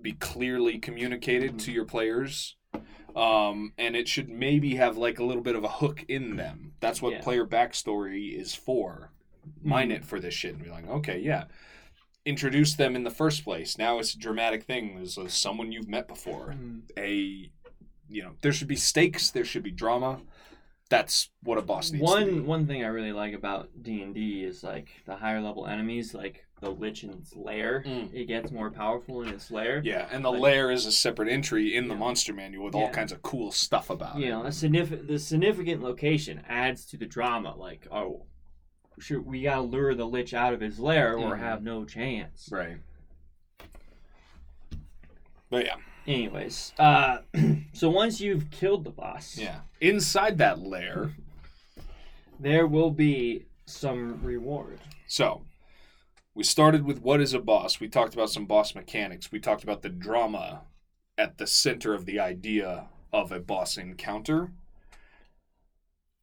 be 0.00 0.12
clearly 0.12 0.78
communicated 0.78 1.58
to 1.58 1.72
your 1.72 1.84
players 1.84 2.56
um, 3.16 3.72
and 3.78 3.94
it 3.94 4.08
should 4.08 4.28
maybe 4.28 4.74
have 4.74 4.96
like 4.96 5.20
a 5.20 5.24
little 5.24 5.42
bit 5.42 5.54
of 5.54 5.62
a 5.64 5.68
hook 5.68 6.04
in 6.08 6.36
them 6.36 6.72
that's 6.80 7.00
what 7.00 7.12
Yeah. 7.14 7.20
player 7.22 7.46
backstory 7.46 8.36
is 8.38 8.54
for 8.54 9.12
mine 9.62 9.90
Mhm. 9.90 9.94
it 9.96 10.04
for 10.04 10.18
this 10.20 10.34
shit 10.34 10.54
and 10.54 10.64
be 10.64 10.70
like, 10.70 10.88
okay, 10.88 11.18
yeah. 11.20 11.44
Introduce 12.26 12.74
them 12.74 12.96
in 12.96 13.04
the 13.04 13.10
first 13.10 13.44
place. 13.44 13.76
Now 13.78 13.98
it's 13.98 14.14
a 14.14 14.18
dramatic 14.18 14.64
thing. 14.64 14.94
There's 14.96 15.18
someone 15.34 15.70
you've 15.70 15.88
met 15.88 16.08
before. 16.08 16.54
mm, 16.58 16.80
A, 16.98 17.52
you 18.08 18.22
know, 18.22 18.32
there 18.42 18.52
should 18.52 18.68
be 18.68 18.76
stakes. 18.76 19.30
There 19.30 19.44
should 19.44 19.62
be 19.62 19.70
drama. 19.70 20.20
That's 20.90 21.30
what 21.42 21.58
a 21.58 21.62
boss 21.62 21.90
needs 21.90 22.04
to 22.04 22.10
one 22.10 22.46
one 22.46 22.66
thing 22.66 22.84
i 22.84 22.86
really 22.88 23.10
like 23.10 23.32
about 23.32 23.70
d&d 23.82 24.44
is 24.44 24.62
like 24.62 24.88
the 25.06 25.16
higher 25.16 25.40
level 25.40 25.66
enemies 25.66 26.12
like 26.14 26.44
the 26.60 26.68
lich 26.70 27.02
in 27.02 27.10
its 27.10 27.34
lair 27.34 27.82
Mm. 27.86 28.12
it 28.12 28.26
gets 28.26 28.52
more 28.52 28.70
powerful 28.70 29.22
in 29.22 29.30
its 29.30 29.50
lair 29.50 29.80
Yeah, 29.82 30.06
and 30.12 30.22
the 30.24 30.30
Like- 30.30 30.40
lair 30.40 30.70
is 30.70 30.84
a 30.84 30.92
separate 30.92 31.28
entry 31.30 31.74
in 31.74 31.88
the 31.88 31.94
monster 31.94 32.34
manual 32.34 32.66
with 32.66 32.74
all 32.74 32.90
kinds 32.90 33.12
of 33.12 33.22
cool 33.22 33.50
stuff 33.50 33.88
about 33.88 34.18
you 34.18 34.26
it. 34.26 34.30
know, 34.30 34.44
a 34.44 34.52
significant 34.52 35.08
the 35.08 35.18
significant 35.18 35.82
location 35.82 36.42
adds 36.48 36.84
to 36.86 36.98
the 36.98 37.06
drama. 37.06 37.56
Like, 37.56 37.88
oh, 37.90 38.26
shoot, 39.00 39.24
we 39.26 39.40
gotta 39.42 39.62
lure 39.62 39.94
the 39.94 40.06
lich 40.06 40.34
out 40.34 40.52
of 40.52 40.60
his 40.60 40.78
lair 40.78 41.16
or 41.16 41.34
Mhm. 41.34 41.38
have 41.40 41.62
no 41.62 41.84
chance. 41.86 42.48
Right. 42.52 42.76
But 45.50 45.64
yeah, 45.64 45.76
Anyways, 46.06 46.72
uh, 46.78 47.18
so 47.72 47.88
once 47.88 48.20
you've 48.20 48.50
killed 48.50 48.84
the 48.84 48.90
boss, 48.90 49.38
yeah. 49.38 49.60
Inside 49.80 50.38
that 50.38 50.58
lair, 50.58 51.14
there 52.38 52.66
will 52.66 52.90
be 52.90 53.46
some 53.66 54.22
reward. 54.22 54.80
So, 55.06 55.42
we 56.34 56.42
started 56.44 56.84
with 56.84 57.00
what 57.00 57.20
is 57.20 57.32
a 57.32 57.38
boss. 57.38 57.80
We 57.80 57.88
talked 57.88 58.12
about 58.14 58.30
some 58.30 58.46
boss 58.46 58.74
mechanics. 58.74 59.32
We 59.32 59.40
talked 59.40 59.62
about 59.62 59.82
the 59.82 59.88
drama 59.88 60.62
at 61.16 61.38
the 61.38 61.46
center 61.46 61.94
of 61.94 62.06
the 62.06 62.18
idea 62.20 62.88
of 63.12 63.30
a 63.32 63.40
boss 63.40 63.76
encounter. 63.76 64.52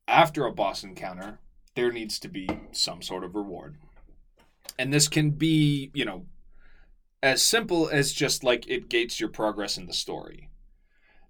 After 0.07 0.45
a 0.45 0.51
boss 0.51 0.83
encounter, 0.83 1.39
there 1.75 1.91
needs 1.91 2.19
to 2.19 2.27
be 2.27 2.49
some 2.71 3.01
sort 3.01 3.23
of 3.23 3.33
reward. 3.33 3.77
And 4.77 4.91
this 4.93 5.07
can 5.07 5.31
be, 5.31 5.89
you 5.93 6.03
know, 6.03 6.25
as 7.23 7.41
simple 7.41 7.87
as 7.89 8.13
just 8.13 8.43
like 8.43 8.67
it 8.67 8.89
gates 8.89 9.19
your 9.19 9.29
progress 9.29 9.77
in 9.77 9.85
the 9.85 9.93
story. 9.93 10.49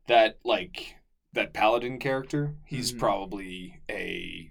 That, 0.07 0.39
like, 0.43 0.95
that 1.33 1.53
paladin 1.53 1.99
character, 1.99 2.55
he's 2.65 2.91
Mhm. 2.93 2.99
probably 2.99 3.81
a 3.89 4.47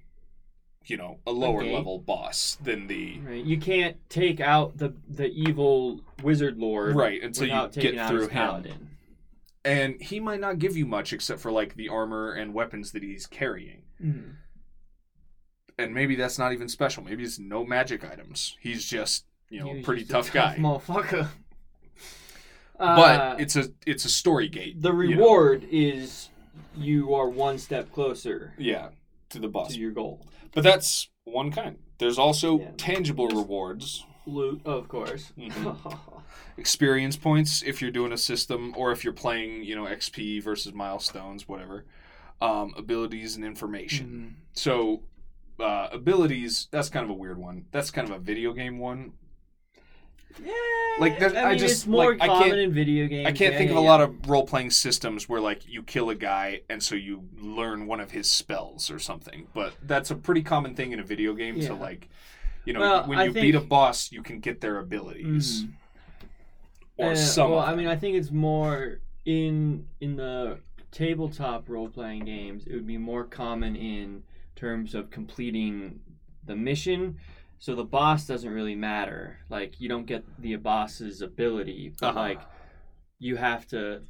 you 0.87 0.97
know 0.97 1.21
a 1.27 1.31
lower 1.31 1.63
gate. 1.63 1.73
level 1.75 1.99
boss 2.01 2.57
than 2.57 2.89
the 2.89 3.19
Right. 3.19 3.45
You 3.45 3.59
can't 3.59 3.97
take 4.09 4.41
out 4.41 4.79
the 4.79 4.95
the 5.09 5.29
evil 5.31 6.01
wizard 6.23 6.59
lord 6.59 6.97
right 6.97 7.23
until 7.23 7.47
you 7.47 7.69
get 7.81 8.09
through 8.09 8.23
him. 8.23 8.31
paladin. 8.31 8.91
And 9.65 10.01
he 10.03 10.19
might 10.21 10.41
not 10.41 10.59
give 10.59 10.77
you 10.77 10.87
much 10.87 11.13
except 11.13 11.41
for 11.41 11.53
like 11.53 11.75
the 11.77 11.89
armor 11.91 12.33
and 12.33 12.55
weapons 12.55 12.91
that 12.93 13.03
he's 13.05 13.27
carrying. 13.27 13.83
Mhm. 14.03 14.37
And 15.79 15.95
maybe 15.95 16.17
that's 16.17 16.39
not 16.39 16.53
even 16.55 16.69
special. 16.69 17.05
Maybe 17.05 17.23
it's 17.25 17.39
no 17.39 17.65
magic 17.65 18.03
items. 18.03 18.57
He's 18.61 18.89
just 18.89 19.27
you 19.51 19.61
know 19.61 19.83
pretty 19.83 20.03
a 20.03 20.07
tough 20.09 20.33
guy. 20.33 20.57
motherfucker. 20.59 21.29
but 22.79 23.21
Uh, 23.21 23.37
it's 23.39 23.57
a 23.57 23.71
it's 23.87 24.05
a 24.05 24.09
story 24.09 24.49
gate. 24.49 24.81
the 24.81 24.93
you 24.95 25.15
know? 25.17 25.23
reward 25.23 25.67
is 25.71 26.31
you 26.77 27.15
are 27.15 27.29
one 27.29 27.59
step 27.59 27.93
closer 27.93 28.55
yeah, 28.59 28.89
to 29.31 29.39
the 29.39 29.49
boss. 29.49 29.75
to 29.75 29.79
your 29.81 29.91
goal. 29.91 30.27
But 30.55 30.65
that's 30.65 31.09
one 31.25 31.51
kind. 31.51 31.79
There's 31.99 32.19
also 32.19 32.61
Yeah. 32.61 32.71
tangible 32.77 33.29
rewards, 33.29 34.05
Loot, 34.27 34.63
of 34.65 34.89
course. 34.89 35.33
Mhm. 35.39 35.99
experience 36.57 37.17
points 37.17 37.63
if 37.63 37.81
you're 37.83 37.91
doing 37.91 38.13
a 38.13 38.17
system, 38.19 38.75
or 38.77 38.93
if 38.93 39.03
you're 39.05 39.13
playing, 39.13 39.65
you 39.65 39.75
know, 39.77 39.85
XP 39.87 40.41
versus 40.43 40.73
milestones, 40.73 41.49
whatever. 41.49 41.85
Um, 42.41 42.73
abilities 42.77 43.37
and 43.37 43.45
information. 43.45 44.07
Mhm. 44.07 44.45
So, 44.55 45.03
uh, 45.59 45.89
abilities, 45.93 46.69
that's 46.71 46.89
kind 46.89 47.05
of 47.05 47.11
a 47.11 47.15
weird 47.15 47.37
one. 47.39 47.67
That's 47.71 47.91
kind 47.91 48.09
of 48.09 48.15
a 48.15 48.19
video 48.19 48.53
game 48.55 48.79
one. 48.79 49.13
Yeah, 50.45 50.53
Like, 50.99 51.19
there's- 51.19 51.35
I 51.35 51.43
I 51.43 51.49
mean, 51.51 51.59
just, 51.59 51.75
it's 51.75 51.87
more 51.87 52.13
like, 52.13 52.23
I 52.23 52.27
common 52.27 52.49
can't- 52.51 52.61
in 52.61 52.73
video 52.73 53.07
games. 53.07 53.27
I 53.27 53.33
can't 53.33 53.53
yeah, 53.53 53.59
think 53.59 53.71
of 53.71 53.77
yeah, 53.77 53.83
a 53.83 53.87
lot 53.87 54.01
of 54.01 54.29
role 54.29 54.47
playing 54.47 54.71
systems 54.71 55.29
where, 55.29 55.41
like, 55.41 55.67
you 55.69 55.83
kill 55.83 56.11
a 56.11 56.15
guy 56.15 56.61
and 56.71 56.83
so 56.83 56.95
you 56.95 57.29
learn 57.39 57.87
one 57.87 58.01
of 58.01 58.11
his 58.13 58.31
spells 58.31 58.91
or 58.91 58.99
something. 58.99 59.47
But 59.55 59.75
that's 59.83 60.11
a 60.11 60.15
pretty 60.15 60.43
common 60.43 60.75
thing 60.75 60.93
in 60.93 61.01
a 61.01 61.05
video 61.05 61.35
game 61.35 61.61
to, 61.61 61.75
like, 61.75 62.09
you 62.65 62.73
know, 62.73 62.81
Well, 62.81 63.07
when 63.07 63.19
I 63.19 63.25
you 63.25 63.33
beat 63.33 63.55
a 63.55 63.61
boss, 63.61 64.13
you 64.13 64.23
can 64.23 64.41
get 64.41 64.61
their 64.61 64.79
abilities. 64.79 65.65
Mhm. 65.65 65.73
Or 66.99 67.11
Uh, 67.13 67.17
some. 67.17 67.51
Well, 67.51 67.61
of 67.61 67.69
I 67.69 67.75
mean. 67.75 67.87
I 67.87 67.97
think 67.97 68.17
it's 68.17 68.31
more 68.31 69.01
in 69.25 69.87
in 70.01 70.17
the 70.17 70.59
tabletop 70.93 71.69
role 71.69 71.89
playing 71.89 72.25
games. 72.25 72.67
It 72.67 72.75
would 72.75 72.87
be 72.87 72.99
more 72.99 73.25
common 73.25 73.75
in 73.77 74.23
terms 74.57 74.95
of 74.95 75.11
completing 75.11 76.01
the 76.45 76.57
mission. 76.57 77.17
So 77.61 77.75
the 77.77 77.85
boss 77.85 78.27
doesn't 78.27 78.51
really 78.53 78.75
matter. 78.75 79.39
Like 79.49 79.81
you 79.81 79.89
don't 79.89 80.07
get 80.07 80.25
the 80.41 80.57
boss's 80.57 81.23
ability, 81.23 81.93
but 82.01 82.09
Uh-huh. 82.09 82.19
like 82.21 82.41
you 83.19 83.37
have 83.37 83.67
to 83.69 84.03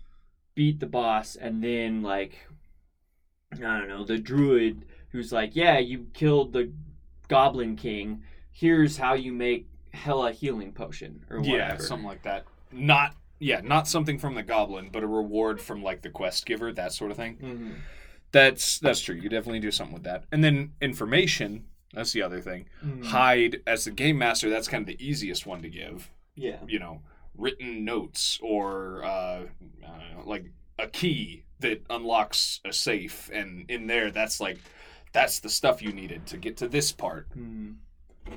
beat 0.55 0.81
the 0.81 0.87
boss 0.87 1.37
and 1.37 1.63
then 1.63 2.03
like 2.03 2.39
I 3.53 3.57
don't 3.79 3.89
know, 3.89 4.05
the 4.05 4.19
druid 4.19 4.85
who's 5.11 5.33
like, 5.33 5.57
"Yeah, 5.57 5.79
you 5.79 6.07
killed 6.15 6.53
the 6.53 6.73
goblin 7.29 7.75
king. 7.77 8.23
Here's 8.53 8.97
how 8.97 9.15
you 9.15 9.33
make 9.33 9.67
hella 9.93 10.31
healing 10.33 10.73
potion 10.73 11.25
or 11.29 11.39
whatever." 11.41 11.57
Yeah, 11.57 11.77
something 11.79 12.07
like 12.07 12.23
that. 12.23 12.45
Not 12.73 13.17
yeah, 13.41 13.61
not 13.63 13.89
something 13.89 14.19
from 14.19 14.35
the 14.37 14.43
goblin, 14.45 14.91
but 14.93 15.03
a 15.03 15.07
reward 15.09 15.61
from 15.61 15.83
like 15.83 16.03
the 16.03 16.11
quest 16.11 16.47
giver, 16.47 16.73
that 16.73 16.93
sort 16.93 17.11
of 17.11 17.17
thing. 17.17 17.37
Mhm. 17.39 17.75
That's 18.31 18.79
that's 18.79 19.01
true. 19.01 19.17
You 19.17 19.29
definitely 19.29 19.59
do 19.61 19.73
something 19.73 19.95
with 19.95 20.05
that. 20.05 20.25
And 20.31 20.45
then 20.45 20.73
information, 20.81 21.65
that's 21.93 22.13
the 22.13 22.23
other 22.23 22.41
thing. 22.41 22.67
Mhm. 22.85 23.05
Hide 23.07 23.63
as 23.67 23.85
the 23.85 23.91
game 23.91 24.19
master, 24.19 24.49
that's 24.51 24.69
kind 24.69 24.83
of 24.83 24.87
the 24.87 25.05
easiest 25.05 25.47
one 25.47 25.63
to 25.63 25.69
give. 25.71 26.11
Yeah. 26.35 26.61
You 26.67 26.79
know, 26.79 27.03
written 27.37 27.85
notes 27.85 28.39
or 28.43 29.05
uh, 29.05 29.47
know, 29.81 30.23
like 30.25 30.47
a 30.79 30.87
key 30.87 31.45
that 31.61 31.83
unlocks 31.91 32.61
a 32.65 32.73
safe, 32.73 33.31
and 33.33 33.71
in 33.71 33.87
there, 33.87 34.11
that's 34.11 34.41
like 34.41 34.59
that's 35.13 35.41
the 35.41 35.51
stuff 35.51 35.83
you 35.83 35.93
needed 35.93 36.27
to 36.27 36.37
get 36.39 36.57
to 36.59 36.69
this 36.69 36.93
part. 36.93 37.27
Hmm. 37.35 37.73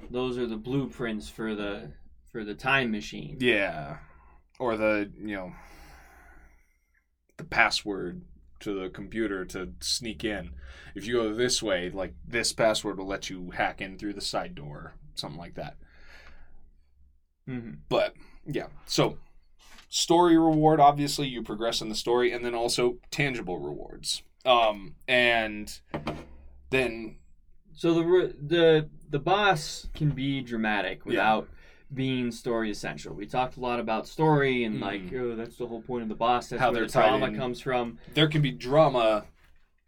Those 0.09 0.37
are 0.37 0.47
the 0.47 0.57
blueprints 0.57 1.29
for 1.29 1.53
the 1.55 1.91
for 2.31 2.43
the 2.43 2.55
time 2.55 2.91
machine. 2.91 3.37
Yeah. 3.39 3.97
Or 4.59 4.75
the, 4.77 5.11
you 5.19 5.35
know, 5.35 5.53
the 7.37 7.43
password 7.43 8.21
to 8.63 8.73
the 8.73 8.89
computer 8.89 9.45
to 9.45 9.73
sneak 9.79 10.23
in. 10.23 10.51
If 10.95 11.05
you 11.07 11.13
go 11.13 11.33
this 11.33 11.61
way, 11.63 11.89
like 11.89 12.13
this 12.27 12.53
password 12.53 12.97
will 12.97 13.07
let 13.07 13.29
you 13.29 13.51
hack 13.51 13.81
in 13.81 13.97
through 13.97 14.13
the 14.13 14.21
side 14.21 14.55
door, 14.55 14.93
something 15.15 15.39
like 15.39 15.55
that. 15.55 15.77
Mhm. 17.47 17.79
But 17.89 18.13
yeah, 18.45 18.67
so 18.85 19.17
story 19.89 20.37
reward 20.37 20.79
obviously 20.79 21.27
you 21.27 21.43
progress 21.43 21.81
in 21.81 21.89
the 21.89 21.95
story 21.95 22.31
and 22.31 22.43
then 22.43 22.55
also 22.55 22.97
tangible 23.11 23.57
rewards. 23.59 24.23
Um 24.45 24.95
and 25.07 25.79
then 26.69 27.17
So 27.75 27.93
the 27.93 28.35
the 28.41 28.89
the 29.09 29.19
boss 29.19 29.87
can 29.93 30.11
be 30.11 30.41
dramatic 30.41 31.05
without 31.05 31.47
being 31.93 32.31
story 32.31 32.71
essential. 32.71 33.13
We 33.13 33.25
talked 33.25 33.57
a 33.57 33.59
lot 33.59 33.79
about 33.79 34.07
story 34.07 34.63
and 34.63 34.77
Mhm. 34.77 34.81
like, 34.81 35.13
oh, 35.13 35.35
that's 35.35 35.57
the 35.57 35.67
whole 35.67 35.81
point 35.81 36.03
of 36.03 36.09
the 36.09 36.15
boss. 36.15 36.49
That's 36.49 36.59
How 36.61 36.71
where 36.71 36.85
the 36.85 36.91
drama 36.91 37.27
in. 37.27 37.35
comes 37.35 37.59
from. 37.61 37.99
there 38.13 38.27
can 38.27 38.41
be 38.41 38.51
drama 38.51 39.25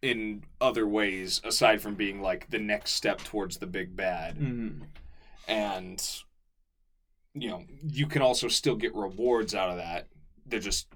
in 0.01 0.43
other 0.61 0.87
ways 0.87 1.41
aside 1.43 1.81
from 1.81 1.95
being 1.95 2.21
like 2.21 2.49
the 2.49 2.59
next 2.59 2.91
step 2.91 3.19
towards 3.19 3.57
the 3.57 3.67
big 3.67 3.95
bad. 3.95 4.37
Mhm. 4.37 4.81
and 5.47 6.23
you 7.35 7.47
know 7.47 7.63
you 7.87 8.07
can 8.07 8.21
also 8.23 8.47
still 8.47 8.75
get 8.75 8.95
rewards 8.95 9.53
out 9.53 9.69
of 9.69 9.77
that 9.77 10.07
they're 10.47 10.59
just 10.59 10.87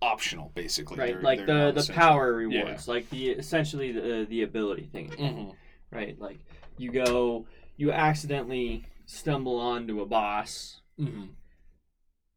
optional 0.00 0.52
basically 0.54 0.96
Right, 0.96 1.14
They're- 1.14 1.22
like 1.22 1.44
they're 1.46 1.72
the 1.72 1.82
the 1.82 1.92
power 1.92 2.32
rewards, 2.34 2.86
like 2.86 3.10
the 3.10 3.30
essentially 3.30 3.90
the 3.90 4.26
the 4.28 4.42
ability 4.42 4.84
thing. 4.92 5.10
Mhm. 5.10 5.54
Right, 5.90 6.16
like 6.20 6.38
you 6.78 6.92
go, 6.92 7.46
you 7.76 7.90
accidentally 7.90 8.84
stumble 9.10 9.58
onto 9.58 10.00
a 10.00 10.06
boss, 10.06 10.80
Mhm. 10.98 11.30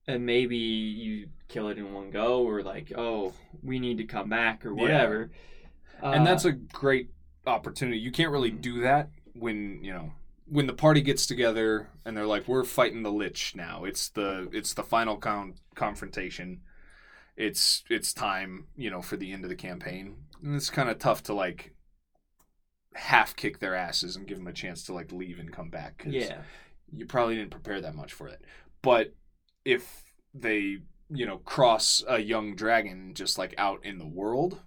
and 0.08 0.26
maybe 0.26 0.58
you 0.58 1.30
kill 1.48 1.70
it 1.70 1.78
in 1.78 1.94
one 1.94 2.10
go, 2.10 2.44
or 2.44 2.64
like, 2.64 2.92
oh, 2.96 3.34
we 3.62 3.80
need 3.80 3.98
to 3.98 4.04
come 4.06 4.30
back, 4.30 4.66
or 4.66 4.70
Yeah. 4.76 4.82
whatever. 4.82 5.32
and 6.02 6.22
Uh, 6.22 6.26
that's 6.26 6.44
a 6.44 6.52
great 6.52 7.12
opportunity 7.46 7.98
you 8.00 8.12
can't 8.12 8.32
really 8.32 8.52
Mhm. 8.52 8.62
do 8.62 8.80
that 8.82 9.10
when 9.34 9.82
you 9.84 9.94
know 9.94 10.12
when 10.46 10.66
the 10.68 10.74
party 10.74 11.02
gets 11.02 11.26
together 11.28 11.90
and 12.04 12.16
they're 12.18 12.26
like 12.26 12.48
we're 12.48 12.64
fighting 12.66 13.04
the 13.04 13.12
lich 13.12 13.54
now 13.56 13.84
it's 13.86 14.10
the 14.10 14.50
it's 14.52 14.74
the 14.74 14.84
final 14.84 15.16
con- 15.18 15.56
confrontation 15.76 16.62
it's 17.38 17.84
it's 17.90 18.14
time 18.14 18.68
you 18.76 18.90
know 18.90 19.02
for 19.02 19.16
the 19.18 19.32
end 19.32 19.44
of 19.46 19.50
the 19.50 19.56
campaign 19.56 20.26
and 20.42 20.56
it's 20.56 20.70
kind 20.70 20.90
of 20.90 20.98
tough 21.00 21.22
to 21.24 21.34
like 21.34 21.74
half 22.96 23.36
kick 23.36 23.60
their 23.60 23.76
asses 23.76 24.16
and 24.16 24.28
give 24.28 24.38
them 24.38 24.48
a 24.48 24.54
chance 24.54 24.84
to 24.84 24.94
like 24.94 25.12
leave 25.12 25.40
and 25.40 25.52
come 25.54 25.70
back 25.70 25.98
'cause 26.00 26.14
yeah, 26.14 26.42
you 26.92 27.06
probably 27.06 27.36
didn't 27.36 27.52
prepare 27.52 27.82
that 27.82 27.96
much 27.96 28.14
for 28.14 28.28
it. 28.28 28.42
But 28.82 29.14
if 29.66 30.04
they, 30.34 30.80
you 31.10 31.26
know, 31.26 31.38
cross 31.40 32.04
a 32.08 32.20
young 32.20 32.56
dragon 32.56 33.14
just 33.14 33.38
like 33.38 33.54
out 33.58 33.86
in 33.86 33.98
the 34.00 34.08
world 34.08 34.60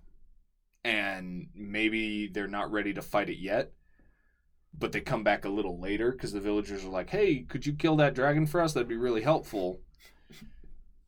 and 0.85 1.49
maybe 1.55 2.29
they're 2.29 2.47
not 2.47 2.71
ready 2.71 2.93
to 2.95 3.03
fight 3.03 3.29
it 3.29 3.39
yet, 3.39 3.73
but 4.79 4.93
they 4.93 5.01
come 5.01 5.25
back 5.25 5.45
a 5.45 5.49
little 5.49 5.81
later 5.81 6.13
because 6.13 6.33
the 6.33 6.41
villagers 6.41 6.85
are 6.85 6.91
like, 6.91 7.11
hey, 7.11 7.41
could 7.49 7.67
you 7.67 7.73
kill 7.73 7.97
that 7.97 8.15
dragon 8.15 8.47
for 8.47 8.61
us? 8.61 8.73
That'd 8.73 8.89
be 8.89 8.97
really 8.97 9.23
helpful. 9.23 9.81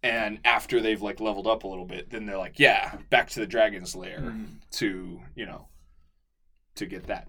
And 0.03 0.39
after 0.45 0.81
they've 0.81 1.03
like 1.03 1.21
leveled 1.21 1.47
up 1.47 1.65
a 1.65 1.69
little 1.69 1.85
bit, 1.85 2.11
then 2.11 2.25
they're 2.25 2.39
like, 2.39 2.59
yeah, 2.59 2.97
back 3.11 3.29
to 3.31 3.41
the 3.41 3.47
dragon's 3.47 3.97
lair 3.97 4.21
Mhm. 4.21 4.47
to 4.73 5.21
you 5.35 5.47
know 5.47 5.69
to 6.77 6.87
get 6.87 7.07
that 7.09 7.29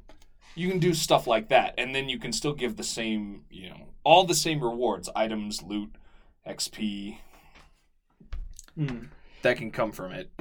you 0.55 0.67
can 0.69 0.79
do 0.79 0.93
stuff 0.93 1.27
like 1.27 1.49
that 1.49 1.73
and 1.77 1.93
then 1.95 2.09
you 2.09 2.19
can 2.19 2.31
still 2.33 2.53
give 2.53 2.75
the 2.75 2.83
same 2.83 3.43
you 3.49 3.69
know 3.69 3.87
all 4.03 4.23
the 4.25 4.35
same 4.35 4.61
rewards 4.63 5.09
items 5.15 5.61
loot 5.63 5.93
xp 6.47 7.17
Mhm. 8.77 9.09
that 9.41 9.57
can 9.57 9.71
come 9.71 9.91
from 9.91 10.11
it 10.11 10.31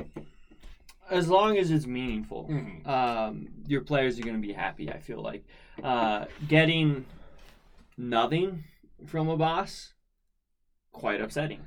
as 1.10 1.28
long 1.28 1.56
as 1.56 1.70
it's 1.70 1.86
meaningful. 1.86 2.46
Mhm. 2.48 2.86
um, 2.86 3.48
your 3.66 3.80
players 3.80 4.18
are 4.18 4.22
going 4.22 4.40
to 4.40 4.46
be 4.46 4.52
happy. 4.52 4.90
I 4.92 4.98
feel 4.98 5.22
like 5.22 5.44
uh, 5.82 6.26
getting 6.46 7.06
nothing 7.96 8.64
from 9.06 9.28
a 9.28 9.36
boss 9.36 9.94
quite 10.92 11.20
upsetting. 11.20 11.66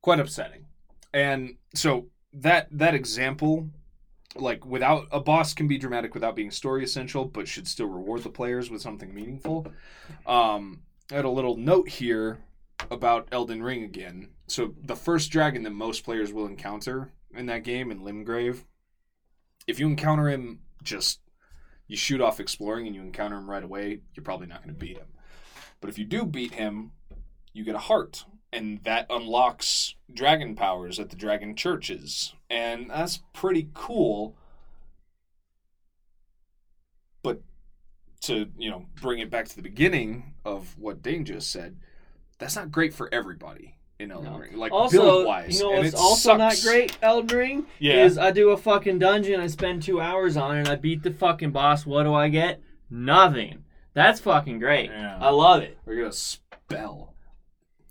quite 0.00 0.20
upsetting 0.20 0.64
and 1.12 1.56
so 1.74 2.06
that 2.32 2.68
that 2.70 2.94
example 2.94 3.68
like 4.34 4.64
without 4.64 5.06
a 5.10 5.20
boss 5.20 5.54
can 5.54 5.68
be 5.68 5.78
dramatic 5.78 6.14
without 6.14 6.36
being 6.36 6.50
story 6.50 6.84
essential 6.84 7.24
but 7.24 7.48
should 7.48 7.66
still 7.66 7.86
reward 7.86 8.22
the 8.22 8.30
players 8.30 8.70
with 8.70 8.82
something 8.82 9.14
meaningful. 9.14 9.66
Um 10.26 10.82
i 11.10 11.14
had 11.14 11.24
a 11.24 11.30
little 11.30 11.56
note 11.56 11.88
here 11.88 12.38
about 12.90 13.28
elden 13.32 13.62
ring 13.62 13.82
again. 13.82 14.30
So 14.46 14.74
the 14.82 14.96
first 14.96 15.30
dragon 15.30 15.62
that 15.62 15.70
most 15.70 16.04
players 16.04 16.32
will 16.32 16.46
encounter 16.46 17.12
in 17.34 17.46
that 17.46 17.64
game 17.64 17.90
in 17.90 18.00
limgrave 18.00 18.64
if 19.66 19.78
you 19.78 19.86
encounter 19.86 20.28
him 20.28 20.60
just 20.82 21.20
you 21.86 21.96
shoot 21.96 22.20
off 22.20 22.40
exploring 22.40 22.86
and 22.86 22.94
you 22.94 23.02
encounter 23.02 23.36
him 23.36 23.50
right 23.50 23.64
away 23.64 24.00
you're 24.14 24.24
probably 24.24 24.46
not 24.46 24.62
going 24.62 24.74
to 24.74 24.78
beat 24.78 24.98
him. 24.98 25.08
But 25.80 25.90
if 25.90 25.98
you 25.98 26.04
do 26.04 26.24
beat 26.24 26.54
him 26.54 26.92
you 27.52 27.64
get 27.64 27.74
a 27.74 27.78
heart 27.78 28.24
and 28.52 28.82
that 28.84 29.06
unlocks 29.10 29.94
dragon 30.12 30.54
powers 30.54 30.98
at 30.98 31.10
the 31.10 31.16
dragon 31.16 31.54
churches 31.54 32.34
and 32.48 32.90
that's 32.90 33.20
pretty 33.34 33.68
cool 33.74 34.34
but 37.22 37.40
to 38.22 38.46
you 38.58 38.70
know 38.70 38.86
bring 39.00 39.18
it 39.18 39.30
back 39.30 39.46
to 39.48 39.56
the 39.56 39.62
beginning 39.62 40.34
of 40.44 40.76
what 40.78 41.02
Dane 41.02 41.24
just 41.24 41.50
said, 41.50 41.76
that's 42.38 42.56
not 42.56 42.72
great 42.72 42.94
for 42.94 43.12
everybody 43.12 43.76
in 43.98 44.10
Elden 44.10 44.32
No. 44.32 44.38
Ring. 44.38 44.56
Like 44.56 44.72
also, 44.72 44.98
build 44.98 45.26
wise, 45.26 45.58
you 45.58 45.64
know 45.64 45.74
and 45.74 45.84
what's 45.84 45.94
also 45.94 46.36
not 46.36 46.56
great, 46.62 46.96
Elden 47.02 47.36
Ring, 47.36 47.66
Yeah. 47.78 48.04
is 48.04 48.16
I 48.16 48.30
do 48.30 48.50
a 48.50 48.56
fucking 48.56 48.98
dungeon, 48.98 49.40
I 49.40 49.46
spend 49.48 49.82
two 49.82 50.00
hours 50.00 50.36
on 50.36 50.56
it, 50.56 50.60
and 50.60 50.68
I 50.68 50.76
beat 50.76 51.02
the 51.02 51.10
fucking 51.12 51.50
boss. 51.50 51.84
What 51.84 52.04
do 52.04 52.14
I 52.14 52.28
get? 52.28 52.62
Nothing. 52.90 53.64
That's 53.94 54.20
fucking 54.20 54.58
great. 54.60 54.90
Yeah. 54.90 55.18
I 55.20 55.30
love 55.30 55.62
it. 55.62 55.78
We're 55.84 55.96
gonna 55.96 56.12
spell. 56.12 57.14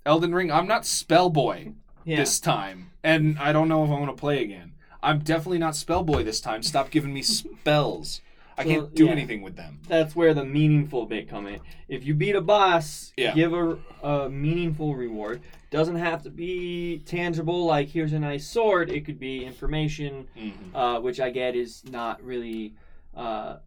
Elden 0.07 0.33
Ring. 0.33 0.51
I'm 0.51 0.67
not 0.67 0.85
spell 0.85 1.29
boy 1.29 1.73
Yeah. 2.05 2.15
this 2.17 2.39
time, 2.39 2.91
and 3.03 3.37
I 3.37 3.51
don't 3.51 3.67
know 3.67 3.83
if 3.83 3.89
I 3.89 3.93
want 3.99 4.07
to 4.15 4.19
play 4.19 4.41
again. 4.41 4.71
I'm 5.03 5.19
definitely 5.19 5.57
not 5.59 5.75
spell 5.75 6.01
boy 6.03 6.23
this 6.23 6.39
time. 6.41 6.63
Stop 6.63 6.89
giving 6.89 7.13
me 7.13 7.21
spells. 7.21 8.21
I 8.57 8.63
So, 8.63 8.69
can't 8.69 8.95
do 8.95 9.05
yeah. 9.05 9.11
anything 9.11 9.41
with 9.43 9.55
them. 9.57 9.81
That's 9.87 10.15
where 10.15 10.33
the 10.33 10.43
meaningful 10.45 11.05
bit 11.05 11.29
come 11.29 11.45
in. 11.45 11.59
If 11.87 12.05
you 12.05 12.15
beat 12.15 12.35
a 12.35 12.41
boss, 12.41 13.13
Yeah. 13.17 13.35
give 13.35 13.53
a, 13.53 13.77
a 14.01 14.29
meaningful 14.29 14.95
reward. 14.95 15.41
Doesn't 15.69 15.97
have 15.97 16.23
to 16.23 16.29
be 16.31 16.99
tangible, 17.05 17.65
like 17.65 17.89
here's 17.89 18.13
a 18.13 18.19
nice 18.19 18.47
sword. 18.47 18.89
It 18.89 19.05
could 19.05 19.19
be 19.19 19.43
information, 19.45 20.27
Mhm. 20.35 20.53
uh, 20.73 21.01
which 21.01 21.19
I 21.19 21.29
get 21.29 21.55
is 21.55 21.83
not 21.91 22.23
really 22.23 22.73
uh, 23.15 23.57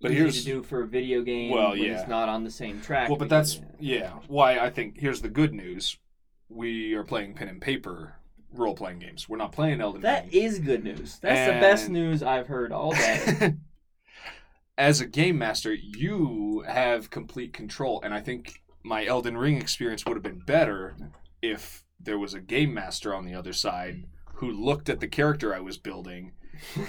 But 0.00 0.12
easy 0.12 0.18
here's- 0.20 0.38
to 0.38 0.44
do 0.44 0.62
for 0.62 0.82
a 0.82 0.86
video 0.86 1.22
game 1.22 1.50
Well, 1.50 1.70
when 1.70 1.82
yeah. 1.82 2.00
it's 2.00 2.08
not 2.08 2.28
on 2.28 2.44
the 2.44 2.50
same 2.50 2.80
track. 2.80 3.08
Well, 3.08 3.18
but 3.18 3.26
because- 3.28 3.60
that's 3.60 3.70
yeah. 3.78 4.12
Why 4.28 4.58
I 4.58 4.70
think 4.70 4.98
here's 4.98 5.20
the 5.20 5.28
good 5.28 5.52
news: 5.52 5.98
we 6.48 6.94
are 6.94 7.04
playing 7.04 7.34
pen 7.34 7.48
and 7.48 7.60
paper 7.60 8.14
role 8.52 8.74
playing 8.74 8.98
games. 8.98 9.28
We're 9.28 9.36
not 9.36 9.52
playing 9.52 9.80
Elden 9.80 10.00
That 10.02 10.24
Ring. 10.32 10.32
is 10.42 10.58
good 10.58 10.82
news. 10.84 11.18
That's 11.20 11.46
the 11.52 11.60
best 11.60 11.88
news 11.88 12.22
I've 12.22 12.46
heard 12.48 12.72
all 12.72 12.92
day. 12.92 13.54
As 14.78 15.00
a 15.00 15.06
game 15.06 15.36
master, 15.38 15.74
you 15.74 16.64
have 16.66 17.10
complete 17.10 17.52
control, 17.52 18.00
and 18.02 18.14
I 18.14 18.20
think 18.20 18.62
my 18.82 19.04
Elden 19.04 19.36
Ring 19.36 19.58
experience 19.58 20.06
would 20.06 20.16
have 20.16 20.22
been 20.22 20.38
better 20.46 20.96
if 21.42 21.84
there 22.00 22.18
was 22.18 22.32
a 22.32 22.40
game 22.40 22.72
master 22.72 23.14
on 23.14 23.26
the 23.26 23.34
other 23.34 23.52
side 23.52 24.06
who 24.36 24.50
looked 24.50 24.88
at 24.88 25.00
the 25.00 25.06
character 25.08 25.54
I 25.54 25.60
was 25.60 25.76
building 25.76 26.32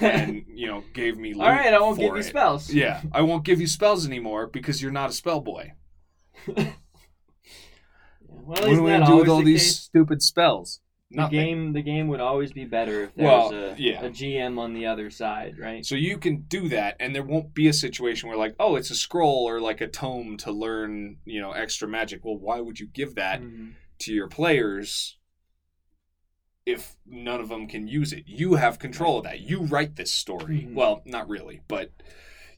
and 0.01 0.43
you 0.53 0.67
know 0.67 0.83
gave 0.93 1.17
me. 1.17 1.33
all 1.33 1.41
right, 1.41 1.73
I 1.73 1.79
won't 1.79 1.95
for 1.97 2.01
give 2.03 2.15
you 2.17 2.23
spells. 2.23 2.71
Yeah, 2.73 3.01
I 3.11 3.21
won't 3.21 3.43
give 3.45 3.59
you 3.61 3.67
spells 3.67 4.05
anymore 4.05 4.47
because 4.47 4.81
you're 4.81 4.91
not 4.91 5.09
a 5.09 5.13
spell 5.13 5.41
boy. 5.41 5.73
Well, 8.27 8.45
What 8.45 8.59
isn't 8.59 8.75
do 8.75 8.83
we 8.83 8.89
that 8.91 9.05
do 9.05 9.15
with 9.17 9.29
all 9.29 9.39
the 9.39 9.45
these 9.45 9.61
case? 9.63 9.79
stupid 9.81 10.21
spells? 10.21 10.79
The 11.11 11.17
Nothing. 11.17 11.39
game, 11.39 11.73
the 11.73 11.81
game 11.81 12.07
would 12.07 12.21
always 12.21 12.53
be 12.53 12.63
better 12.63 13.03
if 13.03 13.15
there 13.15 13.25
Well, 13.27 13.51
was 13.51 13.53
a, 13.53 13.75
yeah. 13.77 14.01
a 14.01 14.09
GM 14.09 14.57
on 14.57 14.73
the 14.73 14.85
other 14.85 15.09
side, 15.09 15.59
right? 15.59 15.85
So 15.85 15.95
you 15.95 16.17
can 16.17 16.43
do 16.47 16.69
that, 16.69 16.95
and 17.01 17.13
there 17.13 17.23
won't 17.23 17.53
be 17.53 17.67
a 17.67 17.73
situation 17.73 18.29
where 18.29 18.37
like, 18.37 18.55
oh, 18.59 18.77
it's 18.77 18.89
a 18.91 18.95
scroll 18.95 19.47
or 19.47 19.59
like 19.59 19.81
a 19.81 19.87
tome 19.87 20.37
to 20.37 20.51
learn, 20.51 21.17
you 21.25 21.41
know, 21.41 21.51
extra 21.51 21.87
magic. 21.87 22.21
Well, 22.23 22.37
why 22.37 22.61
would 22.61 22.79
you 22.79 22.87
give 22.87 23.15
that 23.15 23.41
Mhm. 23.41 23.73
to 23.99 24.13
your 24.13 24.29
players 24.29 25.17
if 26.65 26.95
none 27.05 27.39
of 27.41 27.49
them 27.49 27.67
can 27.67 27.87
use 27.87 28.13
it? 28.13 28.23
You 28.27 28.55
have 28.55 28.79
control 28.79 29.17
of 29.19 29.23
that. 29.25 29.39
You 29.41 29.61
write 29.61 29.95
this 29.95 30.11
story. 30.11 30.67
Mhm. 30.69 30.73
Well, 30.75 31.01
not 31.05 31.27
really, 31.27 31.61
but 31.67 31.91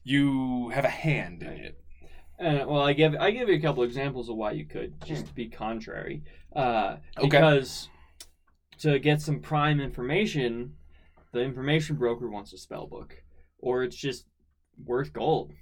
you 0.02 0.68
have 0.70 0.84
a 0.84 0.88
hand 0.90 1.42
in 1.42 1.52
it. 1.52 1.80
Uh, 2.38 2.64
well, 2.66 2.82
I 2.82 2.92
give 2.92 3.14
I 3.14 3.30
give 3.30 3.48
you 3.48 3.54
a 3.54 3.60
couple 3.60 3.82
examples 3.84 4.28
of 4.28 4.36
why 4.36 4.52
you 4.52 4.66
could 4.66 5.02
just 5.04 5.26
to 5.28 5.34
be 5.34 5.48
contrary, 5.48 6.22
uh, 6.54 6.96
Okay. 7.16 7.28
because 7.28 7.88
to 8.78 8.98
get 8.98 9.20
some 9.22 9.40
prime 9.40 9.80
information, 9.80 10.74
the 11.32 11.40
information 11.40 11.96
broker 11.96 12.28
wants 12.28 12.52
a 12.52 12.58
spell 12.58 12.86
book, 12.88 13.22
or 13.58 13.84
it's 13.84 13.96
just 13.96 14.26
worth 14.84 15.12
gold. 15.12 15.52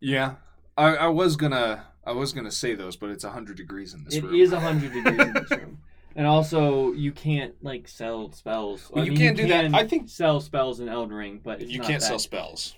Yeah, 0.00 0.36
I, 0.78 0.96
I 0.96 1.06
was 1.08 1.36
gonna, 1.36 1.84
I 2.04 2.12
was 2.12 2.32
gonna 2.32 2.50
say 2.50 2.74
those, 2.74 2.96
but 2.96 3.10
it's 3.10 3.24
hundred 3.24 3.58
degrees 3.58 3.92
in 3.94 4.04
this 4.04 4.14
It 4.16 4.24
room. 4.24 4.34
is 4.34 4.52
hundred 4.52 4.92
degrees 4.94 5.20
in 5.20 5.32
this 5.34 5.50
room, 5.50 5.75
and 6.16 6.26
also 6.26 6.92
you 6.92 7.12
can't 7.12 7.54
like 7.62 7.86
sell 7.86 8.32
spells. 8.32 8.90
Well, 8.90 9.02
I 9.02 9.06
you 9.06 9.12
mean, 9.12 9.20
can't 9.20 9.36
do 9.36 9.46
that. 9.48 9.72
I 9.74 9.86
think- 9.86 10.08
sell 10.08 10.40
spells 10.40 10.80
in 10.80 10.88
Elden 10.88 11.14
Ring, 11.16 11.40
but 11.44 11.60
it's 11.62 11.70
you 11.70 11.78
not 11.78 11.86
can't 11.86 12.00
that- 12.00 12.06
sell 12.06 12.18
spells 12.18 12.74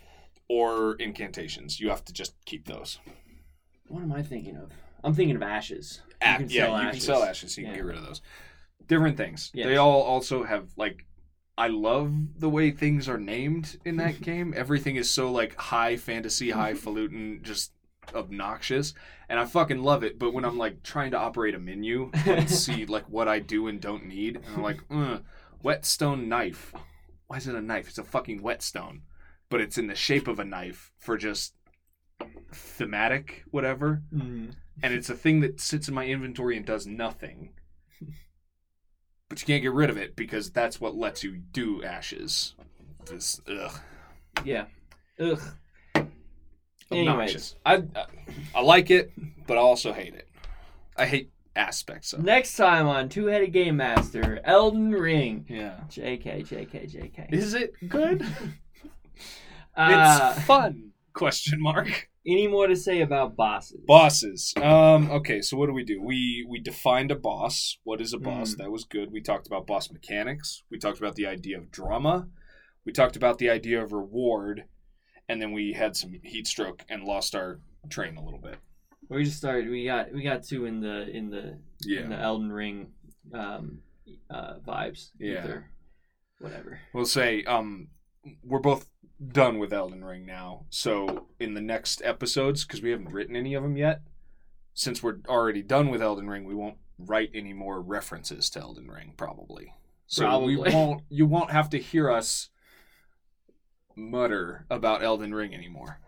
or 0.49 0.95
incantations. 0.97 1.81
You 1.81 1.89
have 1.91 2.05
to 2.07 2.13
just 2.13 2.35
keep 2.45 2.67
those. 2.67 2.99
What 3.89 4.03
am 4.03 4.13
I 4.13 4.23
thinking 4.23 4.57
of? 4.57 4.71
I'm 5.03 5.15
thinking 5.15 5.37
of 5.37 5.43
ashes. 5.43 6.03
You 6.09 6.15
Ah, 6.23 6.37
can 6.39 6.51
yeah, 6.51 6.65
sell 6.65 6.73
you 6.73 6.79
can 6.81 6.89
ashes. 6.89 7.05
sell 7.05 7.23
ashes. 7.23 7.57
You 7.57 7.65
can 7.65 7.71
Yeah. 7.73 7.77
get 7.77 7.85
rid 7.87 7.97
of 7.97 8.05
those. 8.05 8.21
Different 8.87 9.17
things. 9.17 9.51
Yes. 9.55 9.67
They 9.67 9.77
all 9.77 10.03
also 10.03 10.45
have 10.45 10.69
like. 10.77 11.05
I 11.57 11.67
love 11.67 12.39
the 12.39 12.49
way 12.49 12.71
things 12.71 13.09
are 13.09 13.19
named 13.19 13.79
in 13.85 13.97
that 13.97 14.21
game. 14.31 14.55
Everything 14.57 14.95
is 14.97 15.11
so 15.11 15.31
like 15.33 15.55
high 15.57 15.97
fantasy, 15.97 16.51
highfalutin, 16.51 17.41
just 17.43 17.73
obnoxious, 18.15 18.95
and 19.29 19.39
I 19.39 19.45
fucking 19.45 19.83
love 19.83 20.03
it. 20.05 20.19
But 20.19 20.33
when 20.33 20.45
I'm 20.45 20.59
like 20.59 20.83
trying 20.83 21.11
to 21.13 21.19
operate 21.19 21.55
a 21.55 21.59
menu 21.59 22.11
and 22.27 22.49
see 22.51 22.87
like 22.87 23.09
what 23.09 23.29
I 23.29 23.39
do 23.39 23.67
and 23.69 23.81
don't 23.81 24.07
need, 24.07 24.37
and 24.37 24.45
I'm 24.57 24.63
like, 24.63 24.81
uh, 24.91 25.19
whetstone 25.61 26.29
knife. 26.29 26.73
Why 27.27 27.37
is 27.37 27.47
it 27.47 27.55
a 27.55 27.61
knife? 27.61 27.89
It's 27.89 27.99
a 27.99 28.05
fucking 28.05 28.41
whetstone, 28.43 29.03
but 29.51 29.61
it's 29.61 29.77
in 29.79 29.87
the 29.87 29.95
shape 29.95 30.29
of 30.29 30.39
a 30.39 30.45
knife 30.45 30.93
for 30.99 31.17
just 31.19 31.55
thematic 32.53 33.45
whatever 33.51 34.03
Mm. 34.13 34.55
and 34.83 34.95
it's 34.95 35.11
a 35.11 35.15
thing 35.15 35.41
that 35.41 35.61
sits 35.61 35.87
in 35.89 35.95
my 35.95 36.07
inventory 36.07 36.57
and 36.57 36.65
does 36.65 36.87
nothing. 36.87 37.51
But 39.29 39.41
you 39.43 39.47
can't 39.47 39.63
get 39.63 39.75
rid 39.75 39.91
of 39.91 39.99
it 39.99 40.17
because 40.17 40.51
that's 40.51 40.81
what 40.81 40.97
lets 40.97 41.23
you 41.23 41.37
do 41.37 41.83
ashes. 41.85 42.55
This 43.05 43.41
ugh, 43.47 43.79
Yeah. 44.45 44.65
Ugh. 45.21 45.39
Obnoxious. 46.91 47.55
I, 47.65 47.83
I 47.95 48.05
I 48.55 48.61
like 48.63 48.91
it, 48.91 49.13
but 49.47 49.57
I 49.57 49.61
also 49.61 49.93
hate 49.93 50.15
it. 50.15 50.29
I 50.97 51.07
hate 51.07 51.31
aspects 51.55 52.13
of 52.13 52.21
it. 52.21 52.25
Next 52.25 52.57
time 52.57 52.87
on 52.87 53.09
Two 53.09 53.27
Headed 53.27 53.53
Game 53.53 53.77
Master, 53.77 54.41
Elden 54.45 54.93
Ring. 54.93 55.45
Yeah. 55.49 55.81
JK, 55.91 56.47
JK, 56.49 56.91
JK. 56.93 57.33
Is 57.33 57.55
it 57.55 57.73
good? 57.89 58.25
Uh, 59.77 60.35
it's 60.37 60.45
fun. 60.45 60.91
Question 61.13 61.61
mark. 61.61 62.09
any 62.27 62.49
more 62.49 62.67
to 62.67 62.75
say 62.75 63.01
about 63.01 63.37
bosses? 63.37 63.81
Bosses. 63.87 64.53
Um. 64.57 65.09
Okay. 65.11 65.41
So 65.41 65.57
what 65.57 65.67
do 65.67 65.73
we 65.73 65.85
do? 65.85 66.03
We 66.03 66.45
we 66.49 66.59
defined 66.59 67.13
a 67.13 67.15
boss. 67.17 67.79
What 67.85 68.01
is 68.01 68.13
a 68.13 68.19
boss? 68.19 68.55
Mm. 68.55 68.59
That 68.59 68.71
was 68.73 68.83
good. 68.85 69.13
We 69.13 69.21
talked 69.21 69.47
about 69.47 69.69
boss 69.69 69.91
mechanics. 69.93 70.65
We 70.69 70.79
talked 70.79 70.99
about 70.99 71.15
the 71.15 71.27
idea 71.27 71.59
of 71.59 71.71
drama. 71.71 72.27
We 72.85 72.93
talked 72.93 73.15
about 73.15 73.39
the 73.39 73.51
idea 73.51 73.81
of 73.81 73.93
reward, 73.93 74.65
and 75.29 75.41
then 75.41 75.53
we 75.53 75.73
had 75.73 75.97
some 75.97 76.19
heat 76.23 76.47
stroke 76.47 76.85
and 76.89 77.05
lost 77.05 77.35
our 77.35 77.61
train 77.91 78.17
a 78.17 78.25
little 78.25 78.41
bit. 78.41 78.57
We 79.09 79.25
just 79.25 79.39
started. 79.39 79.71
We 79.71 79.85
got 79.85 80.13
we 80.13 80.23
got 80.23 80.43
two 80.43 80.67
in 80.67 80.81
the 80.81 81.09
in 81.09 81.31
the 81.31 81.49
in 81.49 81.61
Yeah. 81.85 82.07
the 82.09 82.17
Elden 82.19 82.53
Ring 82.53 82.93
um, 83.33 83.79
uh, 84.31 84.55
vibes. 84.67 85.11
Yeah. 85.19 85.45
Either. 85.45 85.71
Whatever. 86.41 86.81
We'll 86.93 87.07
say 87.07 87.43
um 87.45 87.89
we're 88.45 88.59
both 88.61 88.89
done 89.33 89.59
with 89.59 89.73
Elden 89.73 90.05
Ring 90.05 90.27
now. 90.27 90.67
So 90.71 91.29
in 91.41 91.55
the 91.55 91.61
next 91.61 92.03
episodes, 92.05 92.65
because 92.65 92.83
we 92.83 92.91
haven't 92.91 93.13
written 93.13 93.35
any 93.37 93.55
of 93.55 93.63
them 93.63 93.77
yet, 93.77 94.03
since 94.75 95.03
we're 95.03 95.19
already 95.29 95.63
done 95.63 95.91
with 95.91 96.03
Elden 96.03 96.29
Ring, 96.29 96.45
we 96.45 96.55
won't 96.55 96.77
write 96.99 97.31
any 97.35 97.53
more 97.53 97.81
references 97.81 98.51
to 98.51 98.61
Elden 98.61 98.89
Ring 98.89 99.15
probably. 99.17 99.73
So 100.07 100.41
we 100.41 100.57
won't. 100.57 101.03
You 101.11 101.27
won't 101.27 101.51
have 101.51 101.71
to 101.71 101.79
hear 101.79 102.11
us 102.11 102.49
mutter 103.99 104.65
about 104.71 105.03
Elden 105.03 105.35
Ring 105.35 105.55
anymore. 105.55 106.01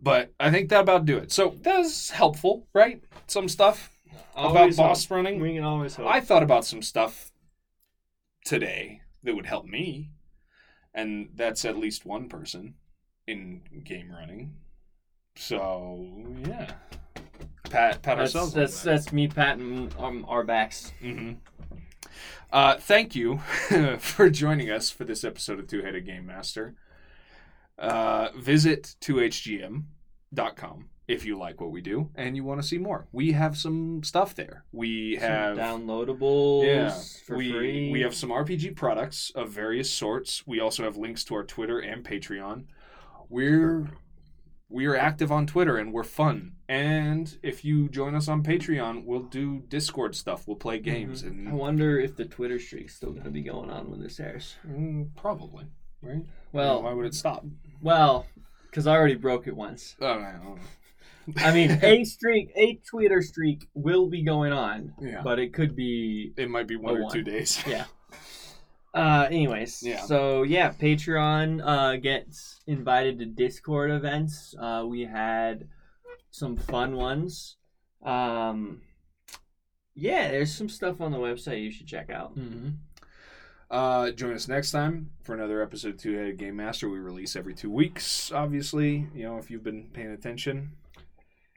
But 0.00 0.32
I 0.40 0.50
think 0.50 0.68
that 0.70 0.80
about 0.80 1.04
do 1.04 1.16
it. 1.18 1.30
So 1.30 1.54
that's 1.60 2.10
helpful, 2.10 2.66
right? 2.74 3.02
Some 3.28 3.48
stuff 3.48 3.90
Always 4.34 4.74
about 4.76 4.88
boss 4.88 5.04
hope. 5.06 5.16
running. 5.16 5.40
We 5.40 5.54
can 5.54 5.64
always 5.64 5.94
hope. 5.94 6.06
I 6.08 6.20
thought 6.20 6.42
about 6.42 6.64
some 6.64 6.82
stuff 6.82 7.30
today 8.44 9.02
that 9.22 9.34
would 9.34 9.46
help 9.46 9.66
me, 9.66 10.10
and 10.92 11.30
that's 11.34 11.64
at 11.64 11.78
least 11.78 12.04
one 12.04 12.28
person 12.28 12.74
in 13.26 13.62
game 13.84 14.10
running. 14.10 14.54
So 15.36 16.04
yeah, 16.46 16.72
pat 17.70 18.02
pat 18.02 18.18
that's 18.18 18.34
ourselves. 18.34 18.52
that's, 18.54 18.82
that's 18.82 19.12
me 19.12 19.28
patting 19.28 19.92
um, 19.98 20.24
our 20.28 20.42
backs. 20.44 20.92
hmm 21.00 21.34
Uh, 22.52 22.76
thank 22.76 23.14
you 23.14 23.38
for 23.98 24.30
joining 24.30 24.70
us 24.70 24.90
for 24.90 25.04
this 25.04 25.24
episode 25.24 25.58
of 25.58 25.66
Two 25.66 25.82
Headed 25.82 26.04
Game 26.06 26.26
Master. 26.26 26.74
Uh, 27.78 28.28
visit 28.36 28.94
2hgm.com 29.00 30.88
if 31.08 31.24
you 31.24 31.36
like 31.36 31.60
what 31.60 31.72
we 31.72 31.80
do 31.80 32.08
and 32.14 32.36
you 32.36 32.44
want 32.44 32.60
to 32.62 32.66
see 32.66 32.78
more. 32.78 33.06
We 33.12 33.32
have 33.32 33.56
some 33.56 34.02
stuff 34.04 34.34
there. 34.34 34.64
We 34.72 35.16
Some 35.18 35.28
have 35.28 35.56
downloadables 35.58 36.64
Yeah, 36.64 37.36
we 37.36 37.52
free. 37.52 37.90
we 37.90 38.00
have 38.02 38.14
some 38.14 38.30
RPG 38.30 38.76
products 38.76 39.32
of 39.34 39.50
various 39.50 39.90
sorts. 39.90 40.46
We 40.46 40.60
also 40.60 40.84
have 40.84 40.96
links 40.96 41.24
to 41.24 41.34
our 41.34 41.44
Twitter 41.44 41.78
and 41.80 42.04
Patreon. 42.04 42.66
We're 43.28 43.88
we 44.72 44.86
are 44.86 44.96
active 44.96 45.30
on 45.30 45.46
Twitter 45.46 45.76
and 45.76 45.92
we're 45.92 46.02
fun. 46.04 46.52
And 46.68 47.36
if 47.42 47.64
you 47.64 47.88
join 47.88 48.14
us 48.14 48.26
on 48.28 48.42
Patreon, 48.42 49.04
we'll 49.04 49.22
do 49.22 49.62
Discord 49.68 50.16
stuff. 50.16 50.46
We'll 50.48 50.56
play 50.56 50.78
games 50.78 51.22
Mhm. 51.22 51.26
and 51.28 51.48
I 51.50 51.52
wonder 51.52 52.00
if 52.00 52.16
the 52.16 52.24
Twitter 52.24 52.58
streak's 52.58 52.94
still 52.94 53.10
going 53.12 53.24
to 53.24 53.30
be 53.30 53.42
going 53.42 53.70
on 53.70 53.90
when 53.90 54.00
this 54.00 54.18
airs. 54.18 54.56
Mm, 54.66 55.14
probably 55.14 55.66
right. 56.00 56.24
Well, 56.52 56.82
why 56.82 56.92
would 56.94 57.06
it 57.06 57.14
stop? 57.14 57.44
well, 57.82 58.26
Because 58.70 58.86
I 58.86 58.92
already 58.96 59.16
broke 59.16 59.46
it 59.46 59.54
once. 59.54 59.96
Oh, 60.00 60.18
man. 60.18 60.58
I 61.36 61.52
mean, 61.52 61.70
a 61.82 62.04
streak, 62.04 62.50
a 62.56 62.76
Twitter 62.88 63.20
streak 63.20 63.68
will 63.74 64.08
be 64.08 64.22
going 64.22 64.52
on, 64.52 64.94
Yeah. 65.00 65.20
but 65.22 65.38
it 65.38 65.52
could 65.52 65.76
be 65.76 66.32
it 66.38 66.48
might 66.48 66.66
be 66.66 66.76
one 66.76 66.96
or 66.96 67.02
one. 67.02 67.12
two 67.12 67.22
days. 67.22 67.62
yeah. 67.66 67.84
Uh, 68.94 69.26
anyways, 69.30 69.82
Yeah. 69.82 70.02
So 70.02 70.42
yeah, 70.42 70.70
Patreon 70.72 71.62
uh, 71.64 71.96
gets 71.96 72.60
invited 72.66 73.18
to 73.20 73.26
Discord 73.26 73.90
events. 73.90 74.54
Uh, 74.58 74.84
we 74.86 75.02
had 75.02 75.68
some 76.30 76.56
fun 76.56 76.96
ones. 76.96 77.56
Um, 78.02 78.82
yeah, 79.94 80.30
there's 80.30 80.54
some 80.54 80.68
stuff 80.68 81.00
on 81.00 81.12
the 81.12 81.18
website 81.18 81.62
you 81.62 81.70
should 81.70 81.86
check 81.86 82.10
out. 82.10 82.36
Mm-hmm. 82.36 82.70
Uh, 83.70 84.10
join 84.10 84.34
us 84.34 84.48
next 84.48 84.70
time 84.70 85.10
for 85.22 85.34
another 85.34 85.62
episode 85.62 85.94
of 85.94 85.96
Two 85.96 86.14
Headed 86.14 86.36
Game 86.36 86.56
Master. 86.56 86.90
We 86.90 86.98
release 86.98 87.36
every 87.36 87.54
two 87.54 87.70
weeks, 87.70 88.30
obviously. 88.30 89.06
You 89.14 89.24
know, 89.24 89.38
if 89.38 89.50
you've 89.50 89.64
been 89.64 89.88
paying 89.94 90.10
attention. 90.10 90.72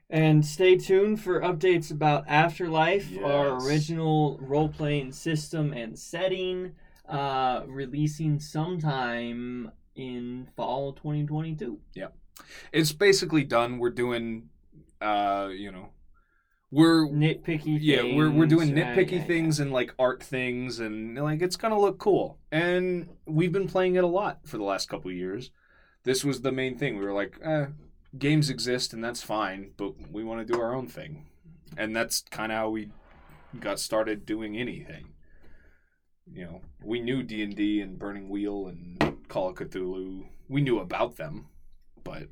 And 0.09 0.45
stay 0.45 0.77
tuned 0.77 1.19
for 1.19 1.41
updates 1.41 1.91
about 1.91 2.25
Afterlife, 2.27 3.09
our 3.23 3.59
original 3.65 4.37
role 4.39 4.69
playing 4.69 5.11
system 5.11 5.73
and 5.73 5.97
setting, 5.97 6.73
uh, 7.09 7.63
releasing 7.67 8.39
sometime 8.39 9.71
in 9.95 10.47
fall 10.55 10.93
2022. 10.93 11.79
Yeah. 11.93 12.07
It's 12.71 12.91
basically 12.91 13.43
done. 13.43 13.77
We're 13.77 13.89
doing, 13.89 14.49
uh, 15.01 15.49
you 15.51 15.71
know, 15.71 15.89
we're 16.71 17.07
Nitpicky 17.07 17.77
yeah, 17.79 18.03
we're 18.03 18.29
we're 18.29 18.47
doing 18.47 18.71
nitpicky 18.71 19.25
things 19.25 19.61
and 19.61 19.71
like 19.71 19.93
art 19.97 20.21
things, 20.21 20.79
and 20.79 21.15
like 21.15 21.41
it's 21.41 21.55
gonna 21.55 21.79
look 21.79 21.99
cool. 21.99 22.39
And 22.51 23.07
we've 23.25 23.51
been 23.51 23.67
playing 23.67 23.95
it 23.95 24.03
a 24.03 24.07
lot 24.07 24.39
for 24.45 24.57
the 24.57 24.63
last 24.63 24.89
couple 24.89 25.09
of 25.09 25.15
years. 25.15 25.51
This 26.03 26.25
was 26.25 26.41
the 26.41 26.51
main 26.51 26.77
thing. 26.77 26.97
We 26.97 27.05
were 27.05 27.13
like, 27.13 27.39
eh, 27.41 27.67
games 28.17 28.49
exist 28.49 28.93
and 28.93 29.03
that's 29.03 29.21
fine, 29.21 29.71
but 29.77 30.11
we 30.11 30.23
want 30.23 30.45
to 30.45 30.53
do 30.53 30.59
our 30.59 30.75
own 30.75 30.87
thing, 30.87 31.27
and 31.77 31.95
that's 31.95 32.21
kind 32.29 32.51
of 32.51 32.57
how 32.57 32.69
we 32.69 32.89
got 33.59 33.79
started 33.79 34.25
doing 34.25 34.57
anything. 34.57 35.14
You 36.33 36.45
know, 36.45 36.61
we 36.83 36.99
knew 36.99 37.23
D 37.23 37.43
and 37.43 37.55
D 37.55 37.81
and 37.81 37.97
Burning 37.99 38.29
Wheel 38.29 38.67
and 38.67 39.17
Call 39.27 39.49
of 39.49 39.55
Cthulhu. 39.55 40.25
We 40.49 40.61
knew 40.61 40.79
about 40.79 41.15
them, 41.17 41.47
but 42.03 42.27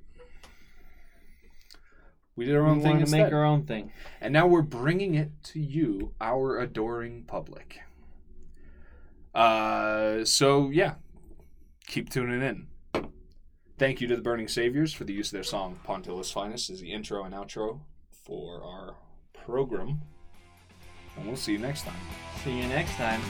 we 2.35 2.45
did 2.45 2.55
our 2.55 2.63
We 2.63 2.69
own 2.71 2.81
thing 2.81 2.95
to 2.95 2.99
instead. 3.01 3.23
make 3.25 3.33
our 3.33 3.45
own 3.45 3.65
thing. 3.65 3.91
And 4.19 4.33
now 4.33 4.47
we're 4.47 4.61
bringing 4.61 5.15
it 5.15 5.31
to 5.45 5.59
you, 5.59 6.13
our 6.19 6.59
adoring 6.59 7.23
public. 7.27 7.79
Uh, 9.33 10.25
so 10.25 10.69
yeah, 10.69 10.95
keep 11.87 12.09
tuning 12.09 12.41
in. 12.41 12.67
Thank 13.77 14.01
you 14.01 14.07
to 14.07 14.15
the 14.15 14.21
Burning 14.21 14.47
Saviors 14.47 14.93
for 14.93 15.03
the 15.03 15.13
use 15.13 15.27
of 15.27 15.33
their 15.33 15.43
song 15.43 15.79
"Pontilla's 15.83 16.31
Finest" 16.31 16.69
as 16.69 16.79
the 16.81 16.91
intro 16.91 17.23
and 17.23 17.33
outro 17.33 17.79
for 18.11 18.63
our 18.63 18.95
program 19.33 20.01
and 21.17 21.27
we'll 21.27 21.35
see 21.35 21.53
you 21.53 21.59
next 21.59 21.83
time. 21.83 21.95
See 22.43 22.57
you 22.57 22.67
next 22.67 22.95
time. 22.95 23.21